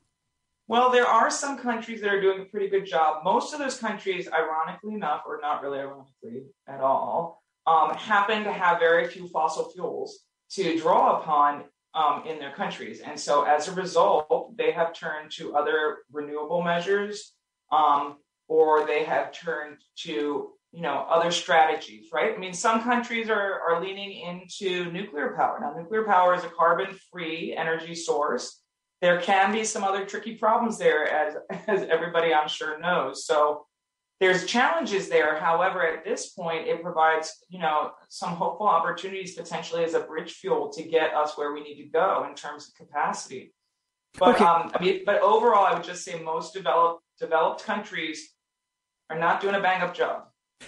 Well, 0.71 0.89
there 0.89 1.05
are 1.05 1.29
some 1.29 1.57
countries 1.57 1.99
that 1.99 2.13
are 2.13 2.21
doing 2.21 2.43
a 2.43 2.45
pretty 2.45 2.69
good 2.69 2.85
job. 2.85 3.25
Most 3.25 3.51
of 3.51 3.59
those 3.59 3.77
countries, 3.77 4.29
ironically 4.31 4.93
enough, 4.93 5.23
or 5.27 5.37
not 5.41 5.61
really 5.61 5.79
ironically 5.79 6.43
at 6.65 6.79
all, 6.79 7.43
um, 7.67 7.93
happen 7.93 8.45
to 8.45 8.53
have 8.53 8.79
very 8.79 9.05
few 9.09 9.27
fossil 9.27 9.69
fuels 9.71 10.19
to 10.51 10.79
draw 10.79 11.19
upon 11.19 11.65
um, 11.93 12.23
in 12.25 12.39
their 12.39 12.53
countries. 12.53 13.01
And 13.01 13.19
so 13.19 13.43
as 13.43 13.67
a 13.67 13.73
result, 13.73 14.55
they 14.55 14.71
have 14.71 14.93
turned 14.93 15.31
to 15.31 15.57
other 15.57 15.97
renewable 16.09 16.61
measures 16.61 17.33
um, 17.69 18.19
or 18.47 18.87
they 18.87 19.03
have 19.03 19.33
turned 19.33 19.79
to 20.03 20.53
you 20.71 20.81
know 20.81 21.05
other 21.09 21.31
strategies 21.31 22.07
right 22.13 22.33
i 22.33 22.37
mean 22.37 22.53
some 22.53 22.81
countries 22.81 23.29
are 23.29 23.59
are 23.59 23.81
leaning 23.81 24.21
into 24.25 24.89
nuclear 24.93 25.33
power 25.35 25.59
now 25.59 25.73
nuclear 25.77 26.05
power 26.05 26.33
is 26.33 26.45
a 26.45 26.49
carbon 26.49 26.97
free 27.11 27.53
energy 27.53 27.93
source 27.93 28.60
there 29.01 29.19
can 29.19 29.51
be 29.51 29.63
some 29.63 29.83
other 29.83 30.05
tricky 30.05 30.35
problems 30.35 30.77
there, 30.77 31.07
as, 31.07 31.35
as 31.67 31.83
everybody 31.89 32.33
I'm 32.33 32.47
sure 32.47 32.79
knows. 32.79 33.25
So 33.25 33.65
there's 34.19 34.45
challenges 34.45 35.09
there. 35.09 35.39
However, 35.39 35.85
at 35.85 36.05
this 36.05 36.29
point, 36.29 36.67
it 36.67 36.83
provides, 36.83 37.43
you 37.49 37.57
know, 37.57 37.91
some 38.07 38.29
hopeful 38.29 38.67
opportunities 38.67 39.33
potentially 39.33 39.83
as 39.83 39.95
a 39.95 40.01
bridge 40.01 40.33
fuel 40.33 40.71
to 40.73 40.83
get 40.83 41.15
us 41.15 41.35
where 41.37 41.53
we 41.53 41.63
need 41.63 41.81
to 41.83 41.89
go 41.89 42.27
in 42.29 42.35
terms 42.35 42.67
of 42.67 42.75
capacity. 42.75 43.53
But 44.19 44.35
okay. 44.35 44.45
um, 44.45 44.71
I 44.75 44.83
mean, 44.83 45.01
but 45.05 45.21
overall, 45.21 45.65
I 45.65 45.73
would 45.73 45.83
just 45.83 46.03
say 46.03 46.21
most 46.21 46.53
developed 46.53 47.03
developed 47.19 47.63
countries 47.63 48.33
are 49.09 49.17
not 49.17 49.41
doing 49.41 49.55
a 49.55 49.59
bang 49.59 49.81
up 49.81 49.95
job. 49.95 50.23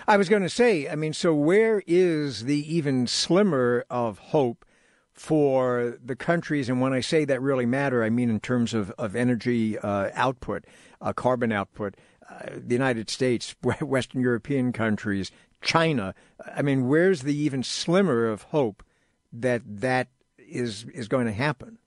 I 0.07 0.17
was 0.17 0.29
going 0.29 0.41
to 0.41 0.49
say, 0.49 0.89
I 0.89 0.95
mean, 0.95 1.13
so 1.13 1.35
where 1.35 1.83
is 1.85 2.45
the 2.45 2.75
even 2.75 3.05
slimmer 3.05 3.85
of 3.89 4.17
hope 4.17 4.65
for 5.13 5.97
the 6.03 6.15
countries, 6.15 6.69
and 6.69 6.81
when 6.81 6.93
I 6.93 6.99
say 6.99 7.23
that 7.25 7.41
really 7.41 7.65
matter, 7.65 8.03
I 8.03 8.09
mean 8.09 8.29
in 8.29 8.39
terms 8.39 8.73
of, 8.73 8.91
of 8.97 9.15
energy 9.15 9.77
uh, 9.77 10.09
output, 10.13 10.65
uh, 11.01 11.13
carbon 11.13 11.51
output, 11.51 11.95
uh, 12.29 12.49
the 12.55 12.73
United 12.73 13.09
States, 13.09 13.55
Western 13.81 14.21
European 14.21 14.73
countries, 14.73 15.31
China. 15.61 16.13
I 16.55 16.61
mean, 16.61 16.87
where's 16.87 17.21
the 17.21 17.35
even 17.35 17.63
slimmer 17.63 18.25
of 18.27 18.43
hope 18.43 18.83
that 19.31 19.61
that 19.65 20.07
is 20.37 20.85
is 20.93 21.07
going 21.07 21.25
to 21.27 21.33
happen? 21.33 21.77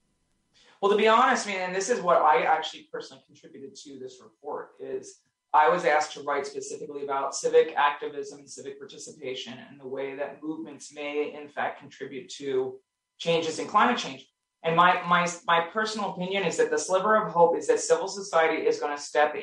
Well, 0.80 0.90
to 0.90 0.96
be 0.96 1.08
honest, 1.08 1.46
I 1.46 1.50
mean, 1.50 1.60
and 1.60 1.74
this 1.74 1.90
is 1.90 2.00
what 2.00 2.18
I 2.18 2.42
actually 2.42 2.88
personally 2.92 3.22
contributed 3.26 3.74
to 3.76 3.98
this 3.98 4.20
report 4.22 4.72
is 4.78 5.20
I 5.52 5.68
was 5.68 5.84
asked 5.84 6.12
to 6.14 6.22
write 6.22 6.46
specifically 6.46 7.02
about 7.02 7.34
civic 7.34 7.74
activism 7.76 8.46
civic 8.46 8.78
participation 8.78 9.54
and 9.70 9.80
the 9.80 9.86
way 9.86 10.14
that 10.14 10.42
movements 10.42 10.92
may, 10.92 11.34
in 11.34 11.48
fact, 11.48 11.80
contribute 11.80 12.28
to 12.30 12.78
changes 13.18 13.58
in 13.58 13.66
climate 13.66 13.98
change. 13.98 14.26
And 14.62 14.74
my 14.74 15.00
my 15.06 15.28
my 15.46 15.60
personal 15.72 16.12
opinion 16.12 16.44
is 16.44 16.56
that 16.56 16.70
the 16.70 16.78
sliver 16.78 17.16
of 17.16 17.32
hope 17.32 17.56
is 17.56 17.68
that 17.68 17.80
civil 17.80 18.08
society 18.08 18.66
is 18.66 18.80
going 18.80 18.96
to 18.96 19.02
step 19.02 19.34
in 19.34 19.42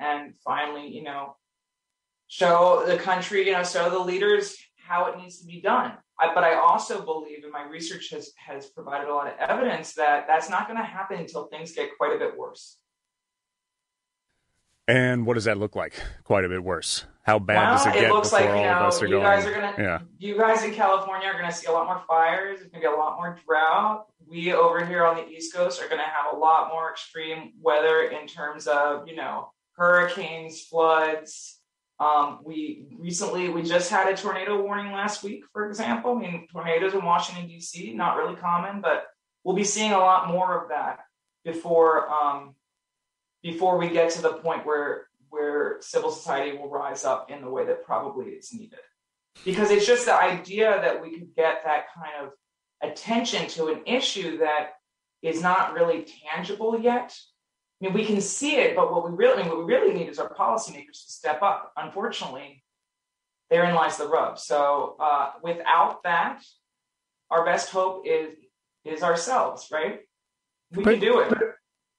and 0.00 0.34
finally, 0.44 0.86
you 0.86 1.02
know, 1.02 1.36
show 2.28 2.84
the 2.86 2.96
country, 2.96 3.46
you 3.46 3.52
know, 3.52 3.64
show 3.64 3.90
the 3.90 3.98
leaders 3.98 4.56
how 4.76 5.06
it 5.06 5.18
needs 5.18 5.40
to 5.40 5.46
be 5.46 5.60
done. 5.60 5.94
I, 6.18 6.34
but 6.34 6.44
I 6.44 6.54
also 6.54 7.02
believe, 7.02 7.42
and 7.42 7.52
my 7.52 7.64
research 7.64 8.10
has 8.10 8.32
has 8.36 8.66
provided 8.66 9.08
a 9.08 9.14
lot 9.14 9.26
of 9.26 9.34
evidence 9.38 9.94
that 9.94 10.26
that's 10.26 10.50
not 10.50 10.66
going 10.68 10.78
to 10.78 10.84
happen 10.84 11.18
until 11.18 11.46
things 11.46 11.72
get 11.72 11.96
quite 11.96 12.14
a 12.14 12.18
bit 12.18 12.36
worse. 12.36 12.76
And 14.90 15.24
what 15.24 15.34
does 15.34 15.44
that 15.44 15.58
look 15.58 15.76
like? 15.76 15.94
Quite 16.24 16.44
a 16.44 16.48
bit 16.48 16.64
worse. 16.64 17.04
How 17.22 17.38
bad 17.38 17.62
well, 17.62 17.76
does 17.76 17.86
it 17.86 17.92
get 17.94 18.04
it 18.04 18.12
looks 18.12 18.30
before 18.30 18.40
like, 18.40 18.48
you 18.48 18.56
all 18.56 18.64
know, 18.64 18.80
of 18.80 18.86
us 18.88 19.02
are 19.02 19.06
you 19.06 19.10
going? 19.12 19.22
guys 19.22 19.46
are 19.46 19.54
gonna, 19.54 19.74
yeah. 19.78 20.00
you 20.18 20.36
guys 20.36 20.64
in 20.64 20.74
California 20.74 21.28
are 21.28 21.34
gonna 21.34 21.52
see 21.52 21.68
a 21.68 21.72
lot 21.72 21.86
more 21.86 22.02
fires. 22.08 22.58
There's 22.58 22.70
gonna 22.72 22.80
be 22.80 22.86
a 22.86 22.98
lot 22.98 23.16
more 23.16 23.38
drought. 23.46 24.06
We 24.26 24.52
over 24.52 24.84
here 24.84 25.04
on 25.04 25.16
the 25.16 25.28
East 25.28 25.54
Coast 25.54 25.80
are 25.80 25.88
gonna 25.88 26.02
have 26.02 26.34
a 26.34 26.36
lot 26.36 26.70
more 26.72 26.90
extreme 26.90 27.52
weather 27.60 28.02
in 28.02 28.26
terms 28.26 28.66
of, 28.66 29.06
you 29.06 29.14
know, 29.14 29.52
hurricanes, 29.76 30.62
floods. 30.62 31.60
Um, 32.00 32.40
we 32.44 32.86
recently 32.98 33.48
we 33.48 33.62
just 33.62 33.90
had 33.90 34.12
a 34.12 34.16
tornado 34.16 34.60
warning 34.60 34.92
last 34.92 35.22
week, 35.22 35.44
for 35.52 35.68
example. 35.68 36.16
I 36.16 36.20
mean, 36.20 36.46
tornadoes 36.50 36.94
in 36.94 37.04
Washington 37.04 37.46
D.C. 37.46 37.92
not 37.94 38.16
really 38.16 38.34
common, 38.34 38.80
but 38.80 39.06
we'll 39.44 39.54
be 39.54 39.64
seeing 39.64 39.92
a 39.92 39.98
lot 39.98 40.28
more 40.28 40.60
of 40.60 40.70
that 40.70 41.00
before 41.44 42.10
um, 42.10 42.54
before 43.42 43.78
we 43.78 43.88
get 43.88 44.10
to 44.10 44.22
the 44.22 44.34
point 44.34 44.66
where 44.66 45.06
where 45.30 45.76
civil 45.80 46.10
society 46.10 46.56
will 46.58 46.68
rise 46.68 47.04
up 47.04 47.30
in 47.30 47.40
the 47.40 47.48
way 47.48 47.64
that 47.64 47.84
probably 47.84 48.30
is 48.32 48.52
needed. 48.52 48.80
Because 49.44 49.70
it's 49.70 49.86
just 49.86 50.06
the 50.06 50.14
idea 50.14 50.80
that 50.82 51.00
we 51.00 51.16
could 51.16 51.34
get 51.36 51.62
that 51.64 51.84
kind 51.94 52.14
of 52.20 52.32
attention 52.82 53.46
to 53.50 53.68
an 53.68 53.82
issue 53.86 54.38
that 54.38 54.70
is 55.22 55.40
not 55.40 55.72
really 55.72 56.04
tangible 56.28 56.80
yet. 56.80 57.16
I 57.80 57.84
mean, 57.84 57.94
we 57.94 58.04
can 58.04 58.20
see 58.20 58.56
it, 58.56 58.74
but 58.74 58.90
what 58.90 59.08
we 59.08 59.16
really, 59.16 59.40
I 59.40 59.46
mean, 59.46 59.48
what 59.56 59.64
we 59.64 59.72
really 59.72 59.94
need 59.94 60.08
is 60.08 60.18
our 60.18 60.34
policymakers 60.34 61.04
to 61.06 61.12
step 61.12 61.42
up. 61.42 61.72
Unfortunately, 61.76 62.64
therein 63.50 63.74
lies 63.76 63.96
the 63.98 64.08
rub. 64.08 64.38
So, 64.38 64.96
uh, 64.98 65.30
without 65.42 66.02
that, 66.02 66.42
our 67.30 67.44
best 67.44 67.70
hope 67.70 68.04
is 68.06 68.36
is 68.84 69.02
ourselves, 69.02 69.68
right? 69.70 70.00
We 70.72 70.82
But- 70.82 70.90
can 70.92 71.00
do 71.00 71.20
it. 71.20 71.28
But 71.30 71.38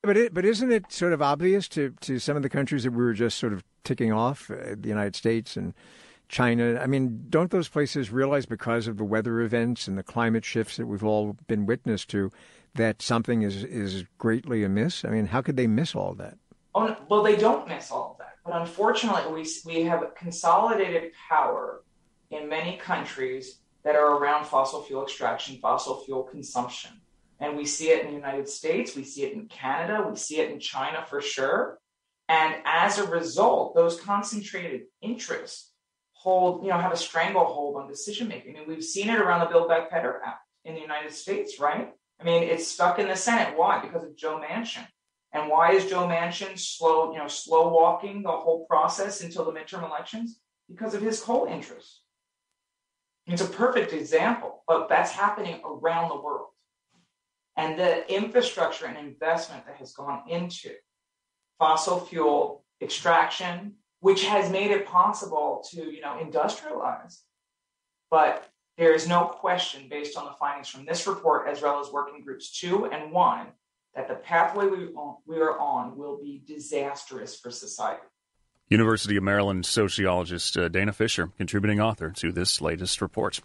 it, 0.03 0.33
but 0.33 0.45
isn't 0.45 0.71
it 0.71 0.91
sort 0.91 1.13
of 1.13 1.21
obvious 1.21 1.67
to, 1.69 1.93
to 2.01 2.19
some 2.19 2.35
of 2.35 2.43
the 2.43 2.49
countries 2.49 2.83
that 2.83 2.91
we 2.91 3.03
were 3.03 3.13
just 3.13 3.37
sort 3.37 3.53
of 3.53 3.63
ticking 3.83 4.11
off, 4.11 4.49
uh, 4.49 4.75
the 4.77 4.89
United 4.89 5.15
States 5.15 5.55
and 5.55 5.73
China? 6.27 6.79
I 6.79 6.87
mean, 6.87 7.25
don't 7.29 7.51
those 7.51 7.69
places 7.69 8.11
realize 8.11 8.45
because 8.45 8.87
of 8.87 8.97
the 8.97 9.03
weather 9.03 9.41
events 9.41 9.87
and 9.87 9.97
the 9.97 10.03
climate 10.03 10.45
shifts 10.45 10.77
that 10.77 10.87
we've 10.87 11.03
all 11.03 11.37
been 11.47 11.65
witness 11.65 12.05
to 12.05 12.31
that 12.75 13.01
something 13.01 13.41
is 13.41 13.63
is 13.63 14.05
greatly 14.17 14.63
amiss? 14.63 15.05
I 15.05 15.09
mean, 15.09 15.27
how 15.27 15.41
could 15.41 15.57
they 15.57 15.67
miss 15.67 15.93
all 15.93 16.13
that? 16.15 16.37
Oh, 16.73 16.95
well, 17.09 17.21
they 17.21 17.35
don't 17.35 17.67
miss 17.67 17.91
all 17.91 18.15
that, 18.19 18.37
but 18.45 18.55
unfortunately, 18.55 19.31
we 19.31 19.47
we 19.65 19.83
have 19.83 20.15
consolidated 20.15 21.11
power 21.29 21.81
in 22.29 22.47
many 22.47 22.77
countries 22.77 23.59
that 23.83 23.95
are 23.95 24.17
around 24.17 24.45
fossil 24.45 24.81
fuel 24.83 25.03
extraction, 25.03 25.57
fossil 25.57 25.97
fuel 26.05 26.23
consumption, 26.23 26.91
and 27.41 27.57
we 27.57 27.65
see 27.65 27.89
it 27.89 28.05
in 28.05 28.11
the 28.11 28.17
United 28.17 28.47
States, 28.47 28.95
we 28.95 29.03
see 29.03 29.23
it 29.23 29.33
in 29.33 29.47
Canada, 29.47 30.07
we 30.09 30.15
see 30.15 30.39
it 30.39 30.51
in 30.51 30.59
China 30.59 31.03
for 31.09 31.19
sure, 31.19 31.79
and 32.29 32.55
as 32.63 32.97
a 32.97 33.09
result, 33.09 33.75
those 33.75 33.99
concentrated 33.99 34.83
interests 35.01 35.73
hold, 36.13 36.63
you 36.63 36.69
know, 36.69 36.77
have 36.77 36.93
a 36.93 36.97
stranglehold 36.97 37.75
on 37.75 37.89
decision 37.89 38.27
making. 38.27 38.55
I 38.55 38.59
mean, 38.59 38.69
we've 38.69 38.83
seen 38.83 39.09
it 39.09 39.19
around 39.19 39.41
the 39.41 39.47
Build 39.47 39.67
Back 39.67 39.91
Better 39.91 40.21
Act 40.23 40.39
in 40.63 40.75
the 40.75 40.79
United 40.79 41.11
States, 41.11 41.59
right? 41.59 41.91
I 42.21 42.23
mean, 42.23 42.43
it's 42.43 42.67
stuck 42.67 42.99
in 42.99 43.07
the 43.07 43.15
Senate. 43.15 43.57
Why? 43.57 43.81
Because 43.81 44.03
of 44.03 44.15
Joe 44.15 44.39
Manchin. 44.39 44.87
And 45.33 45.49
why 45.49 45.71
is 45.71 45.89
Joe 45.89 46.07
Manchin 46.07 46.59
slow, 46.59 47.11
you 47.11 47.17
know, 47.17 47.27
slow 47.27 47.69
walking 47.69 48.21
the 48.21 48.29
whole 48.29 48.65
process 48.65 49.21
until 49.21 49.45
the 49.45 49.51
midterm 49.51 49.83
elections? 49.83 50.39
Because 50.69 50.93
of 50.93 51.01
his 51.01 51.19
coal 51.19 51.45
interests. 51.45 52.03
It's 53.27 53.41
a 53.41 53.47
perfect 53.47 53.91
example, 53.91 54.63
but 54.67 54.89
that's 54.89 55.11
happening 55.11 55.59
around 55.65 56.09
the 56.09 56.21
world. 56.21 56.49
And 57.57 57.77
the 57.77 58.13
infrastructure 58.13 58.85
and 58.85 58.97
investment 58.97 59.65
that 59.65 59.75
has 59.77 59.93
gone 59.93 60.23
into 60.29 60.71
fossil 61.59 61.99
fuel 61.99 62.63
extraction, 62.81 63.73
which 63.99 64.25
has 64.25 64.49
made 64.49 64.71
it 64.71 64.87
possible 64.87 65.63
to, 65.71 65.91
you 65.91 66.01
know, 66.01 66.17
industrialize. 66.21 67.19
But 68.09 68.47
there 68.77 68.93
is 68.93 69.07
no 69.07 69.25
question, 69.25 69.87
based 69.89 70.17
on 70.17 70.25
the 70.25 70.31
findings 70.39 70.69
from 70.69 70.85
this 70.85 71.05
report, 71.05 71.47
as 71.47 71.61
well 71.61 71.79
as 71.79 71.91
working 71.91 72.23
groups 72.23 72.59
two 72.59 72.85
and 72.85 73.11
one, 73.11 73.47
that 73.95 74.07
the 74.07 74.15
pathway 74.15 74.67
we, 74.67 74.87
we 75.27 75.37
are 75.39 75.59
on 75.59 75.97
will 75.97 76.19
be 76.21 76.41
disastrous 76.47 77.37
for 77.37 77.51
society. 77.51 78.01
University 78.69 79.17
of 79.17 79.23
Maryland 79.23 79.65
sociologist 79.65 80.55
uh, 80.55 80.69
Dana 80.69 80.93
Fisher, 80.93 81.29
contributing 81.37 81.81
author 81.81 82.09
to 82.11 82.31
this 82.31 82.61
latest 82.61 83.01
report. 83.01 83.41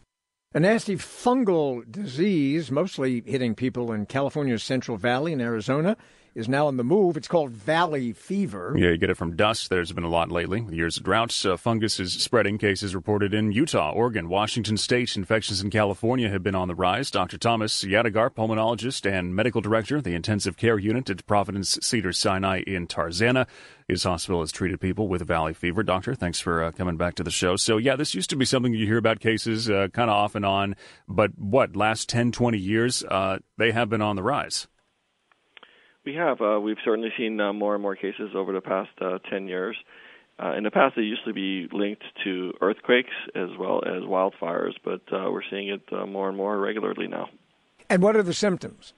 A 0.54 0.60
nasty 0.60 0.96
fungal 0.96 1.82
disease, 1.90 2.70
mostly 2.70 3.22
hitting 3.26 3.54
people 3.54 3.92
in 3.92 4.06
California's 4.06 4.62
Central 4.62 4.96
Valley 4.96 5.32
and 5.32 5.42
Arizona, 5.42 5.96
is 6.36 6.50
now 6.50 6.66
on 6.66 6.76
the 6.76 6.84
move. 6.84 7.16
It's 7.16 7.28
called 7.28 7.50
valley 7.50 8.12
fever. 8.12 8.74
Yeah, 8.76 8.90
you 8.90 8.98
get 8.98 9.08
it 9.08 9.16
from 9.16 9.36
dust. 9.36 9.70
There's 9.70 9.90
been 9.90 10.04
a 10.04 10.08
lot 10.08 10.30
lately. 10.30 10.66
Years 10.70 10.98
of 10.98 11.02
droughts, 11.02 11.46
uh, 11.46 11.56
fungus 11.56 11.98
is 11.98 12.12
spreading. 12.12 12.58
Cases 12.58 12.94
reported 12.94 13.32
in 13.32 13.52
Utah, 13.52 13.90
Oregon, 13.90 14.28
Washington 14.28 14.76
State. 14.76 15.16
Infections 15.16 15.62
in 15.62 15.70
California 15.70 16.28
have 16.28 16.42
been 16.42 16.54
on 16.54 16.68
the 16.68 16.74
rise. 16.74 17.10
Dr. 17.10 17.38
Thomas 17.38 17.82
Yadegar, 17.82 18.28
pulmonologist 18.30 19.10
and 19.10 19.34
medical 19.34 19.62
director, 19.62 19.96
of 19.96 20.04
the 20.04 20.14
intensive 20.14 20.58
care 20.58 20.78
unit 20.78 21.08
at 21.08 21.26
Providence 21.26 21.78
Cedar 21.80 22.12
Sinai 22.12 22.62
in 22.66 22.86
Tarzana. 22.86 23.46
His 23.88 24.02
hospital 24.02 24.40
has 24.40 24.52
treated 24.52 24.78
people 24.78 25.08
with 25.08 25.26
valley 25.26 25.54
fever. 25.54 25.82
Doctor, 25.82 26.14
thanks 26.14 26.38
for 26.38 26.64
uh, 26.64 26.72
coming 26.72 26.98
back 26.98 27.14
to 27.14 27.24
the 27.24 27.30
show. 27.30 27.56
So, 27.56 27.78
yeah, 27.78 27.96
this 27.96 28.14
used 28.14 28.28
to 28.30 28.36
be 28.36 28.44
something 28.44 28.74
you 28.74 28.84
hear 28.84 28.98
about 28.98 29.20
cases 29.20 29.70
uh, 29.70 29.88
kind 29.90 30.10
of 30.10 30.16
off 30.16 30.34
and 30.34 30.44
on, 30.44 30.76
but 31.08 31.30
what, 31.38 31.76
last 31.76 32.10
10, 32.10 32.32
20 32.32 32.58
years, 32.58 33.02
uh, 33.04 33.38
they 33.56 33.72
have 33.72 33.88
been 33.88 34.02
on 34.02 34.16
the 34.16 34.22
rise. 34.22 34.66
We 36.06 36.14
have. 36.14 36.40
Uh, 36.40 36.60
we've 36.60 36.76
certainly 36.84 37.10
seen 37.18 37.40
uh, 37.40 37.52
more 37.52 37.74
and 37.74 37.82
more 37.82 37.96
cases 37.96 38.30
over 38.36 38.52
the 38.52 38.60
past 38.60 38.90
uh, 39.00 39.18
10 39.28 39.48
years. 39.48 39.76
Uh, 40.40 40.52
in 40.52 40.62
the 40.62 40.70
past, 40.70 40.94
they 40.94 41.02
used 41.02 41.24
to 41.26 41.32
be 41.32 41.66
linked 41.72 42.04
to 42.22 42.52
earthquakes 42.60 43.10
as 43.34 43.48
well 43.58 43.82
as 43.84 44.02
wildfires, 44.02 44.74
but 44.84 45.00
uh, 45.12 45.28
we're 45.32 45.42
seeing 45.50 45.68
it 45.68 45.82
uh, 45.90 46.06
more 46.06 46.28
and 46.28 46.36
more 46.36 46.58
regularly 46.58 47.08
now. 47.08 47.28
And 47.90 48.02
what 48.02 48.14
are 48.14 48.22
the 48.22 48.34
symptoms? 48.34 48.92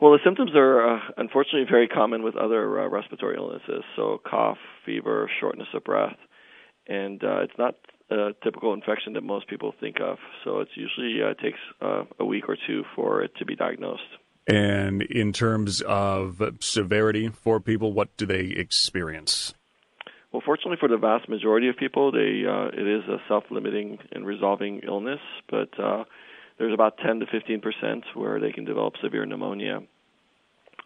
Well, 0.00 0.12
the 0.12 0.20
symptoms 0.24 0.52
are 0.54 0.94
uh, 0.96 1.00
unfortunately 1.16 1.66
very 1.68 1.88
common 1.88 2.22
with 2.22 2.36
other 2.36 2.80
uh, 2.80 2.88
respiratory 2.88 3.36
illnesses. 3.36 3.82
So, 3.96 4.20
cough, 4.24 4.58
fever, 4.86 5.28
shortness 5.40 5.68
of 5.74 5.82
breath, 5.82 6.16
and 6.86 7.24
uh, 7.24 7.40
it's 7.40 7.58
not 7.58 7.74
a 8.10 8.30
typical 8.44 8.72
infection 8.72 9.14
that 9.14 9.24
most 9.24 9.48
people 9.48 9.74
think 9.80 9.96
of. 10.00 10.18
So, 10.44 10.60
it 10.60 10.68
usually 10.76 11.20
uh, 11.22 11.34
takes 11.42 11.58
uh, 11.82 12.04
a 12.20 12.24
week 12.24 12.44
or 12.48 12.56
two 12.68 12.84
for 12.94 13.22
it 13.22 13.32
to 13.38 13.44
be 13.44 13.56
diagnosed. 13.56 14.02
And 14.48 15.02
in 15.02 15.34
terms 15.34 15.82
of 15.82 16.42
severity 16.60 17.28
for 17.28 17.60
people, 17.60 17.92
what 17.92 18.16
do 18.16 18.24
they 18.24 18.46
experience? 18.46 19.54
Well, 20.32 20.42
fortunately 20.44 20.78
for 20.80 20.88
the 20.88 20.96
vast 20.96 21.28
majority 21.28 21.68
of 21.68 21.76
people, 21.76 22.12
they 22.12 22.44
uh, 22.48 22.68
it 22.68 22.86
is 22.86 23.02
a 23.08 23.18
self-limiting 23.28 23.98
and 24.12 24.26
resolving 24.26 24.80
illness, 24.86 25.20
but 25.50 25.68
uh, 25.78 26.04
there's 26.58 26.72
about 26.72 26.98
10 26.98 27.20
to 27.20 27.26
15 27.26 27.60
percent 27.60 28.04
where 28.14 28.40
they 28.40 28.52
can 28.52 28.64
develop 28.64 28.94
severe 29.02 29.26
pneumonia. 29.26 29.80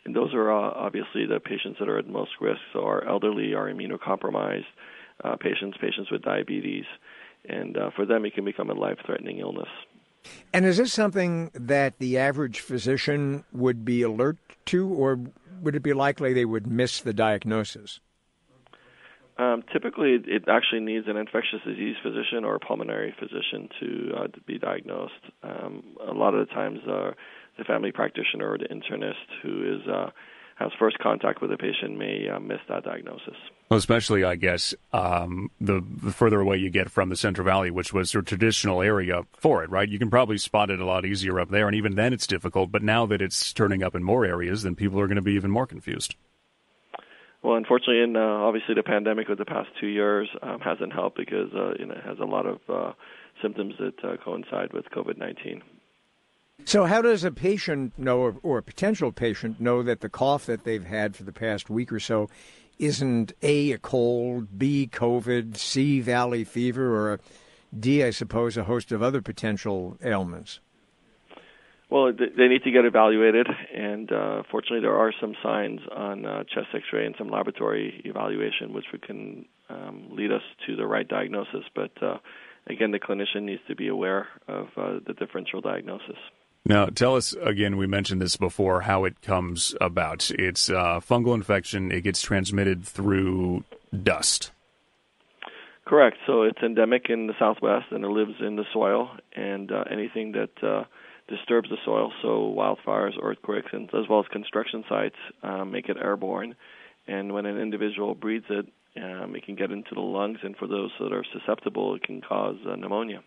And 0.04 0.16
those 0.16 0.34
are 0.34 0.50
uh, 0.50 0.70
obviously 0.74 1.26
the 1.26 1.38
patients 1.38 1.78
that 1.78 1.88
are 1.88 1.98
at 1.98 2.08
most 2.08 2.32
risk. 2.40 2.60
So 2.72 2.84
our 2.84 3.06
elderly, 3.06 3.54
our 3.54 3.72
immunocompromised 3.72 4.64
uh, 5.22 5.36
patients, 5.36 5.76
patients 5.80 6.10
with 6.10 6.22
diabetes, 6.22 6.84
and 7.48 7.76
uh, 7.76 7.90
for 7.94 8.06
them 8.06 8.24
it 8.24 8.34
can 8.34 8.44
become 8.44 8.70
a 8.70 8.74
life-threatening 8.74 9.38
illness. 9.38 9.68
And 10.52 10.64
is 10.64 10.76
this 10.76 10.92
something 10.92 11.50
that 11.54 11.98
the 11.98 12.18
average 12.18 12.60
physician 12.60 13.44
would 13.52 13.84
be 13.84 14.02
alert 14.02 14.38
to, 14.66 14.88
or 14.88 15.18
would 15.60 15.74
it 15.74 15.82
be 15.82 15.92
likely 15.92 16.32
they 16.32 16.44
would 16.44 16.66
miss 16.66 17.00
the 17.00 17.12
diagnosis? 17.12 18.00
Um, 19.38 19.64
typically, 19.72 20.18
it 20.26 20.44
actually 20.48 20.80
needs 20.80 21.08
an 21.08 21.16
infectious 21.16 21.60
disease 21.66 21.96
physician 22.02 22.44
or 22.44 22.56
a 22.56 22.60
pulmonary 22.60 23.14
physician 23.18 23.68
to, 23.80 24.12
uh, 24.16 24.26
to 24.28 24.40
be 24.46 24.58
diagnosed. 24.58 25.14
Um, 25.42 25.96
a 26.06 26.12
lot 26.12 26.34
of 26.34 26.46
the 26.46 26.54
times, 26.54 26.80
uh, 26.86 27.12
the 27.58 27.64
family 27.64 27.92
practitioner 27.92 28.52
or 28.52 28.58
the 28.58 28.66
internist 28.66 29.26
who 29.42 29.74
is 29.76 29.88
uh, 29.88 30.10
has 30.62 30.72
first 30.78 30.98
contact 30.98 31.40
with 31.40 31.50
the 31.50 31.56
patient 31.56 31.98
may 31.98 32.28
uh, 32.28 32.38
miss 32.38 32.60
that 32.68 32.84
diagnosis. 32.84 33.34
Well, 33.68 33.78
especially, 33.78 34.24
I 34.24 34.36
guess, 34.36 34.74
um, 34.92 35.50
the, 35.60 35.82
the 36.02 36.12
further 36.12 36.40
away 36.40 36.58
you 36.58 36.70
get 36.70 36.90
from 36.90 37.08
the 37.08 37.16
Central 37.16 37.44
Valley, 37.44 37.70
which 37.70 37.92
was 37.92 38.12
your 38.14 38.22
traditional 38.22 38.82
area 38.82 39.22
for 39.38 39.64
it, 39.64 39.70
right? 39.70 39.88
You 39.88 39.98
can 39.98 40.10
probably 40.10 40.38
spot 40.38 40.70
it 40.70 40.80
a 40.80 40.84
lot 40.84 41.04
easier 41.04 41.40
up 41.40 41.50
there, 41.50 41.66
and 41.66 41.74
even 41.74 41.94
then 41.94 42.12
it's 42.12 42.26
difficult. 42.26 42.70
But 42.70 42.82
now 42.82 43.06
that 43.06 43.22
it's 43.22 43.52
turning 43.52 43.82
up 43.82 43.94
in 43.94 44.02
more 44.02 44.24
areas, 44.24 44.62
then 44.62 44.74
people 44.74 45.00
are 45.00 45.06
going 45.06 45.16
to 45.16 45.22
be 45.22 45.32
even 45.32 45.50
more 45.50 45.66
confused. 45.66 46.14
Well, 47.42 47.56
unfortunately, 47.56 48.02
and 48.02 48.16
uh, 48.16 48.20
obviously 48.20 48.74
the 48.74 48.84
pandemic 48.84 49.28
of 49.28 49.38
the 49.38 49.44
past 49.44 49.68
two 49.80 49.88
years 49.88 50.28
um, 50.42 50.60
hasn't 50.60 50.92
helped 50.92 51.16
because 51.16 51.52
uh, 51.54 51.72
you 51.78 51.86
know, 51.86 51.94
it 51.94 52.04
has 52.04 52.18
a 52.20 52.24
lot 52.24 52.46
of 52.46 52.60
uh, 52.68 52.92
symptoms 53.42 53.74
that 53.80 54.04
uh, 54.04 54.16
coincide 54.24 54.72
with 54.72 54.84
COVID 54.94 55.18
19. 55.18 55.62
So, 56.64 56.84
how 56.84 57.02
does 57.02 57.24
a 57.24 57.30
patient 57.30 57.98
know, 57.98 58.20
or, 58.20 58.36
or, 58.42 58.58
a 58.58 58.62
potential 58.62 59.12
patient 59.12 59.60
know 59.60 59.82
that 59.82 60.00
the 60.00 60.08
cough 60.08 60.46
that 60.46 60.64
they've 60.64 60.84
had 60.84 61.16
for 61.16 61.24
the 61.24 61.32
past 61.32 61.68
week 61.68 61.92
or 61.92 62.00
so 62.00 62.30
isn't 62.78 63.32
A, 63.42 63.72
a 63.72 63.78
cold, 63.78 64.58
B, 64.58 64.88
COVID, 64.90 65.56
C, 65.56 66.00
valley 66.00 66.44
fever, 66.44 66.96
or 66.96 67.14
a 67.14 67.18
D, 67.78 68.04
I 68.04 68.10
suppose, 68.10 68.56
a 68.56 68.64
host 68.64 68.92
of 68.92 69.02
other 69.02 69.20
potential 69.20 69.98
ailments? 70.02 70.60
Well, 71.90 72.10
they 72.12 72.48
need 72.48 72.62
to 72.64 72.70
get 72.70 72.86
evaluated, 72.86 73.48
and 73.74 74.10
uh, 74.10 74.42
fortunately, 74.50 74.80
there 74.80 74.96
are 74.96 75.12
some 75.20 75.34
signs 75.42 75.80
on 75.94 76.24
uh, 76.24 76.44
chest 76.44 76.68
X-ray 76.72 77.04
and 77.04 77.14
some 77.18 77.28
laboratory 77.28 78.00
evaluation, 78.06 78.72
which 78.72 78.86
can 79.06 79.44
um, 79.68 80.08
lead 80.10 80.32
us 80.32 80.40
to 80.66 80.76
the 80.76 80.86
right 80.86 81.06
diagnosis. 81.06 81.64
But 81.74 81.92
uh, 82.02 82.16
again, 82.66 82.92
the 82.92 82.98
clinician 82.98 83.42
needs 83.42 83.60
to 83.68 83.76
be 83.76 83.88
aware 83.88 84.28
of 84.48 84.68
uh, 84.78 85.00
the 85.06 85.12
differential 85.12 85.60
diagnosis. 85.60 86.16
Now, 86.64 86.86
tell 86.86 87.16
us 87.16 87.34
again, 87.42 87.76
we 87.76 87.86
mentioned 87.86 88.22
this 88.22 88.36
before, 88.36 88.82
how 88.82 89.04
it 89.04 89.20
comes 89.20 89.74
about. 89.80 90.30
It's 90.30 90.68
a 90.68 91.02
fungal 91.02 91.34
infection, 91.34 91.90
it 91.90 92.02
gets 92.02 92.22
transmitted 92.22 92.84
through 92.84 93.64
dust. 94.02 94.52
Correct. 95.84 96.16
So 96.26 96.42
it's 96.42 96.62
endemic 96.62 97.06
in 97.08 97.26
the 97.26 97.34
southwest 97.38 97.86
and 97.90 98.04
it 98.04 98.08
lives 98.08 98.34
in 98.40 98.56
the 98.56 98.64
soil, 98.72 99.10
and 99.34 99.72
uh, 99.72 99.84
anything 99.90 100.32
that 100.32 100.66
uh, 100.66 100.84
disturbs 101.28 101.68
the 101.68 101.76
soil, 101.84 102.12
so 102.22 102.54
wildfires, 102.56 103.12
earthquakes, 103.20 103.70
and 103.72 103.88
as 103.94 104.08
well 104.08 104.20
as 104.20 104.26
construction 104.30 104.84
sites, 104.88 105.16
uh, 105.42 105.64
make 105.64 105.88
it 105.88 105.96
airborne. 105.96 106.54
And 107.08 107.32
when 107.34 107.46
an 107.46 107.58
individual 107.58 108.14
breathes 108.14 108.46
it, 108.48 108.66
um, 108.96 109.34
it 109.34 109.44
can 109.44 109.56
get 109.56 109.72
into 109.72 109.94
the 109.94 110.00
lungs, 110.00 110.38
and 110.42 110.56
for 110.56 110.68
those 110.68 110.90
that 111.00 111.12
are 111.12 111.24
susceptible, 111.32 111.94
it 111.96 112.04
can 112.04 112.20
cause 112.20 112.56
uh, 112.66 112.76
pneumonia. 112.76 113.22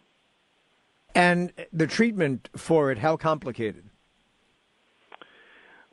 And 1.16 1.54
the 1.72 1.88
treatment 1.88 2.50
for 2.58 2.92
it, 2.92 2.98
how 2.98 3.16
complicated? 3.16 3.90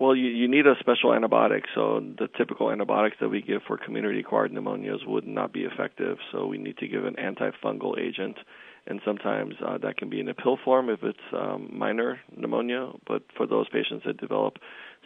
Well, 0.02 0.16
you, 0.16 0.30
you 0.30 0.48
need 0.48 0.66
a 0.66 0.74
special 0.80 1.10
antibiotic. 1.10 1.62
So 1.76 2.00
the 2.18 2.26
typical 2.36 2.72
antibiotics 2.72 3.18
that 3.20 3.28
we 3.28 3.40
give 3.40 3.62
for 3.68 3.78
community-acquired 3.78 4.50
pneumonias 4.50 5.06
would 5.06 5.28
not 5.28 5.52
be 5.52 5.60
effective. 5.60 6.18
So 6.32 6.46
we 6.46 6.58
need 6.58 6.76
to 6.78 6.88
give 6.88 7.04
an 7.04 7.14
antifungal 7.14 7.96
agent, 8.00 8.36
and 8.88 9.00
sometimes 9.04 9.54
uh, 9.64 9.78
that 9.78 9.98
can 9.98 10.10
be 10.10 10.18
in 10.18 10.28
a 10.28 10.34
pill 10.34 10.58
form 10.64 10.88
if 10.88 11.04
it's 11.04 11.20
um, 11.32 11.70
minor 11.72 12.18
pneumonia. 12.36 12.90
But 13.06 13.22
for 13.36 13.46
those 13.46 13.68
patients 13.68 14.02
that 14.04 14.16
develop 14.16 14.54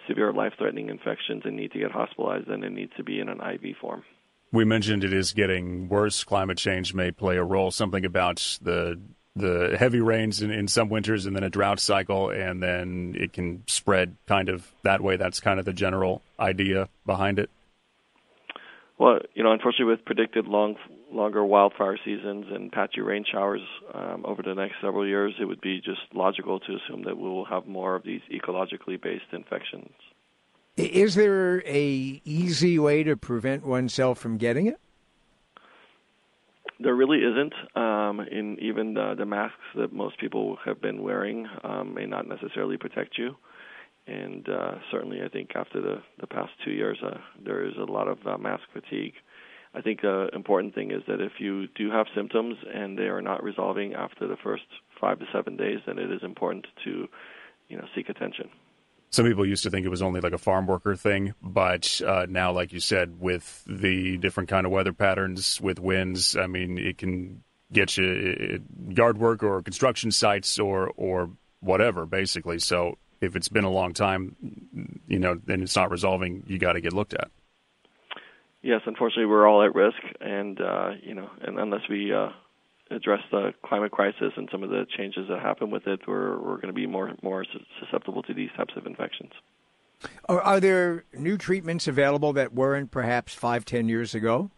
severe 0.09 0.33
life-threatening 0.33 0.89
infections 0.89 1.43
and 1.45 1.57
need 1.57 1.73
to 1.73 1.79
get 1.79 1.91
hospitalized, 1.91 2.49
then 2.49 2.63
it 2.63 2.73
needs 2.73 2.93
to 2.97 3.05
be 3.05 3.21
in 3.21 3.29
an 3.29 3.41
IV 3.41 3.77
form. 3.79 4.03
We 4.51 4.65
mentioned 4.65 5.05
it 5.05 5.13
is 5.13 5.35
getting 5.35 5.91
worse. 5.91 6.25
Climate 6.25 6.57
change 6.57 6.95
may 6.95 7.11
play 7.11 7.37
a 7.37 7.45
role. 7.45 7.71
Something 7.71 8.07
about 8.07 8.59
the 8.63 8.99
the 9.37 9.77
heavy 9.79 10.01
rains 10.01 10.41
in, 10.41 10.51
in 10.51 10.67
some 10.67 10.89
winters 10.89 11.27
and 11.27 11.37
then 11.37 11.45
a 11.45 11.51
drought 11.51 11.79
cycle, 11.79 12.31
and 12.31 12.63
then 12.63 13.15
it 13.19 13.33
can 13.33 13.63
spread 13.67 14.17
kind 14.27 14.49
of 14.49 14.73
that 14.83 15.03
way. 15.03 15.17
That's 15.17 15.41
kind 15.41 15.61
of 15.61 15.67
the 15.67 15.75
general 15.75 16.23
idea 16.41 16.89
behind 17.05 17.39
it. 17.39 17.51
Well, 18.99 19.19
you 19.35 19.43
know, 19.45 19.53
unfortunately, 19.53 19.93
with 19.93 20.05
predicted 20.07 20.47
long, 20.47 20.77
longer 21.13 21.45
wildfire 21.45 21.99
seasons 22.03 22.47
and 22.51 22.73
patchy 22.73 23.03
rain 23.03 23.27
showers 23.31 23.61
um, 23.93 24.25
over 24.25 24.43
the 24.43 24.55
next 24.55 24.77
several 24.81 25.07
years, 25.07 25.35
it 25.39 25.45
would 25.45 25.61
be 25.61 25.83
just 25.83 26.01
logical 26.15 26.59
to 26.61 26.77
assume 26.77 27.05
that 27.05 27.19
we 27.19 27.29
will 27.29 27.45
have 27.45 27.67
more 27.67 27.95
of 27.95 28.05
these 28.05 28.23
ecologically 28.33 29.01
based 29.01 29.27
infections. 29.33 29.93
Is 30.79 31.15
there 31.15 31.63
a 31.67 32.21
easy 32.25 32.79
way 32.79 33.03
to 33.03 33.17
prevent 33.17 33.67
oneself 33.67 34.19
from 34.19 34.39
getting 34.39 34.67
it? 34.67 34.81
There 36.79 36.95
really 36.95 37.19
isn't. 37.19 37.55
Um, 37.75 38.21
in 38.21 38.59
even 38.61 38.95
the, 38.95 39.15
the, 39.17 39.25
masks 39.25 39.57
that 39.77 39.93
most 39.93 40.19
people 40.19 40.59
have 40.65 40.81
been 40.81 41.03
wearing 41.03 41.47
um, 41.65 41.95
may 41.95 42.05
not 42.07 42.29
necessarily 42.29 42.77
protect 42.77 43.17
you. 43.17 43.37
And 44.07 44.49
uh, 44.49 44.77
certainly, 44.91 45.23
I 45.25 45.29
think 45.29 45.51
after 45.57 45.81
the, 45.81 46.03
the 46.21 46.27
past 46.27 46.53
two 46.65 46.71
years, 46.71 46.99
uh, 47.05 47.19
there 47.45 47.65
is 47.67 47.75
a 47.77 47.91
lot 47.91 48.09
of 48.09 48.19
uh, 48.27 48.39
mask 48.39 48.65
fatigue. 48.73 49.15
I 49.75 49.81
think 49.81 50.03
the 50.03 50.29
important 50.33 50.75
thing 50.75 50.91
is 50.91 51.03
that 51.09 51.21
if 51.21 51.33
you 51.39 51.67
do 51.69 51.91
have 51.91 52.07
symptoms 52.15 52.57
and 52.73 52.97
they 52.97 53.09
are 53.09 53.21
not 53.21 53.43
resolving 53.43 53.95
after 53.95 54.29
the 54.29 54.37
first 54.43 54.65
five 55.01 55.19
to 55.19 55.27
seven 55.33 55.57
days, 55.57 55.81
then 55.87 55.99
it 55.99 56.11
is 56.11 56.23
important 56.23 56.67
to, 56.85 57.09
you 57.69 57.77
know, 57.77 57.85
seek 57.95 58.09
attention 58.09 58.49
some 59.11 59.25
people 59.25 59.47
used 59.47 59.63
to 59.63 59.71
think 59.71 59.87
it 59.87 59.91
was 59.91 60.03
only 60.03 60.21
like 60.21 60.33
a 60.33 60.39
farm 60.39 60.67
worker 60.67 60.97
thing, 60.97 61.35
but 61.43 62.01
uh, 62.07 62.27
now, 62.29 62.53
like 62.53 62.73
you 62.73 62.81
said, 62.81 63.21
with 63.21 63.63
the 63.67 64.17
different 64.19 64.49
kind 64.49 64.67
of 64.67 64.73
weather 64.73 64.93
patterns, 64.93 65.61
with 65.61 65.79
winds, 65.79 66.37
I 66.37 66.47
mean, 66.47 66.79
it 66.79 66.99
can 66.99 67.43
get 67.73 67.97
you 67.97 68.63
yard 68.89 69.19
work 69.19 69.43
or 69.43 69.63
construction 69.63 70.11
sites 70.11 70.59
or 70.59 70.93
or 70.97 71.31
whatever, 71.61 72.07
basically. 72.07 72.59
So 72.59 72.99
if 73.21 73.37
it's 73.37 73.49
been 73.49 73.65
a 73.65 73.71
long 73.71 73.93
time, 73.93 74.37
you 75.09 75.19
know, 75.19 75.41
and 75.49 75.63
it's 75.63 75.77
not 75.77 75.91
resolving, 75.91 76.45
you 76.47 76.59
got 76.59 76.75
to 76.75 76.81
get 76.81 76.93
looked 76.93 77.15
at. 77.15 77.31
Yes, 78.63 78.81
unfortunately, 78.87 79.27
we're 79.27 79.47
all 79.47 79.63
at 79.65 79.75
risk, 79.75 79.99
and 80.21 80.61
uh, 80.61 80.91
you 81.03 81.15
know, 81.15 81.31
and 81.41 81.59
unless 81.59 81.83
we 81.89 82.13
uh, 82.13 82.31
address 82.91 83.21
the 83.31 83.53
climate 83.65 83.93
crisis 83.93 84.33
and 84.37 84.49
some 84.51 84.63
of 84.63 84.71
the 84.71 84.87
changes 84.97 85.29
that 85.29 85.41
happen 85.41 85.71
with 85.71 85.87
it, 85.87 86.01
we're 86.07 86.39
we're 86.39 86.57
going 86.57 86.69
to 86.69 86.73
be 86.73 86.87
more 86.87 87.15
more 87.23 87.45
susceptible 87.81 88.23
to 88.25 88.35
these 88.35 88.51
types 88.57 88.75
of 88.77 88.87
infections. 88.87 89.33
Are, 90.29 90.41
are 90.41 90.61
there 90.61 91.05
new 91.15 91.39
treatments 91.39 91.89
available 91.89 92.33
that 92.35 92.53
weren't 92.53 92.91
perhaps 92.91 93.35
five, 93.35 93.65
ten 93.65 93.89
years 93.89 94.15
ago? 94.15 94.51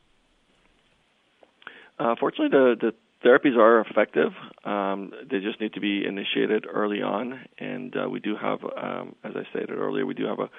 Uh, 1.99 2.15
fortunately, 2.19 2.57
the, 2.57 2.77
the 2.81 3.29
therapies 3.29 3.57
are 3.57 3.81
effective. 3.81 4.33
Um, 4.65 5.13
they 5.31 5.41
just 5.41 5.61
need 5.61 5.75
to 5.75 5.81
be 5.81 6.05
initiated 6.07 6.67
early 6.73 7.03
on, 7.03 7.41
and 7.59 7.95
uh, 7.97 8.09
we 8.09 8.21
do 8.21 8.37
have, 8.37 8.61
um, 8.65 9.17
as 9.25 9.33
I 9.35 9.49
stated 9.51 9.71
earlier, 9.71 10.07
we 10.07 10.15
do 10.15 10.27
have 10.27 10.39
a 10.39 10.51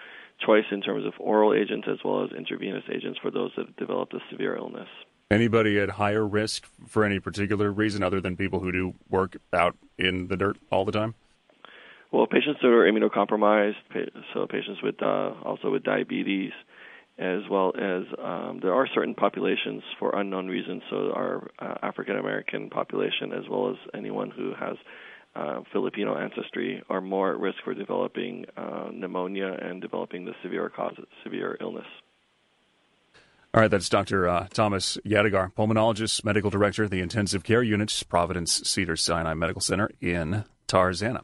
choice 0.46 0.66
in 0.72 0.82
terms 0.82 1.06
of 1.06 1.14
oral 1.20 1.54
agents 1.54 1.88
as 1.90 1.98
well 2.04 2.24
as 2.24 2.32
intravenous 2.38 2.84
agents 2.94 3.20
for 3.22 3.32
those 3.32 3.52
that 3.58 3.68
have 3.68 3.76
developed 3.78 4.14
a 4.14 4.20
severe 4.32 4.56
illness. 4.56 4.88
Anybody 5.32 5.80
at 5.80 5.92
higher 5.92 6.26
risk 6.26 6.68
for 6.88 7.04
any 7.04 7.20
particular 7.20 7.72
reason 7.72 8.02
other 8.02 8.20
than 8.20 8.36
people 8.36 8.62
who 8.62 8.72
do 8.72 8.96
work 9.10 9.38
out 9.54 9.78
in 9.98 10.28
the 10.28 10.36
dirt 10.36 10.58
all 10.72 10.86
the 10.86 10.92
time? 10.92 11.14
Well, 12.12 12.26
patients 12.26 12.60
that 12.64 12.68
are 12.68 12.92
immunocompromised, 12.92 13.76
so 14.34 14.48
patients 14.48 14.82
with 14.82 14.96
uh, 15.04 15.34
also 15.46 15.70
with 15.70 15.84
diabetes, 15.84 16.52
as 17.20 17.42
well 17.48 17.74
as 17.78 18.06
um, 18.18 18.60
there 18.64 18.74
are 18.74 18.88
certain 18.96 19.14
populations 19.14 19.84
for 20.00 20.20
unknown 20.20 20.48
reasons. 20.48 20.82
So 20.90 21.12
our 21.14 21.52
uh, 21.60 21.76
African 21.84 22.18
American 22.18 22.72
population, 22.72 23.32
as 23.32 23.44
well 23.48 23.70
as 23.70 23.76
anyone 23.94 24.32
who 24.32 24.54
has 24.60 24.78
uh, 25.36 25.62
Filipino 25.72 26.18
ancestry, 26.18 26.82
are 26.90 27.02
more 27.02 27.32
at 27.34 27.40
risk 27.40 27.58
for 27.64 27.76
developing 27.76 28.46
uh, 28.58 28.90
pneumonia 28.92 29.56
and 29.62 29.80
developing 29.80 30.26
the 30.26 30.34
severe 30.42 30.70
causes, 30.70 31.06
severe 31.24 31.56
illness. 31.62 31.86
All 33.52 33.62
right, 33.62 33.72
that's 33.72 33.90
Dr. 33.90 34.30
Uh, 34.30 34.48
Thomas 34.54 35.00
Yadegar, 35.04 35.52
pulmonologist, 35.56 36.24
medical 36.24 36.52
director 36.52 36.84
of 36.84 36.92
the 36.92 37.00
intensive 37.00 37.44
care 37.44 37.64
unit, 37.64 38.04
Providence 38.08 38.62
Cedar 38.70 38.96
Sinai 38.96 39.34
Medical 39.34 39.60
Center 39.60 39.90
in 40.00 40.46
Tarzana. 40.68 41.24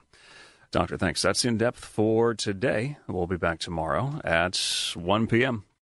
Doctor, 0.71 0.97
thanks. 0.97 1.21
That's 1.21 1.45
in 1.45 1.59
depth 1.59 1.85
for 1.85 2.33
today. 2.33 2.97
We'll 3.07 3.27
be 3.27 3.37
back 3.37 3.59
tomorrow 3.59 4.21
at 4.23 4.59
1 4.95 5.27
p.m. 5.27 5.65